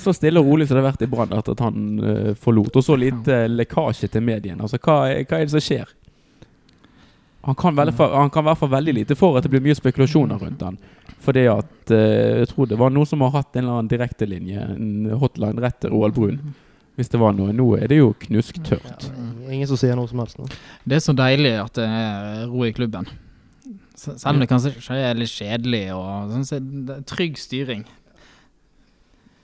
Så 0.03 0.11
stille 0.13 0.41
og 0.41 0.47
rolig 0.49 0.67
som 0.67 0.75
det 0.75 0.83
har 0.83 0.91
vært 0.91 1.03
i 1.05 1.07
Brann 1.07 1.33
etter 1.35 1.55
at 1.55 1.61
han 1.63 1.83
uh, 2.01 2.31
forlot. 2.39 2.75
Og 2.75 2.83
så 2.83 2.97
lite 2.99 3.45
lekkasje 3.47 4.09
til 4.11 4.25
mediene. 4.25 4.59
Altså, 4.65 4.79
hva, 4.83 5.05
hva 5.23 5.39
er 5.39 5.45
det 5.45 5.53
som 5.53 5.63
skjer? 5.63 5.93
Han 7.43 7.55
kan, 7.59 7.75
vel, 7.75 7.91
han 7.91 8.31
kan 8.31 8.43
i 8.43 8.47
hvert 8.49 8.59
fall 8.59 8.71
veldig 8.71 8.93
lite 8.99 9.15
for 9.19 9.37
at 9.37 9.45
det 9.45 9.51
blir 9.51 9.63
mye 9.63 9.75
spekulasjoner 9.75 10.39
rundt 10.43 10.61
han. 10.63 10.77
Fordi 11.23 11.45
at 11.51 11.91
uh, 11.91 12.41
Jeg 12.41 12.51
tror 12.51 12.69
det 12.71 12.79
var 12.79 12.91
noen 12.91 13.07
som 13.07 13.23
har 13.23 13.33
hatt 13.37 13.55
en 13.55 13.63
eller 13.63 13.79
annen 13.79 13.91
direktelinje, 13.91 14.67
en 14.75 15.17
hotline, 15.19 15.63
rett 15.63 15.79
til 15.83 15.95
Roald 15.95 16.15
Brun. 16.17 16.39
Hvis 16.99 17.09
det 17.09 17.17
var 17.17 17.33
noe. 17.33 17.53
Nå 17.55 17.71
er 17.79 17.89
det 17.89 17.97
jo 17.97 18.11
knusktørt. 18.27 19.07
Ja, 19.07 19.51
ingen 19.55 19.69
som 19.69 19.79
sier 19.81 19.97
noe 19.97 20.09
som 20.11 20.19
helst 20.21 20.37
nå. 20.37 20.45
Det 20.85 20.99
er 20.99 21.01
så 21.01 21.15
deilig 21.17 21.55
at 21.63 21.79
det 21.79 21.87
er 21.87 22.43
ro 22.51 22.67
i 22.67 22.73
klubben. 22.75 23.07
Se- 23.95 24.15
Selv 24.17 24.33
om 24.35 24.39
det 24.41 24.49
kanskje 24.49 24.95
er 24.97 25.13
litt 25.19 25.29
kjedelig 25.29 25.83
og 25.93 26.31
sånn, 26.33 26.47
så 26.49 26.59
trygg 27.09 27.37
styring. 27.37 27.83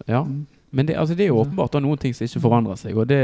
Ja. 0.09 0.23
Men 0.71 0.85
det, 0.85 0.95
altså, 0.97 1.15
det 1.15 1.25
er 1.27 1.31
jo 1.33 1.41
åpenbart 1.43 1.73
da 1.73 1.81
noen 1.83 1.97
ting 2.01 2.13
som 2.17 2.25
ikke 2.25 2.41
forandrer 2.43 2.77
seg. 2.81 2.97
Og 2.97 3.07
det, 3.09 3.19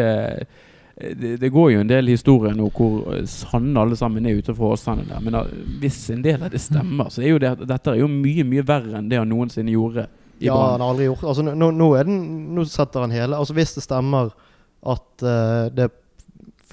det, 0.98 1.36
det 1.42 1.52
går 1.54 1.72
jo 1.76 1.82
en 1.84 1.90
del 1.90 2.10
historier 2.14 2.56
nå 2.58 2.70
hvor 2.74 3.10
sanne 3.30 3.82
alle 3.82 3.98
sammen 4.00 4.26
er 4.30 4.38
utenfor 4.40 4.76
fra 4.78 4.96
der. 5.02 5.20
Men 5.22 5.38
da, 5.38 5.44
hvis 5.82 6.00
en 6.14 6.24
del 6.26 6.46
av 6.46 6.54
det 6.54 6.62
stemmer, 6.64 7.10
så 7.14 7.22
er 7.26 7.34
jo 7.36 7.42
det, 7.42 7.56
dette 7.70 7.94
er 7.94 8.02
jo 8.02 8.10
mye 8.12 8.46
mye 8.48 8.66
verre 8.66 8.98
enn 9.02 9.10
det 9.12 9.22
han 9.22 9.30
noensinne 9.34 9.74
gjorde 9.76 10.08
i 10.40 10.50
Ja, 10.50 10.56
han 10.58 10.82
har 10.84 10.90
aldri 10.92 11.06
gjort 11.08 11.24
Altså, 11.24 11.46
nå, 11.48 11.70
nå, 11.72 11.86
er 11.96 12.10
den, 12.10 12.18
nå 12.58 12.66
setter 12.68 13.06
han 13.06 13.14
hele 13.16 13.38
Altså, 13.40 13.54
hvis 13.56 13.72
det 13.78 13.86
stemmer 13.86 14.34
at 14.86 15.24
uh, 15.24 15.70
det 15.74 15.86
er 15.88 15.94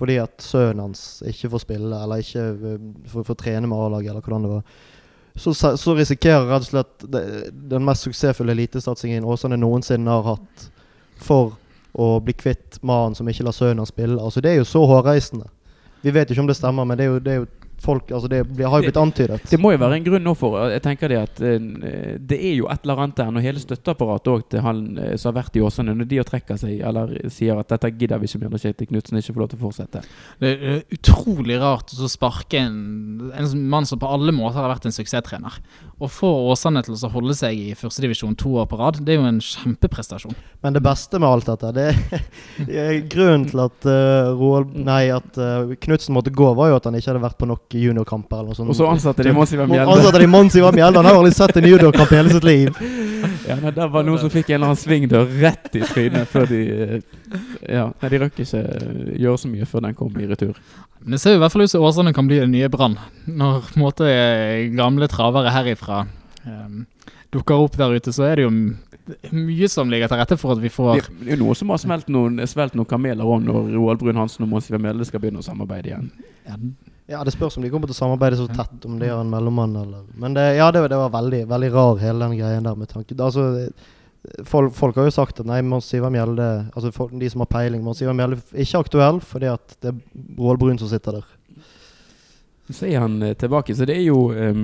fordi 0.02 0.18
at 0.18 0.42
sønnen 0.42 0.82
hans 0.88 1.22
ikke 1.30 1.52
får 1.52 1.62
spille, 1.62 1.94
eller 1.94 2.24
ikke 2.24 2.42
eh, 2.50 2.90
får, 3.12 3.26
får 3.28 3.38
trene 3.38 3.70
med 3.70 3.78
A-laget, 3.78 4.10
eller 4.10 4.24
hvordan 4.24 4.46
det 4.48 4.50
var, 4.56 4.80
så, 5.34 5.54
så 5.54 5.94
risikerer 5.96 6.48
rett 6.50 6.66
og 6.66 6.68
slett 6.68 7.04
den 7.70 7.84
mest 7.86 8.04
suksessfulle 8.04 8.52
elitesatsingen 8.52 9.24
Åsane 9.24 9.56
noensinne 9.56 10.10
har 10.10 10.26
hatt, 10.34 10.66
for 11.22 11.54
å 11.92 12.16
bli 12.24 12.34
kvitt 12.36 12.80
mannen 12.82 13.14
som 13.14 13.28
ikke 13.28 13.46
lar 13.46 13.54
sønnen 13.56 13.84
hans 13.84 13.92
spille. 13.92 14.18
Altså, 14.18 14.42
det 14.44 14.52
er 14.52 14.60
jo 14.60 14.68
så 14.68 14.82
hårreisende. 14.88 15.46
Vi 16.02 16.12
vet 16.12 16.30
ikke 16.30 16.42
om 16.42 16.50
det 16.50 16.58
stemmer, 16.58 16.88
men 16.88 16.98
det 16.98 17.06
er 17.06 17.12
jo, 17.12 17.22
det 17.22 17.32
er 17.32 17.40
jo 17.42 17.48
folk 17.82 18.10
Altså, 18.12 18.28
det 18.30 18.42
blir- 18.48 18.68
har 18.70 18.82
jo 18.82 18.88
blitt 18.88 19.00
antydet. 19.00 19.40
Det 19.50 19.58
må 19.60 19.72
jo 19.74 19.80
være 19.82 19.98
en 19.98 20.04
grunn 20.06 20.24
nå 20.24 20.34
for 20.38 20.58
Jeg 20.70 20.82
tenker 20.84 21.08
det 21.10 21.18
at 21.20 21.40
eh, 21.42 22.16
det 22.18 22.38
er 22.38 22.54
jo 22.56 22.68
et 22.70 22.84
eller 22.84 23.02
annet 23.02 23.16
der 23.18 23.30
når 23.34 23.44
hele 23.46 23.62
støtteapparatet 23.62 24.32
også 24.32 24.48
til 24.54 24.64
han 24.64 24.82
eh, 24.98 25.16
som 25.16 25.32
har 25.32 25.42
vært 25.42 25.56
i 25.58 25.64
Åsane, 25.64 25.94
når 25.98 26.08
de 26.10 26.22
trekker 26.28 26.60
seg 26.60 26.80
eller 26.80 27.14
sier 27.32 27.58
at 27.58 27.68
dette 27.72 27.90
gidder 27.98 28.20
vi 28.22 28.30
ikke 28.30 28.42
mer 28.42 28.52
når 28.54 28.62
Kjetil 28.64 28.90
Knutsen 28.92 29.18
ikke 29.20 29.34
får 29.34 29.42
lov 29.44 29.50
til 29.52 29.60
å 29.60 29.64
fortsette. 29.66 30.04
Det 30.42 30.52
er 30.52 30.66
eh, 30.72 30.82
utrolig 30.96 31.58
rart 31.62 31.92
å 31.92 32.10
sparke 32.10 32.60
en, 32.60 33.30
en 33.34 33.68
mann 33.72 33.88
som 33.88 34.00
på 34.02 34.10
alle 34.10 34.34
måter 34.34 34.60
har 34.60 34.72
vært 34.72 34.86
en 34.90 34.94
suksesstrener. 34.94 35.58
Å 36.02 36.10
få 36.10 36.30
Åsane 36.52 36.82
til 36.86 36.96
å 36.96 37.12
holde 37.12 37.34
seg 37.38 37.58
i 37.58 37.74
førstedivisjon 37.78 38.36
to 38.38 38.56
år 38.62 38.68
på 38.70 38.78
rad, 38.80 39.00
det 39.02 39.14
er 39.14 39.20
jo 39.20 39.28
en 39.28 39.42
kjempeprestasjon. 39.42 40.34
Men 40.62 40.76
det 40.76 40.82
beste 40.84 41.18
med 41.22 41.28
alt 41.28 41.50
dette, 41.50 41.72
det, 41.76 41.88
det 42.68 42.80
er 42.82 43.00
grunnen 43.10 43.46
til 43.50 43.62
at 43.64 43.86
uh, 43.88 44.32
Roald 44.38 44.74
Nei, 44.82 45.04
at 45.14 45.38
uh, 45.38 45.74
Knutsen 45.82 46.14
måtte 46.16 46.32
gå, 46.34 46.48
var 46.58 46.72
jo 46.72 46.78
at 46.78 46.88
han 46.88 46.98
ikke 46.98 47.12
hadde 47.12 47.24
vært 47.24 47.38
på 47.40 47.48
nok 47.50 47.71
juniorkamper 47.80 48.42
eller 48.42 48.52
noe 48.52 48.58
sånt. 48.58 48.72
Og 48.72 48.76
så 48.76 48.88
ansatte 48.90 49.24
de 49.24 49.32
Monsiva 49.36 49.66
Mjelde. 49.66 49.94
Ansatte 49.94 50.20
de 50.20 50.28
Mjelde. 50.28 50.98
Han 50.98 51.08
har 51.08 51.14
aldri 51.14 51.32
sett 51.34 51.56
en 51.56 51.68
juniorkamp 51.70 52.12
i 52.12 52.20
hele 52.20 52.36
sitt 52.36 52.44
liv. 52.44 52.76
Ja, 53.46 53.56
nei, 53.58 53.70
Der 53.74 53.90
var 53.90 54.02
noen 54.06 54.18
som 54.18 54.30
fikk 54.30 54.48
en 54.50 54.56
eller 54.56 54.72
annen 54.72 54.80
svingdør 54.80 55.28
rett 55.42 55.76
i 55.78 55.82
trynet 55.86 56.30
før 56.30 56.46
de 56.50 56.60
eh, 56.70 56.92
Ja, 57.70 57.88
nei, 58.02 58.10
de 58.10 58.20
rakk 58.22 58.38
ikke 58.42 58.60
eh, 58.60 59.12
gjøre 59.22 59.40
så 59.42 59.50
mye 59.50 59.68
før 59.68 59.84
den 59.86 59.96
kom 59.98 60.16
i 60.18 60.28
retur. 60.30 60.58
Men 61.02 61.16
det 61.16 61.20
ser 61.22 61.34
jo 61.34 61.40
i 61.40 61.42
hvert 61.42 61.54
fall 61.54 61.64
ut 61.66 61.72
som 61.72 61.86
Åsane 61.86 62.14
kan 62.14 62.28
bli 62.30 62.40
den 62.42 62.54
nye 62.54 62.70
Brann. 62.72 62.96
Når 63.26 63.60
på 63.66 63.78
en 63.78 63.84
måte 63.84 64.08
gamle 64.76 65.08
travere 65.10 65.54
herifra 65.54 66.04
um, 66.46 66.84
dukker 67.34 67.64
opp 67.64 67.78
der 67.78 67.94
ute, 67.98 68.14
så 68.14 68.28
er 68.28 68.38
det 68.38 68.46
jo 68.46 68.52
mye 69.34 69.68
som 69.70 69.90
ligger 69.90 70.10
til 70.10 70.20
rette 70.20 70.38
for 70.38 70.54
at 70.54 70.62
vi 70.62 70.70
får 70.70 71.00
Det 71.02 71.32
er 71.32 71.34
jo 71.34 71.42
noe 71.42 71.58
som 71.58 71.72
har 71.74 71.80
smelt 71.82 72.10
noen, 72.12 72.38
smelt 72.46 72.76
noen 72.78 72.88
kameler 72.88 73.26
òg, 73.26 73.42
når 73.42 73.72
Roald 73.74 74.02
Brun 74.02 74.20
Hansen 74.20 74.46
og 74.46 74.52
Mons 74.52 74.70
Mjelde 74.70 75.08
skal 75.08 75.22
begynne 75.22 75.42
å 75.42 75.46
samarbeide 75.46 75.90
igjen. 75.90 76.10
ja, 76.46 76.58
Ja, 77.06 77.24
Det 77.24 77.32
spørs 77.34 77.56
om 77.56 77.64
de 77.64 77.70
kommer 77.70 77.90
til 77.90 77.96
å 77.96 77.98
samarbeide 77.98 78.38
så 78.38 78.46
tett, 78.46 78.84
om 78.86 78.98
de 79.00 79.08
har 79.10 79.20
en 79.20 79.30
mellommann 79.30 79.74
eller 79.76 80.04
Men 80.14 80.34
det, 80.34 80.44
ja, 80.56 80.70
det, 80.70 80.84
det 80.88 81.00
var 81.00 81.10
veldig, 81.10 81.42
veldig 81.50 81.72
rar, 81.74 81.98
hele 81.98 82.28
den 82.28 82.38
greien 82.38 82.68
der 82.68 82.78
med 82.78 82.88
tanke 82.88 83.16
Altså, 83.18 83.68
folk, 84.46 84.74
folk 84.74 84.96
har 84.96 85.08
jo 85.08 85.14
sagt 85.14 85.42
at 85.42 85.50
nei, 85.50 85.60
Mons 85.66 85.90
Ivar 85.94 86.14
Mjelde 86.14 86.48
Altså 86.70 86.92
folk, 86.94 87.12
de 87.18 87.30
som 87.30 87.42
har 87.42 87.50
peiling, 87.50 87.82
Mons 87.82 88.02
Ivar 88.02 88.14
Mjelde 88.16 88.38
er 88.52 88.64
ikke 88.64 88.84
aktuell 88.86 89.20
fordi 89.20 89.50
at 89.50 89.76
det 89.82 89.92
er 89.92 90.00
Roald 90.38 90.62
Brun 90.62 90.78
som 90.78 90.90
sitter 90.90 91.18
der. 91.18 91.30
Så 92.72 92.86
er 92.86 92.98
han 93.02 93.22
eh, 93.22 93.34
tilbake. 93.34 93.74
Så 93.74 93.84
det 93.84 93.96
er 93.96 94.06
jo 94.06 94.32
eh, 94.32 94.54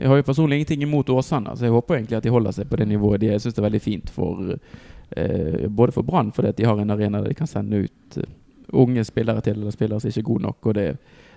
Jeg 0.00 0.08
har 0.08 0.16
jo 0.16 0.26
personlig 0.26 0.56
ingenting 0.56 0.82
imot 0.82 1.10
Åsane. 1.10 1.56
Så 1.56 1.68
jeg 1.68 1.74
håper 1.74 1.98
egentlig 1.98 2.16
at 2.16 2.24
de 2.24 2.32
holder 2.32 2.56
seg 2.56 2.70
på 2.70 2.80
det 2.80 2.88
nivået 2.88 3.20
de 3.20 3.28
er. 3.28 3.36
Jeg 3.36 3.44
syns 3.44 3.58
det 3.58 3.62
er 3.62 3.68
veldig 3.68 3.82
fint 3.82 4.10
for 4.10 4.56
uh, 4.56 5.68
både 5.68 5.92
for 5.92 6.02
Brann, 6.02 6.32
fordi 6.32 6.48
at 6.48 6.58
de 6.58 6.66
har 6.66 6.80
en 6.80 6.90
arena 6.90 7.20
der 7.20 7.30
de 7.30 7.38
kan 7.38 7.46
sende 7.46 7.84
ut 7.84 8.18
uh, 8.18 8.24
unge 8.72 9.04
spillere 9.04 9.40
til, 9.40 9.60
eller 9.60 9.70
spillere 9.70 10.00
som 10.00 10.08
ikke 10.10 10.24
er 10.24 10.30
gode 10.30 10.46
nok. 10.48 10.66
Og 10.66 10.74
det, 10.74 10.86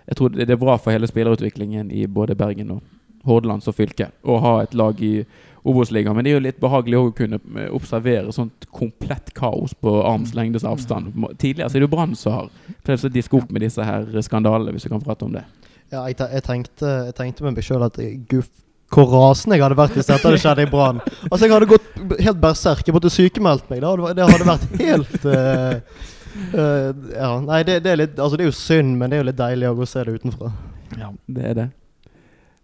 jeg 0.07 0.17
tror 0.17 0.33
det 0.33 0.49
er 0.49 0.61
bra 0.61 0.77
for 0.77 0.95
hele 0.95 1.09
spillerutviklingen 1.09 1.91
i 1.91 2.05
både 2.07 2.37
Bergen 2.39 2.71
og 2.77 2.81
Hordaland 3.27 3.63
som 3.63 3.75
fylke 3.75 4.09
å 4.23 4.39
ha 4.43 4.55
et 4.63 4.73
lag 4.77 5.01
i 5.03 5.25
Obos-ligaen. 5.67 6.15
Men 6.15 6.23
det 6.23 6.31
er 6.31 6.37
jo 6.37 6.45
litt 6.45 6.61
behagelig 6.61 6.99
å 6.99 7.09
kunne 7.15 7.39
eh, 7.59 7.67
observere 7.75 8.31
sånt 8.35 8.67
komplett 8.75 9.33
kaos 9.37 9.75
på 9.75 9.97
arms 10.07 10.31
lengdes 10.37 10.65
avstand. 10.67 11.11
Tidligere 11.41 11.69
så 11.69 11.77
er 11.77 11.83
det 11.83 11.89
jo 11.89 11.93
Brann 11.95 12.15
som 12.17 12.37
har 12.37 12.47
prøvd 12.87 13.09
å 13.09 13.13
diske 13.13 13.37
opp 13.37 13.51
med 13.51 13.65
disse 13.67 13.85
her 13.85 14.07
skandalene, 14.25 14.73
hvis 14.75 14.87
vi 14.87 14.93
kan 14.93 15.03
prate 15.03 15.27
om 15.27 15.35
det. 15.35 15.43
Ja, 15.89 16.05
jeg, 16.07 16.19
jeg, 16.21 16.45
tenkte, 16.45 16.95
jeg 17.09 17.15
tenkte 17.17 17.45
med 17.45 17.57
meg 17.57 17.65
sjøl 17.65 17.85
at 17.89 17.99
guff 18.31 18.49
hvor 18.89 19.11
rasende 19.13 19.57
jeg 19.57 19.61
hadde 19.61 19.77
vært 19.77 19.97
hvis 19.97 20.07
dette 20.09 20.25
hadde 20.25 20.39
skjedd 20.41 20.61
i 20.63 20.69
Brann. 20.69 21.01
Altså, 21.29 21.43
jeg 21.45 21.53
hadde 21.53 21.67
gått 21.69 22.23
helt 22.25 22.39
berserk. 22.41 22.87
Jeg 22.87 22.95
måtte 22.95 23.11
sykemeldt 23.13 23.67
meg. 23.69 23.83
Det 23.83 23.91
hadde, 23.91 24.13
det 24.17 24.29
hadde 24.31 24.47
vært 24.47 24.79
helt 24.79 25.27
eh, 25.29 26.07
eh, 26.53 26.89
Ja, 27.15 27.31
nei, 27.43 27.63
det, 27.67 27.79
det 27.85 27.91
er 27.93 27.99
litt 28.03 28.19
Altså, 28.19 28.37
det 28.37 28.45
er 28.45 28.51
jo 28.51 28.57
synd, 28.57 28.95
men 28.99 29.09
det 29.09 29.17
er 29.19 29.23
jo 29.23 29.29
litt 29.31 29.39
deilig 29.39 29.69
å 29.69 29.75
gå 29.77 29.85
og 29.85 29.91
se 29.91 30.03
det 30.05 30.15
utenfra. 30.19 30.51
Ja. 30.99 31.11
Det 31.27 31.45
er 31.51 31.57
det. 31.57 31.67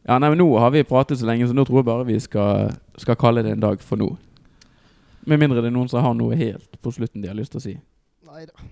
Ja, 0.05 0.19
nei, 0.21 0.29
men 0.29 0.37
Nå 0.41 0.47
har 0.61 0.71
vi 0.73 0.85
pratet 0.85 1.19
så 1.19 1.25
lenge, 1.25 1.47
så 1.49 1.57
nå 1.57 1.65
tror 1.65 1.81
jeg 1.81 1.89
bare 1.89 2.05
vi 2.07 2.19
skal, 2.21 2.75
skal 3.01 3.17
kalle 3.17 3.41
det 3.45 3.55
en 3.55 3.63
dag 3.63 3.81
for 3.81 3.97
nå. 4.01 4.11
Med 5.25 5.41
mindre 5.41 5.63
det 5.63 5.71
er 5.71 5.77
noen 5.77 5.89
som 5.89 6.05
har 6.05 6.13
noe 6.17 6.37
helt 6.37 6.77
på 6.85 6.93
slutten 6.93 7.23
de 7.23 7.31
har 7.31 7.37
lyst 7.37 7.55
til 7.55 7.61
å 7.61 7.65
si. 7.65 7.77
Nei 8.29 8.45
da. 8.45 8.67